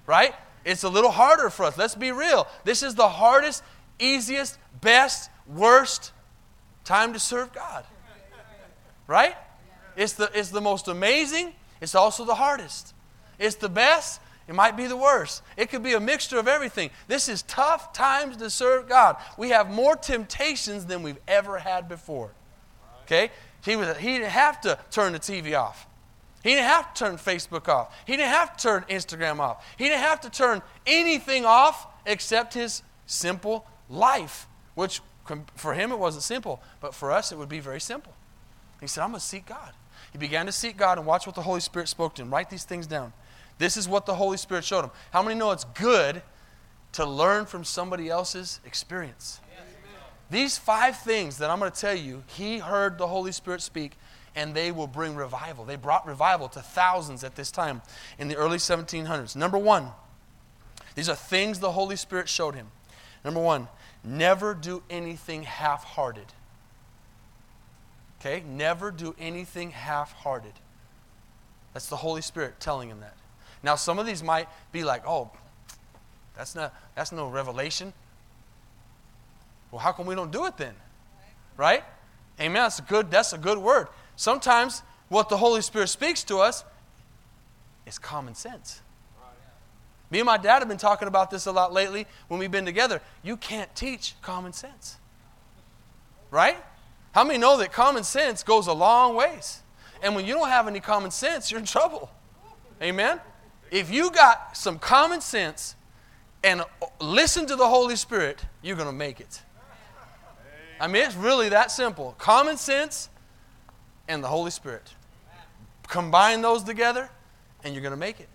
Right? 0.05 0.35
It's 0.65 0.83
a 0.83 0.89
little 0.89 1.11
harder 1.11 1.49
for 1.49 1.63
us. 1.63 1.77
Let's 1.77 1.95
be 1.95 2.11
real. 2.11 2.45
This 2.65 2.83
is 2.83 2.95
the 2.95 3.07
hardest, 3.07 3.63
easiest, 3.99 4.57
best, 4.81 5.29
worst 5.47 6.11
time 6.83 7.13
to 7.13 7.19
serve 7.19 7.53
God. 7.53 7.85
Right? 9.07 9.35
It's 9.95 10.13
the, 10.13 10.29
it's 10.33 10.49
the 10.49 10.61
most 10.61 10.89
amazing 10.89 11.53
it's 11.81 11.95
also 11.95 12.25
the 12.25 12.35
hardest. 12.35 12.93
It's 13.39 13.55
the 13.55 13.69
best. 13.69 14.21
It 14.47 14.55
might 14.55 14.77
be 14.77 14.87
the 14.87 14.97
worst. 14.97 15.43
It 15.57 15.69
could 15.69 15.83
be 15.83 15.93
a 15.93 15.99
mixture 15.99 16.39
of 16.39 16.47
everything. 16.47 16.89
This 17.07 17.27
is 17.27 17.41
tough 17.43 17.91
times 17.91 18.37
to 18.37 18.49
serve 18.49 18.87
God. 18.87 19.17
We 19.37 19.49
have 19.49 19.69
more 19.69 19.95
temptations 19.95 20.85
than 20.85 21.03
we've 21.03 21.19
ever 21.27 21.57
had 21.57 21.89
before. 21.89 22.31
Okay? 23.03 23.29
He, 23.63 23.75
was, 23.75 23.97
he 23.97 24.13
didn't 24.13 24.29
have 24.29 24.61
to 24.61 24.79
turn 24.89 25.13
the 25.13 25.19
TV 25.19 25.57
off. 25.57 25.85
He 26.43 26.51
didn't 26.51 26.67
have 26.67 26.93
to 26.93 27.03
turn 27.03 27.17
Facebook 27.17 27.67
off. 27.67 27.93
He 28.05 28.15
didn't 28.15 28.29
have 28.29 28.55
to 28.55 28.63
turn 28.63 28.85
Instagram 28.89 29.39
off. 29.39 29.65
He 29.77 29.85
didn't 29.85 30.01
have 30.01 30.21
to 30.21 30.29
turn 30.29 30.61
anything 30.85 31.45
off 31.45 31.87
except 32.05 32.53
his 32.53 32.83
simple 33.05 33.65
life, 33.89 34.47
which 34.75 35.01
for 35.55 35.73
him 35.73 35.91
it 35.91 35.99
wasn't 35.99 36.23
simple, 36.23 36.61
but 36.79 36.95
for 36.95 37.11
us 37.11 37.33
it 37.33 37.37
would 37.37 37.49
be 37.49 37.59
very 37.59 37.81
simple. 37.81 38.13
He 38.79 38.87
said, 38.87 39.03
I'm 39.03 39.09
going 39.09 39.19
to 39.19 39.25
seek 39.25 39.45
God. 39.45 39.73
He 40.11 40.17
began 40.17 40.45
to 40.45 40.51
seek 40.51 40.77
God 40.77 40.97
and 40.97 41.05
watch 41.05 41.25
what 41.25 41.35
the 41.35 41.41
Holy 41.41 41.59
Spirit 41.59 41.87
spoke 41.87 42.15
to 42.15 42.21
him. 42.21 42.31
Write 42.31 42.49
these 42.49 42.63
things 42.63 42.87
down. 42.87 43.13
This 43.57 43.77
is 43.77 43.87
what 43.87 44.05
the 44.05 44.15
Holy 44.15 44.37
Spirit 44.37 44.63
showed 44.63 44.83
him. 44.83 44.91
How 45.11 45.23
many 45.23 45.35
know 45.35 45.51
it's 45.51 45.63
good 45.63 46.21
to 46.93 47.05
learn 47.05 47.45
from 47.45 47.63
somebody 47.63 48.09
else's 48.09 48.59
experience? 48.65 49.41
These 50.29 50.57
five 50.57 50.97
things 50.97 51.37
that 51.37 51.49
I'm 51.49 51.59
going 51.59 51.71
to 51.71 51.79
tell 51.79 51.95
you, 51.95 52.23
he 52.27 52.57
heard 52.59 52.97
the 52.97 53.07
Holy 53.07 53.31
Spirit 53.31 53.61
speak, 53.61 53.93
and 54.35 54.53
they 54.53 54.71
will 54.71 54.87
bring 54.87 55.15
revival. 55.15 55.63
They 55.63 55.77
brought 55.77 56.05
revival 56.05 56.49
to 56.49 56.59
thousands 56.61 57.23
at 57.23 57.35
this 57.35 57.49
time 57.49 57.81
in 58.19 58.27
the 58.27 58.35
early 58.35 58.57
1700s. 58.57 59.35
Number 59.35 59.57
one, 59.57 59.91
these 60.95 61.09
are 61.09 61.15
things 61.15 61.59
the 61.59 61.71
Holy 61.71 61.95
Spirit 61.95 62.27
showed 62.27 62.55
him. 62.55 62.67
Number 63.23 63.39
one, 63.39 63.67
never 64.03 64.53
do 64.53 64.83
anything 64.89 65.43
half 65.43 65.83
hearted. 65.83 66.25
Okay? 68.19 68.43
Never 68.47 68.91
do 68.91 69.15
anything 69.19 69.71
half 69.71 70.13
hearted. 70.13 70.53
That's 71.73 71.87
the 71.87 71.95
Holy 71.95 72.21
Spirit 72.21 72.59
telling 72.59 72.89
him 72.89 72.99
that. 73.01 73.15
Now, 73.63 73.75
some 73.75 73.99
of 73.99 74.05
these 74.05 74.23
might 74.23 74.47
be 74.71 74.83
like, 74.83 75.03
oh, 75.07 75.29
that's, 76.35 76.55
not, 76.55 76.73
that's 76.95 77.11
no 77.11 77.27
revelation. 77.27 77.93
Well, 79.71 79.79
how 79.79 79.91
come 79.91 80.05
we 80.05 80.15
don't 80.15 80.31
do 80.31 80.45
it 80.45 80.57
then? 80.57 80.73
Right? 81.55 81.83
Amen. 82.39 82.63
That's 82.63 82.79
a 82.79 82.83
good, 82.83 83.11
that's 83.11 83.33
a 83.33 83.37
good 83.37 83.57
word. 83.57 83.87
Sometimes 84.15 84.81
what 85.09 85.29
the 85.29 85.37
Holy 85.37 85.61
Spirit 85.61 85.87
speaks 85.87 86.23
to 86.25 86.37
us 86.37 86.63
is 87.85 87.97
common 87.97 88.35
sense. 88.35 88.81
Me 90.09 90.19
and 90.19 90.25
my 90.25 90.37
dad 90.37 90.59
have 90.59 90.69
been 90.69 90.77
talking 90.77 91.07
about 91.07 91.29
this 91.29 91.47
a 91.47 91.51
lot 91.51 91.73
lately 91.73 92.07
when 92.27 92.39
we've 92.39 92.51
been 92.51 92.65
together. 92.65 93.01
You 93.23 93.35
can't 93.35 93.73
teach 93.75 94.15
common 94.21 94.53
sense. 94.53 94.97
Right? 96.31 96.57
How 97.17 97.23
many 97.23 97.39
know 97.39 97.57
that 97.57 97.71
common 97.71 98.03
sense 98.03 98.43
goes 98.43 98.67
a 98.67 98.73
long 98.73 99.15
ways? 99.15 99.63
And 100.03 100.15
when 100.15 100.27
you 100.27 100.35
don't 100.35 100.49
have 100.49 100.67
any 100.67 100.79
common 100.79 101.09
sense, 101.09 101.49
you're 101.49 101.59
in 101.59 101.65
trouble. 101.65 102.11
Amen? 102.79 103.19
If 103.71 103.89
you 103.89 104.11
got 104.11 104.55
some 104.55 104.77
common 104.77 105.19
sense 105.21 105.75
and 106.43 106.61
listen 107.01 107.47
to 107.47 107.55
the 107.55 107.67
Holy 107.67 107.95
Spirit, 107.95 108.45
you're 108.61 108.75
going 108.75 108.87
to 108.87 108.93
make 108.93 109.19
it. 109.19 109.41
I 110.79 110.85
mean, 110.85 111.01
it's 111.05 111.15
really 111.15 111.49
that 111.49 111.71
simple. 111.71 112.13
Common 112.19 112.55
sense 112.55 113.09
and 114.07 114.23
the 114.23 114.27
Holy 114.27 114.51
Spirit. 114.51 114.93
Combine 115.87 116.43
those 116.43 116.61
together, 116.61 117.09
and 117.63 117.73
you're 117.73 117.81
going 117.81 117.89
to 117.89 117.97
make 117.97 118.19
it. 118.19 118.29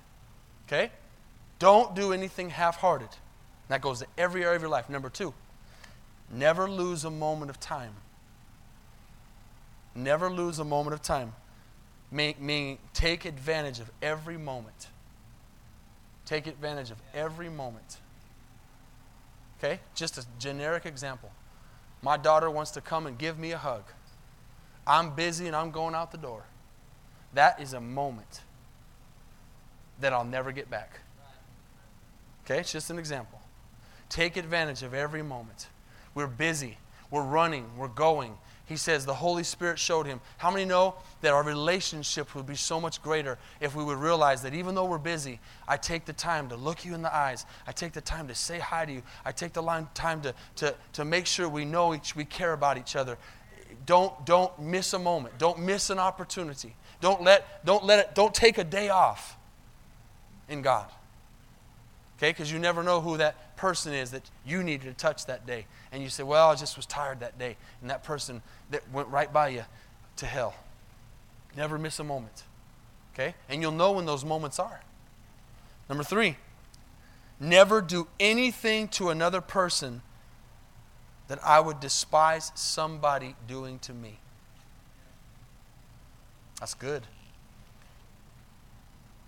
Okay? 0.66 0.90
Don't 1.60 1.94
do 1.94 2.12
anything 2.12 2.50
half 2.50 2.78
hearted. 2.78 3.10
That 3.68 3.80
goes 3.80 4.00
to 4.00 4.08
every 4.18 4.42
area 4.42 4.56
of 4.56 4.62
your 4.62 4.70
life. 4.70 4.90
Number 4.90 5.08
two, 5.08 5.32
never 6.32 6.68
lose 6.68 7.04
a 7.04 7.10
moment 7.12 7.48
of 7.48 7.60
time. 7.60 7.92
Never 9.94 10.30
lose 10.30 10.58
a 10.58 10.64
moment 10.64 10.94
of 10.94 11.02
time. 11.02 11.34
Take 12.92 13.24
advantage 13.24 13.80
of 13.80 13.90
every 14.00 14.36
moment. 14.36 14.88
Take 16.24 16.46
advantage 16.46 16.90
of 16.90 16.98
every 17.14 17.48
moment. 17.48 17.98
Okay? 19.58 19.80
Just 19.94 20.18
a 20.18 20.24
generic 20.38 20.86
example. 20.86 21.30
My 22.02 22.16
daughter 22.16 22.50
wants 22.50 22.70
to 22.72 22.80
come 22.80 23.06
and 23.06 23.16
give 23.16 23.38
me 23.38 23.52
a 23.52 23.58
hug. 23.58 23.84
I'm 24.86 25.14
busy 25.14 25.46
and 25.46 25.54
I'm 25.54 25.70
going 25.70 25.94
out 25.94 26.10
the 26.10 26.18
door. 26.18 26.44
That 27.34 27.60
is 27.60 27.72
a 27.72 27.80
moment 27.80 28.40
that 30.00 30.12
I'll 30.12 30.24
never 30.24 30.52
get 30.52 30.68
back. 30.68 31.00
Okay? 32.44 32.58
It's 32.58 32.72
just 32.72 32.90
an 32.90 32.98
example. 32.98 33.40
Take 34.08 34.36
advantage 34.36 34.82
of 34.82 34.94
every 34.94 35.22
moment. 35.22 35.68
We're 36.14 36.26
busy. 36.26 36.78
We're 37.10 37.22
running. 37.22 37.70
We're 37.76 37.88
going 37.88 38.36
he 38.66 38.76
says 38.76 39.04
the 39.04 39.14
Holy 39.14 39.42
Spirit 39.42 39.78
showed 39.78 40.06
him. 40.06 40.20
How 40.38 40.50
many 40.50 40.64
know 40.64 40.94
that 41.20 41.32
our 41.32 41.42
relationship 41.42 42.34
would 42.34 42.46
be 42.46 42.54
so 42.54 42.80
much 42.80 43.02
greater 43.02 43.38
if 43.60 43.74
we 43.74 43.82
would 43.82 43.98
realize 43.98 44.42
that 44.42 44.54
even 44.54 44.74
though 44.74 44.84
we're 44.84 44.98
busy, 44.98 45.40
I 45.66 45.76
take 45.76 46.04
the 46.04 46.12
time 46.12 46.48
to 46.48 46.56
look 46.56 46.84
you 46.84 46.94
in 46.94 47.02
the 47.02 47.14
eyes. 47.14 47.44
I 47.66 47.72
take 47.72 47.92
the 47.92 48.00
time 48.00 48.28
to 48.28 48.34
say 48.34 48.58
hi 48.60 48.84
to 48.84 48.92
you. 48.92 49.02
I 49.24 49.32
take 49.32 49.52
the 49.52 49.62
time 49.94 50.22
to, 50.22 50.34
to, 50.56 50.74
to 50.94 51.04
make 51.04 51.26
sure 51.26 51.48
we 51.48 51.64
know 51.64 51.92
each, 51.94 52.14
we 52.14 52.24
care 52.24 52.52
about 52.52 52.78
each 52.78 52.94
other. 52.94 53.18
Don't, 53.84 54.24
don't 54.24 54.56
miss 54.60 54.92
a 54.92 54.98
moment. 54.98 55.38
Don't 55.38 55.58
miss 55.58 55.90
an 55.90 55.98
opportunity. 55.98 56.76
Don't 57.00 57.22
let, 57.22 57.64
don't 57.64 57.84
let 57.84 57.98
it, 57.98 58.14
don't 58.14 58.32
take 58.32 58.58
a 58.58 58.64
day 58.64 58.90
off 58.90 59.36
in 60.48 60.62
God. 60.62 60.88
Okay? 62.22 62.30
Because 62.30 62.52
you 62.52 62.60
never 62.60 62.84
know 62.84 63.00
who 63.00 63.16
that 63.16 63.56
person 63.56 63.92
is 63.92 64.12
that 64.12 64.30
you 64.46 64.62
needed 64.62 64.86
to 64.86 64.94
touch 64.94 65.26
that 65.26 65.44
day. 65.44 65.66
And 65.90 66.04
you 66.04 66.08
say, 66.08 66.22
Well, 66.22 66.50
I 66.50 66.54
just 66.54 66.76
was 66.76 66.86
tired 66.86 67.18
that 67.18 67.36
day. 67.36 67.56
And 67.80 67.90
that 67.90 68.04
person 68.04 68.42
that 68.70 68.88
went 68.92 69.08
right 69.08 69.32
by 69.32 69.48
you 69.48 69.64
to 70.16 70.26
hell. 70.26 70.54
Never 71.56 71.78
miss 71.78 71.98
a 71.98 72.04
moment. 72.04 72.44
Okay? 73.12 73.34
And 73.48 73.60
you'll 73.60 73.72
know 73.72 73.90
when 73.90 74.06
those 74.06 74.24
moments 74.24 74.60
are. 74.60 74.82
Number 75.88 76.04
three, 76.04 76.36
never 77.40 77.80
do 77.80 78.06
anything 78.20 78.86
to 78.88 79.10
another 79.10 79.40
person 79.40 80.00
that 81.26 81.40
I 81.44 81.58
would 81.58 81.80
despise 81.80 82.52
somebody 82.54 83.34
doing 83.48 83.80
to 83.80 83.92
me. 83.92 84.20
That's 86.60 86.74
good. 86.74 87.02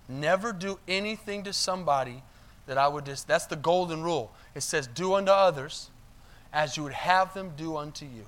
Never 0.08 0.52
do 0.52 0.78
anything 0.86 1.42
to 1.42 1.52
somebody 1.52 2.22
that 2.66 2.78
I 2.78 2.88
would 2.88 3.04
just, 3.06 3.28
that's 3.28 3.46
the 3.46 3.56
golden 3.56 4.02
rule. 4.02 4.32
It 4.54 4.62
says, 4.62 4.86
do 4.86 5.14
unto 5.14 5.30
others 5.30 5.90
as 6.52 6.76
you 6.76 6.84
would 6.84 6.92
have 6.92 7.34
them 7.34 7.52
do 7.56 7.76
unto 7.76 8.04
you. 8.04 8.26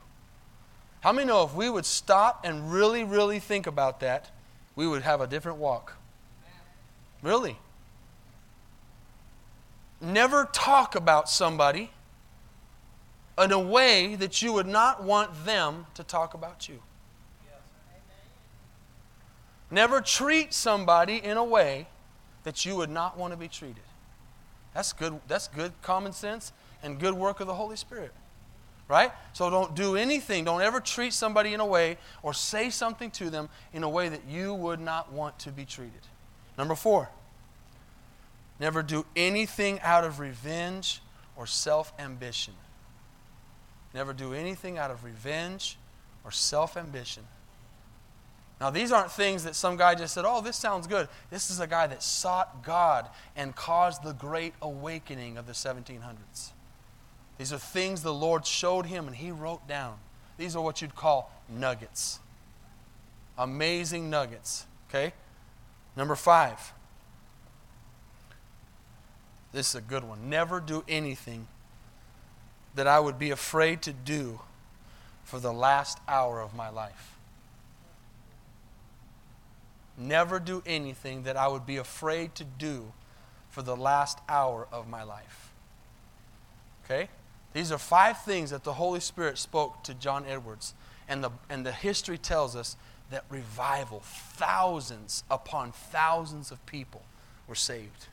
How 1.01 1.13
many 1.13 1.29
know 1.29 1.45
if 1.45 1.55
we 1.55 1.71
would 1.71 1.87
stop 1.87 2.41
and 2.45 2.73
really, 2.73 3.05
really 3.05 3.39
think 3.39 3.67
about 3.67 4.01
that, 4.01 4.31
we 4.75 4.87
would 4.87 5.03
have 5.03 5.21
a 5.21 5.27
different 5.27 5.59
walk? 5.59 5.97
Really? 7.23 7.57
Never 10.01 10.49
talk 10.53 10.95
about 10.95 11.29
somebody 11.29 11.91
in 13.43 13.53
a 13.53 13.61
way 13.61 14.17
that 14.17 14.43
you 14.43 14.53
would 14.53 14.67
not 14.67 15.03
want 15.03 15.45
them 15.45 15.87
to 15.95 16.03
talk 16.03 16.35
about 16.35 16.69
you. 16.69 16.83
Never 19.71 20.01
treat 20.01 20.53
somebody 20.55 21.17
in 21.17 21.37
a 21.37 21.45
way 21.45 21.87
that 22.45 22.65
you 22.65 22.77
would 22.77 22.91
not 22.91 23.17
want 23.17 23.33
to 23.33 23.37
be 23.37 23.49
treated. 23.49 23.83
That's 24.77 24.93
good, 24.93 25.19
that's 25.27 25.49
good 25.49 25.73
common 25.81 26.13
sense 26.13 26.53
and 26.83 27.01
good 27.01 27.15
work 27.15 27.41
of 27.41 27.47
the 27.47 27.55
Holy 27.55 27.77
Spirit. 27.77 28.13
Right? 28.89 29.11
So 29.33 29.49
don't 29.49 29.75
do 29.75 29.97
anything. 29.97 30.45
Don't 30.45 30.61
ever 30.61 30.81
treat 30.81 31.15
somebody 31.15 31.55
in 31.55 31.61
a 31.61 31.67
way 31.67 31.97
or 32.23 32.35
say 32.35 32.69
something 32.69 33.11
to 33.13 33.31
them 33.31 33.49
in 33.73 33.85
a 33.85 33.89
way 33.89 34.11
that 34.11 34.27
you 34.29 34.53
would 34.53 34.79
not 34.79 35.11
want 35.11 35.39
to 35.41 35.51
be 35.51 35.65
treated. 35.65 36.03
Number 36.59 36.75
four, 36.75 37.09
never 38.61 38.83
do 38.83 39.07
anything 39.17 39.81
out 39.81 40.05
of 40.05 40.21
revenge 40.21 41.01
or 41.37 41.47
self 41.47 41.95
ambition. 41.99 42.53
Never 43.95 44.13
do 44.13 44.35
anything 44.35 44.77
out 44.77 44.91
of 44.91 45.05
revenge 45.05 45.79
or 46.23 46.31
self 46.31 46.77
ambition. 46.77 47.23
Now, 48.61 48.71
these 48.71 48.91
aren't 48.91 49.13
things 49.13 49.45
that 49.45 49.55
some 49.55 49.77
guy 49.77 49.95
just 49.95 50.15
said, 50.15 50.25
oh, 50.27 50.41
this 50.41 50.57
sounds 50.57 50.87
good. 50.87 51.09
This 51.31 51.51
is 51.51 51.61
a 51.61 51.67
guy 51.67 51.87
that 51.89 52.03
sought 52.03 52.65
God 52.65 53.09
and 53.37 53.55
caused 53.55 54.03
the 54.03 54.15
great 54.15 54.55
awakening 54.63 55.37
of 55.37 55.47
the 55.47 55.53
1700s. 55.53 56.53
These 57.37 57.53
are 57.53 57.59
things 57.59 58.03
the 58.03 58.15
Lord 58.15 58.47
showed 58.47 58.87
him 58.87 59.07
and 59.07 59.17
he 59.17 59.31
wrote 59.31 59.69
down. 59.69 59.99
These 60.39 60.57
are 60.57 60.63
what 60.63 60.81
you'd 60.81 60.95
call 60.95 61.31
nuggets. 61.51 62.19
Amazing 63.37 64.09
nuggets. 64.09 64.65
Okay? 64.89 65.13
Number 65.95 66.17
five. 66.17 66.73
This 69.53 69.71
is 69.71 69.75
a 69.75 69.81
good 69.83 70.05
one. 70.05 70.31
Never 70.31 70.61
do 70.61 70.83
anything 70.89 71.47
that 72.75 72.87
I 72.87 73.01
would 73.01 73.19
be 73.19 73.31
afraid 73.31 73.83
to 73.83 73.93
do 73.93 74.41
for 75.25 75.39
the 75.41 75.53
last 75.53 75.99
hour 76.09 76.41
of 76.41 76.55
my 76.55 76.71
life 76.71 77.16
never 79.97 80.39
do 80.39 80.63
anything 80.67 81.23
that 81.25 81.37
I 81.37 81.49
would 81.49 81.67
be 81.67 81.77
afraid 81.77 82.35
to 82.37 82.45
do 82.45 82.93
for 83.51 83.63
the 83.63 83.77
last 83.77 84.19
hour 84.29 84.67
of 84.71 84.89
my 84.89 85.03
life. 85.03 85.53
Okay? 86.85 87.09
These 87.53 87.73
are 87.73 87.79
five 87.79 88.23
things 88.23 88.51
that 88.51 88.65
the 88.65 88.75
Holy 88.75 89.01
Spirit 89.01 89.39
spoke 89.39 89.83
to 89.85 89.95
John 89.95 90.25
Edwards. 90.27 90.75
And 91.09 91.25
the, 91.25 91.31
and 91.49 91.65
the 91.65 91.73
history 91.73 92.19
tells 92.19 92.55
us 92.55 92.77
that 93.11 93.25
revival, 93.31 94.01
thousands 94.05 95.25
upon 95.31 95.73
thousands 95.73 96.51
of 96.51 96.65
people 96.67 97.03
were 97.47 97.55
saved. 97.55 98.09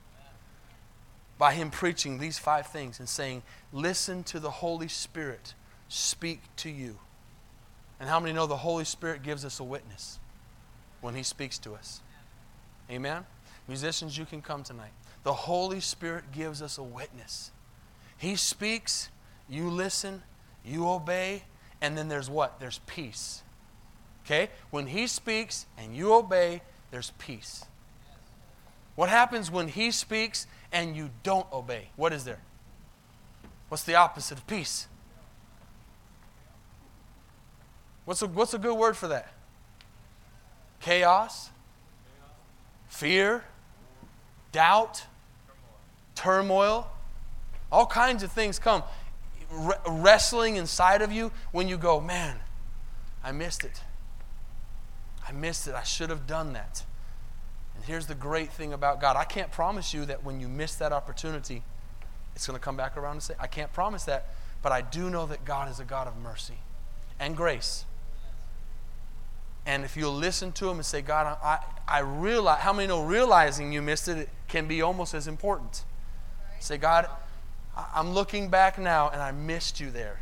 By 1.38 1.53
him 1.53 1.71
preaching 1.71 2.19
these 2.19 2.38
five 2.38 2.67
things 2.67 2.99
and 2.99 3.09
saying, 3.09 3.41
Listen 3.71 4.23
to 4.25 4.39
the 4.39 4.51
Holy 4.51 4.88
Spirit 4.88 5.55
speak 5.89 6.41
to 6.57 6.69
you. 6.69 6.99
And 7.99 8.07
how 8.07 8.19
many 8.19 8.34
know 8.34 8.45
the 8.45 8.57
Holy 8.57 8.86
Spirit 8.86 9.23
gives 9.23 9.43
us 9.43 9.59
a 9.59 9.63
witness? 9.63 10.19
When 11.04 11.16
He 11.16 11.24
speaks 11.24 11.58
to 11.60 11.74
us. 11.74 12.01
Amen? 12.89 13.26
Musicians, 13.68 14.18
you 14.18 14.26
can 14.26 14.41
come 14.41 14.64
tonight. 14.64 14.93
The 15.24 15.34
Holy 15.34 15.82
Spirit 15.82 16.32
gives 16.32 16.62
us 16.62 16.78
a 16.78 16.84
witness. 16.84 17.51
He 18.18 18.36
speaks, 18.36 19.10
you 19.49 19.70
listen, 19.70 20.24
you 20.66 20.88
obey, 20.88 21.43
and 21.82 21.97
then 21.97 22.08
there's 22.08 22.30
what? 22.30 22.60
There's 22.60 22.80
peace. 22.88 23.43
Okay? 24.26 24.49
When 24.72 24.88
He 24.88 25.08
speaks 25.08 25.66
and 25.78 25.95
you 25.95 26.14
obey, 26.14 26.62
there's 26.91 27.12
peace. 27.18 27.66
What 28.95 29.10
happens 29.10 29.51
when 29.51 29.68
He 29.68 29.91
speaks 29.91 30.47
and 30.72 30.95
you 30.95 31.10
don't 31.24 31.51
obey? 31.51 31.89
What 31.97 32.14
is 32.14 32.24
there? 32.24 32.39
What's 33.68 33.84
the 33.84 33.95
opposite 33.95 34.38
of 34.38 34.47
peace? 34.47 34.88
What's 38.06 38.22
a, 38.22 38.28
what's 38.28 38.54
a 38.54 38.58
good 38.58 38.76
word 38.76 38.95
for 38.95 39.10
that? 39.10 39.34
Chaos, 40.84 41.49
fear, 42.89 43.45
doubt, 44.51 45.05
turmoil. 46.13 46.89
All 47.71 47.86
kinds 47.86 48.21
of 48.21 48.31
things 48.31 48.59
come 48.59 48.84
wrestling 49.88 50.57
inside 50.57 51.01
of 51.01 51.11
you 51.11 51.31
when 51.51 51.67
you 51.67 51.77
go, 51.77 52.01
man, 52.01 52.38
I 53.23 53.31
missed 53.31 53.63
it. 53.63 53.81
I 55.27 55.31
missed 55.31 55.67
it. 55.67 55.73
I 55.73 55.84
should 55.84 56.09
have 56.09 56.27
done 56.27 56.53
that. 56.53 56.84
And 57.75 57.86
here's 57.86 58.07
the 58.07 58.15
great 58.15 58.51
thing 58.51 58.73
about 58.73 58.99
God 58.99 59.15
I 59.15 59.23
can't 59.23 59.51
promise 59.51 59.93
you 59.93 60.05
that 60.05 60.23
when 60.23 60.41
you 60.41 60.49
miss 60.49 60.75
that 60.75 60.91
opportunity, 60.91 61.63
it's 62.36 62.45
going 62.45 62.59
to 62.59 62.63
come 62.63 62.75
back 62.75 62.97
around 62.97 63.13
and 63.13 63.23
say, 63.23 63.36
I 63.39 63.47
can't 63.47 63.71
promise 63.71 64.03
that, 64.03 64.27
but 64.61 64.73
I 64.73 64.81
do 64.81 65.09
know 65.09 65.25
that 65.27 65.45
God 65.45 65.71
is 65.71 65.79
a 65.79 65.86
God 65.86 66.07
of 66.07 66.17
mercy 66.17 66.57
and 67.19 67.38
grace. 67.38 67.86
And 69.66 69.86
if 69.86 69.95
you'll 69.95 70.14
listen 70.14 70.51
to 70.53 70.70
him 70.70 70.78
and 70.78 70.86
say, 70.86 71.01
God, 71.01 71.38
I, 71.41 71.59
I 71.88 71.99
realize, 71.99 72.61
how 72.61 72.74
many 72.74 72.88
know 72.88 73.03
realizing 73.03 73.72
you 73.72 73.82
missed 73.82 74.07
it, 74.07 74.18
it 74.18 74.30
can 74.47 74.68
be 74.68 74.82
almost 74.82 75.14
as 75.14 75.28
important? 75.28 75.86
Say, 76.59 76.78
God, 76.78 77.07
I'm 77.76 78.11
looking 78.11 78.49
back 78.49 78.78
now 78.78 79.09
and 79.09 79.22
I 79.22 79.32
missed 79.32 79.80
you 79.80 79.89
there. 79.89 80.20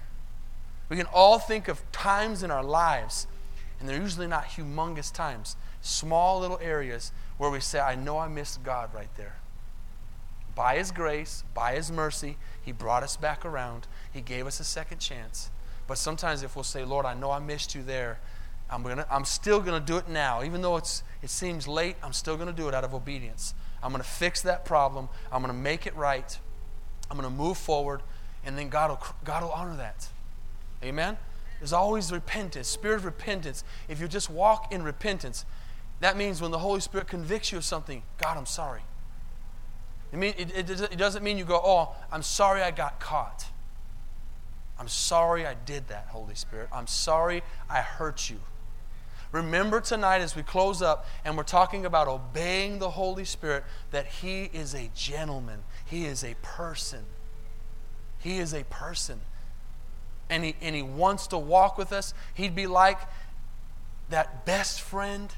We 0.89 0.97
can 0.97 1.07
all 1.07 1.39
think 1.39 1.67
of 1.67 1.89
times 1.91 2.43
in 2.43 2.51
our 2.51 2.63
lives, 2.63 3.25
and 3.79 3.87
they're 3.87 4.01
usually 4.01 4.27
not 4.27 4.45
humongous 4.45 5.11
times, 5.11 5.55
small 5.81 6.39
little 6.39 6.59
areas 6.61 7.11
where 7.37 7.49
we 7.49 7.61
say, 7.61 7.79
I 7.79 7.95
know 7.95 8.17
I 8.17 8.27
missed 8.27 8.63
God 8.63 8.93
right 8.93 9.13
there. 9.15 9.37
By 10.53 10.77
His 10.77 10.91
grace, 10.91 11.43
by 11.53 11.75
His 11.75 11.91
mercy, 11.91 12.37
He 12.61 12.71
brought 12.73 13.03
us 13.03 13.15
back 13.15 13.45
around. 13.45 13.87
He 14.11 14.21
gave 14.21 14.45
us 14.45 14.59
a 14.59 14.65
second 14.65 14.99
chance. 14.99 15.49
But 15.87 15.97
sometimes 15.97 16.43
if 16.43 16.55
we'll 16.55 16.63
say, 16.63 16.83
Lord, 16.83 17.05
I 17.05 17.13
know 17.13 17.31
I 17.31 17.39
missed 17.39 17.73
you 17.73 17.83
there, 17.83 18.19
I'm, 18.71 18.83
gonna, 18.83 19.05
I'm 19.11 19.25
still 19.25 19.59
going 19.59 19.79
to 19.79 19.85
do 19.85 19.97
it 19.97 20.07
now. 20.07 20.43
Even 20.43 20.61
though 20.61 20.77
it's, 20.77 21.03
it 21.21 21.29
seems 21.29 21.67
late, 21.67 21.95
I'm 22.01 22.13
still 22.13 22.35
going 22.35 22.47
to 22.47 22.53
do 22.53 22.67
it 22.67 22.73
out 22.73 22.83
of 22.83 22.93
obedience. 22.93 23.53
I'm 23.83 23.91
going 23.91 24.03
to 24.03 24.07
fix 24.07 24.41
that 24.43 24.63
problem. 24.63 25.09
I'm 25.31 25.41
going 25.41 25.53
to 25.53 25.59
make 25.59 25.85
it 25.85 25.95
right. 25.95 26.37
I'm 27.09 27.17
going 27.17 27.29
to 27.29 27.35
move 27.35 27.57
forward, 27.57 28.01
and 28.45 28.57
then 28.57 28.69
God 28.69 28.91
will, 28.91 29.07
God 29.23 29.43
will 29.43 29.51
honor 29.51 29.75
that. 29.75 30.07
Amen? 30.83 31.17
There's 31.59 31.73
always 31.73 32.11
repentance, 32.11 32.67
spirit 32.67 32.95
of 32.95 33.05
repentance. 33.05 33.63
If 33.89 33.99
you 33.99 34.07
just 34.07 34.29
walk 34.29 34.73
in 34.73 34.81
repentance, 34.81 35.45
that 35.99 36.17
means 36.17 36.41
when 36.41 36.51
the 36.51 36.59
Holy 36.59 36.79
Spirit 36.79 37.07
convicts 37.07 37.51
you 37.51 37.57
of 37.57 37.65
something, 37.65 38.01
God, 38.17 38.37
I'm 38.37 38.45
sorry. 38.45 38.81
It, 40.11 40.17
mean, 40.17 40.33
it, 40.37 40.51
it, 40.55 40.81
it 40.81 40.97
doesn't 40.97 41.23
mean 41.23 41.37
you 41.37 41.45
go, 41.45 41.61
oh, 41.63 41.95
I'm 42.11 42.23
sorry 42.23 42.61
I 42.61 42.71
got 42.71 42.99
caught. 42.99 43.45
I'm 44.79 44.87
sorry 44.87 45.45
I 45.45 45.53
did 45.53 45.89
that, 45.89 46.07
Holy 46.09 46.33
Spirit. 46.33 46.69
I'm 46.73 46.87
sorry 46.87 47.43
I 47.69 47.81
hurt 47.81 48.29
you. 48.29 48.39
Remember 49.31 49.79
tonight 49.79 50.21
as 50.21 50.35
we 50.35 50.43
close 50.43 50.81
up 50.81 51.05
and 51.23 51.37
we're 51.37 51.43
talking 51.43 51.85
about 51.85 52.07
obeying 52.07 52.79
the 52.79 52.89
Holy 52.89 53.25
Spirit 53.25 53.63
that 53.91 54.05
He 54.05 54.43
is 54.53 54.73
a 54.73 54.89
gentleman, 54.93 55.63
He 55.85 56.05
is 56.05 56.23
a 56.23 56.35
person. 56.41 57.05
He 58.21 58.37
is 58.37 58.53
a 58.53 58.63
person. 58.65 59.21
And 60.29 60.45
he, 60.45 60.55
and 60.61 60.75
he 60.75 60.81
wants 60.81 61.27
to 61.27 61.37
walk 61.37 61.77
with 61.77 61.91
us. 61.91 62.13
He'd 62.33 62.55
be 62.55 62.67
like 62.67 62.99
that 64.09 64.45
best 64.45 64.79
friend 64.79 65.33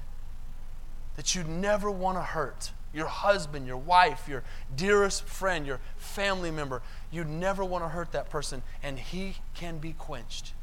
that 1.16 1.34
you'd 1.34 1.48
never 1.48 1.90
want 1.90 2.18
to 2.18 2.22
hurt. 2.22 2.72
Your 2.94 3.08
husband, 3.08 3.66
your 3.66 3.78
wife, 3.78 4.28
your 4.28 4.44
dearest 4.76 5.24
friend, 5.24 5.66
your 5.66 5.80
family 5.98 6.52
member. 6.52 6.84
You'd 7.10 7.30
never 7.30 7.66
want 7.66 7.84
to 7.84 7.88
hurt 7.88 8.12
that 8.12 8.30
person. 8.30 8.62
And 8.84 9.00
he 9.00 9.38
can 9.56 9.80
be 9.80 9.94
quenched 9.94 10.54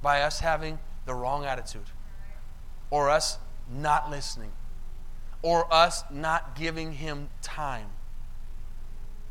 by 0.00 0.22
us 0.22 0.40
having 0.40 0.78
the 1.06 1.14
wrong 1.14 1.44
attitude, 1.44 1.82
or 2.90 3.10
us 3.10 3.38
not 3.72 4.10
listening, 4.10 4.52
or 5.42 5.72
us 5.72 6.04
not 6.10 6.56
giving 6.56 6.92
him 6.92 7.28
time. 7.42 7.88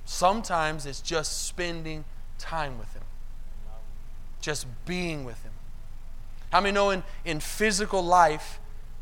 Sometimes 0.06 0.86
it's 0.86 1.02
just 1.02 1.46
spending 1.48 2.04
time 2.38 2.78
with 2.78 2.92
Him, 2.94 3.04
just 4.42 4.68
being 4.86 5.24
with 5.24 5.42
Him. 5.44 5.54
How 6.52 6.62
many 6.62 6.74
know 6.74 6.90
in, 6.90 7.04
in 7.26 7.40
physical 7.40 8.04
life, 8.04 8.60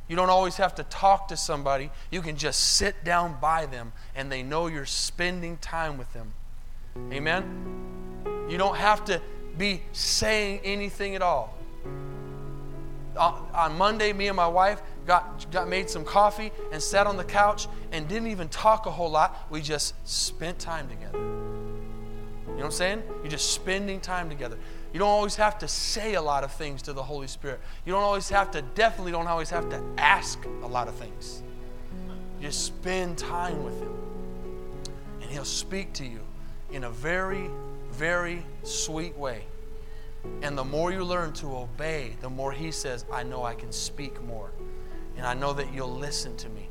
you 0.07 0.15
don't 0.15 0.29
always 0.29 0.57
have 0.57 0.75
to 0.75 0.83
talk 0.83 1.27
to 1.29 1.37
somebody. 1.37 1.89
You 2.11 2.21
can 2.21 2.37
just 2.37 2.75
sit 2.75 3.03
down 3.03 3.37
by 3.41 3.65
them 3.65 3.93
and 4.15 4.31
they 4.31 4.43
know 4.43 4.67
you're 4.67 4.85
spending 4.85 5.57
time 5.57 5.97
with 5.97 6.11
them. 6.13 6.33
Amen? 7.11 8.47
You 8.49 8.57
don't 8.57 8.77
have 8.77 9.05
to 9.05 9.21
be 9.57 9.81
saying 9.93 10.61
anything 10.63 11.15
at 11.15 11.21
all. 11.21 11.57
On 13.17 13.77
Monday, 13.77 14.13
me 14.13 14.27
and 14.27 14.35
my 14.35 14.47
wife 14.47 14.81
got, 15.05 15.49
got 15.51 15.67
made 15.67 15.89
some 15.89 16.05
coffee 16.05 16.51
and 16.71 16.81
sat 16.81 17.07
on 17.07 17.17
the 17.17 17.23
couch 17.23 17.67
and 17.91 18.07
didn't 18.07 18.27
even 18.27 18.47
talk 18.49 18.85
a 18.85 18.91
whole 18.91 19.09
lot. 19.09 19.47
We 19.49 19.61
just 19.61 19.95
spent 20.07 20.59
time 20.59 20.87
together. 20.87 21.17
You 21.19 22.57
know 22.57 22.63
what 22.63 22.65
I'm 22.65 22.71
saying? 22.71 23.03
You're 23.21 23.31
just 23.31 23.53
spending 23.53 23.99
time 23.99 24.29
together. 24.29 24.57
You 24.93 24.99
don't 24.99 25.09
always 25.09 25.35
have 25.35 25.57
to 25.59 25.67
say 25.67 26.15
a 26.15 26.21
lot 26.21 26.43
of 26.43 26.51
things 26.51 26.81
to 26.83 26.93
the 26.93 27.03
Holy 27.03 27.27
Spirit. 27.27 27.59
You 27.85 27.93
don't 27.93 28.03
always 28.03 28.29
have 28.29 28.51
to, 28.51 28.61
definitely 28.61 29.13
don't 29.13 29.27
always 29.27 29.49
have 29.49 29.69
to 29.69 29.81
ask 29.97 30.43
a 30.61 30.67
lot 30.67 30.87
of 30.87 30.95
things. 30.95 31.41
You 32.39 32.47
just 32.47 32.65
spend 32.65 33.17
time 33.17 33.63
with 33.63 33.79
Him. 33.79 33.93
And 35.21 35.31
He'll 35.31 35.45
speak 35.45 35.93
to 35.93 36.05
you 36.05 36.19
in 36.71 36.83
a 36.83 36.89
very, 36.89 37.49
very 37.91 38.45
sweet 38.63 39.17
way. 39.17 39.45
And 40.41 40.57
the 40.57 40.63
more 40.63 40.91
you 40.91 41.03
learn 41.03 41.33
to 41.33 41.57
obey, 41.57 42.15
the 42.21 42.29
more 42.29 42.51
He 42.51 42.71
says, 42.71 43.05
I 43.11 43.23
know 43.23 43.43
I 43.43 43.53
can 43.53 43.71
speak 43.71 44.21
more. 44.23 44.51
And 45.17 45.25
I 45.25 45.33
know 45.33 45.53
that 45.53 45.73
you'll 45.73 45.95
listen 45.95 46.35
to 46.37 46.49
me. 46.49 46.69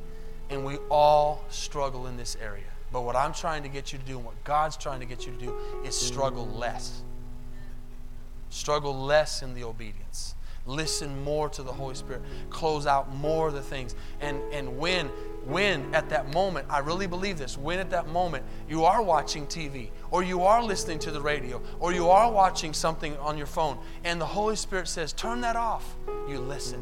And 0.48 0.64
we 0.64 0.76
all 0.88 1.44
struggle 1.48 2.06
in 2.06 2.16
this 2.16 2.36
area. 2.40 2.64
But 2.92 3.02
what 3.02 3.14
I'm 3.14 3.32
trying 3.32 3.62
to 3.62 3.68
get 3.68 3.92
you 3.92 3.98
to 3.98 4.04
do 4.04 4.16
and 4.16 4.24
what 4.24 4.42
God's 4.44 4.76
trying 4.76 5.00
to 5.00 5.06
get 5.06 5.26
you 5.26 5.32
to 5.32 5.38
do 5.38 5.56
is 5.84 5.94
struggle 5.94 6.46
less. 6.46 7.02
Struggle 8.48 8.94
less 8.94 9.42
in 9.42 9.54
the 9.54 9.64
obedience. 9.64 10.34
Listen 10.66 11.22
more 11.22 11.48
to 11.48 11.62
the 11.62 11.72
Holy 11.72 11.94
Spirit. 11.94 12.22
Close 12.50 12.86
out 12.86 13.14
more 13.14 13.48
of 13.48 13.54
the 13.54 13.62
things. 13.62 13.94
And, 14.20 14.40
and 14.52 14.78
when, 14.78 15.10
when 15.44 15.94
at 15.94 16.10
that 16.10 16.32
moment, 16.32 16.66
I 16.68 16.78
really 16.78 17.06
believe 17.06 17.38
this, 17.38 17.56
when 17.56 17.78
at 17.78 17.90
that 17.90 18.08
moment 18.08 18.44
you 18.68 18.84
are 18.84 19.02
watching 19.02 19.46
TV 19.46 19.88
or 20.10 20.22
you 20.22 20.42
are 20.42 20.62
listening 20.62 20.98
to 21.00 21.10
the 21.10 21.20
radio 21.20 21.60
or 21.78 21.92
you 21.92 22.10
are 22.10 22.30
watching 22.30 22.72
something 22.74 23.16
on 23.18 23.38
your 23.38 23.46
phone 23.46 23.78
and 24.04 24.20
the 24.20 24.26
Holy 24.26 24.56
Spirit 24.56 24.88
says, 24.88 25.12
turn 25.12 25.40
that 25.40 25.56
off, 25.56 25.96
you 26.28 26.38
listen. 26.38 26.80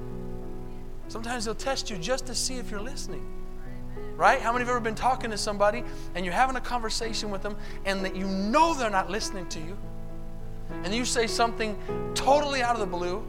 Sometimes 1.09 1.45
He'll 1.45 1.55
test 1.55 1.89
you 1.91 1.97
just 1.97 2.27
to 2.27 2.35
see 2.35 2.57
if 2.57 2.71
you're 2.71 2.81
listening. 2.81 3.25
Right? 4.17 4.41
How 4.41 4.53
many 4.53 4.65
have 4.65 4.71
ever 4.71 4.81
been 4.81 4.97
talking 4.97 5.31
to 5.31 5.39
somebody 5.39 5.85
and 6.17 6.25
you're 6.25 6.35
having 6.35 6.57
a 6.57 6.61
conversation 6.61 7.31
with 7.31 7.43
them 7.43 7.57
and 7.85 8.05
that 8.05 8.17
you 8.17 8.27
know 8.27 8.75
they're 8.75 8.91
not 8.91 9.09
listening 9.09 9.49
to 9.51 9.61
you? 9.61 9.77
And 10.83 10.95
you 10.95 11.05
say 11.05 11.27
something 11.27 11.79
totally 12.15 12.63
out 12.63 12.75
of 12.75 12.81
the 12.81 12.87
blue, 12.87 13.25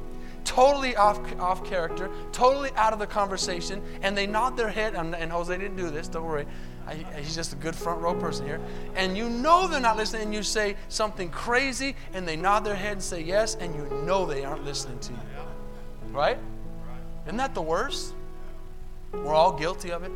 totally 0.50 0.96
off, 0.96 1.20
off 1.40 1.64
character, 1.64 2.10
totally 2.32 2.72
out 2.76 2.92
of 2.92 2.98
the 2.98 3.06
conversation, 3.06 3.84
and 4.02 4.18
they 4.18 4.26
nod 4.26 4.58
their 4.58 4.68
head, 4.68 4.96
and, 4.96 5.14
and 5.14 5.32
Jose 5.32 5.56
didn't 5.56 5.78
do 5.78 5.92
this, 5.92 6.08
don't 6.08 6.26
worry. 6.26 6.48
I, 6.88 6.96
he's 7.22 7.36
just 7.36 7.54
a 7.54 7.56
good 7.56 7.76
front 7.76 8.02
row 8.02 8.16
person 8.16 8.48
here. 8.48 8.60
And 8.96 9.16
you 9.16 9.30
know 9.30 9.68
they're 9.68 9.80
not 9.80 9.96
listening, 9.96 10.24
and 10.24 10.34
you 10.34 10.42
say 10.42 10.76
something 10.88 11.30
crazy, 11.30 11.96
and 12.14 12.28
they 12.28 12.36
nod 12.36 12.62
their 12.62 12.74
head 12.74 12.94
and 12.94 13.04
say 13.04 13.22
yes, 13.22 13.58
and 13.60 13.76
you 13.76 13.88
know 14.08 14.26
they 14.26 14.44
aren't 14.44 14.66
listening 14.66 14.98
to 15.02 15.14
you. 15.14 15.20
Right? 16.12 16.40
Isn't 17.28 17.38
that 17.38 17.54
the 17.54 17.62
worst? 17.62 18.16
We're 19.14 19.36
all 19.36 19.54
guilty 19.54 19.92
of 19.92 20.02
it. 20.02 20.12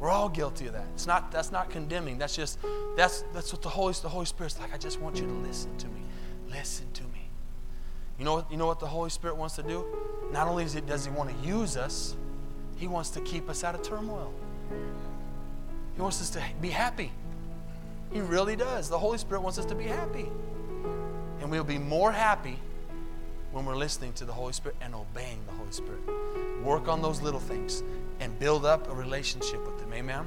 We're 0.00 0.10
all 0.10 0.28
guilty 0.28 0.66
of 0.66 0.72
that. 0.72 0.86
It's 0.94 1.06
not 1.06 1.30
that's 1.30 1.52
not 1.52 1.70
condemning. 1.70 2.18
That's 2.18 2.34
just 2.34 2.58
that's 2.96 3.22
that's 3.32 3.52
what 3.52 3.62
the 3.62 3.68
Holy 3.68 3.92
the 3.92 4.08
Holy 4.08 4.26
Spirit's 4.26 4.58
like. 4.58 4.74
I 4.74 4.78
just 4.78 5.00
want 5.00 5.20
you 5.20 5.26
to 5.26 5.32
listen 5.34 5.76
to 5.76 5.86
me. 5.88 6.00
Listen 6.48 6.86
to 6.94 7.04
me. 7.04 7.19
You 8.20 8.26
know 8.26 8.34
what 8.34 8.50
you 8.50 8.58
know 8.58 8.66
what 8.66 8.80
the 8.80 8.86
Holy 8.86 9.08
Spirit 9.08 9.38
wants 9.38 9.56
to 9.56 9.62
do? 9.62 9.82
Not 10.30 10.46
only 10.46 10.64
does 10.64 10.74
he, 10.74 10.82
does 10.82 11.06
he 11.06 11.10
want 11.10 11.30
to 11.30 11.48
use 11.48 11.78
us, 11.78 12.14
he 12.76 12.86
wants 12.86 13.08
to 13.10 13.20
keep 13.22 13.48
us 13.48 13.64
out 13.64 13.74
of 13.74 13.82
turmoil. 13.82 14.30
He 15.96 16.02
wants 16.02 16.20
us 16.20 16.28
to 16.30 16.42
be 16.60 16.68
happy. 16.68 17.12
He 18.12 18.20
really 18.20 18.56
does. 18.56 18.90
The 18.90 18.98
Holy 18.98 19.16
Spirit 19.16 19.40
wants 19.40 19.58
us 19.58 19.64
to 19.64 19.74
be 19.74 19.84
happy. 19.84 20.28
And 21.40 21.50
we'll 21.50 21.64
be 21.64 21.78
more 21.78 22.12
happy 22.12 22.58
when 23.52 23.64
we're 23.64 23.76
listening 23.76 24.12
to 24.14 24.26
the 24.26 24.32
Holy 24.32 24.52
Spirit 24.52 24.76
and 24.82 24.94
obeying 24.94 25.38
the 25.46 25.52
Holy 25.52 25.72
Spirit. 25.72 26.00
Work 26.62 26.88
on 26.88 27.00
those 27.00 27.22
little 27.22 27.40
things 27.40 27.82
and 28.20 28.38
build 28.38 28.66
up 28.66 28.90
a 28.90 28.94
relationship 28.94 29.66
with 29.66 29.80
Him. 29.80 29.94
Amen. 29.94 30.26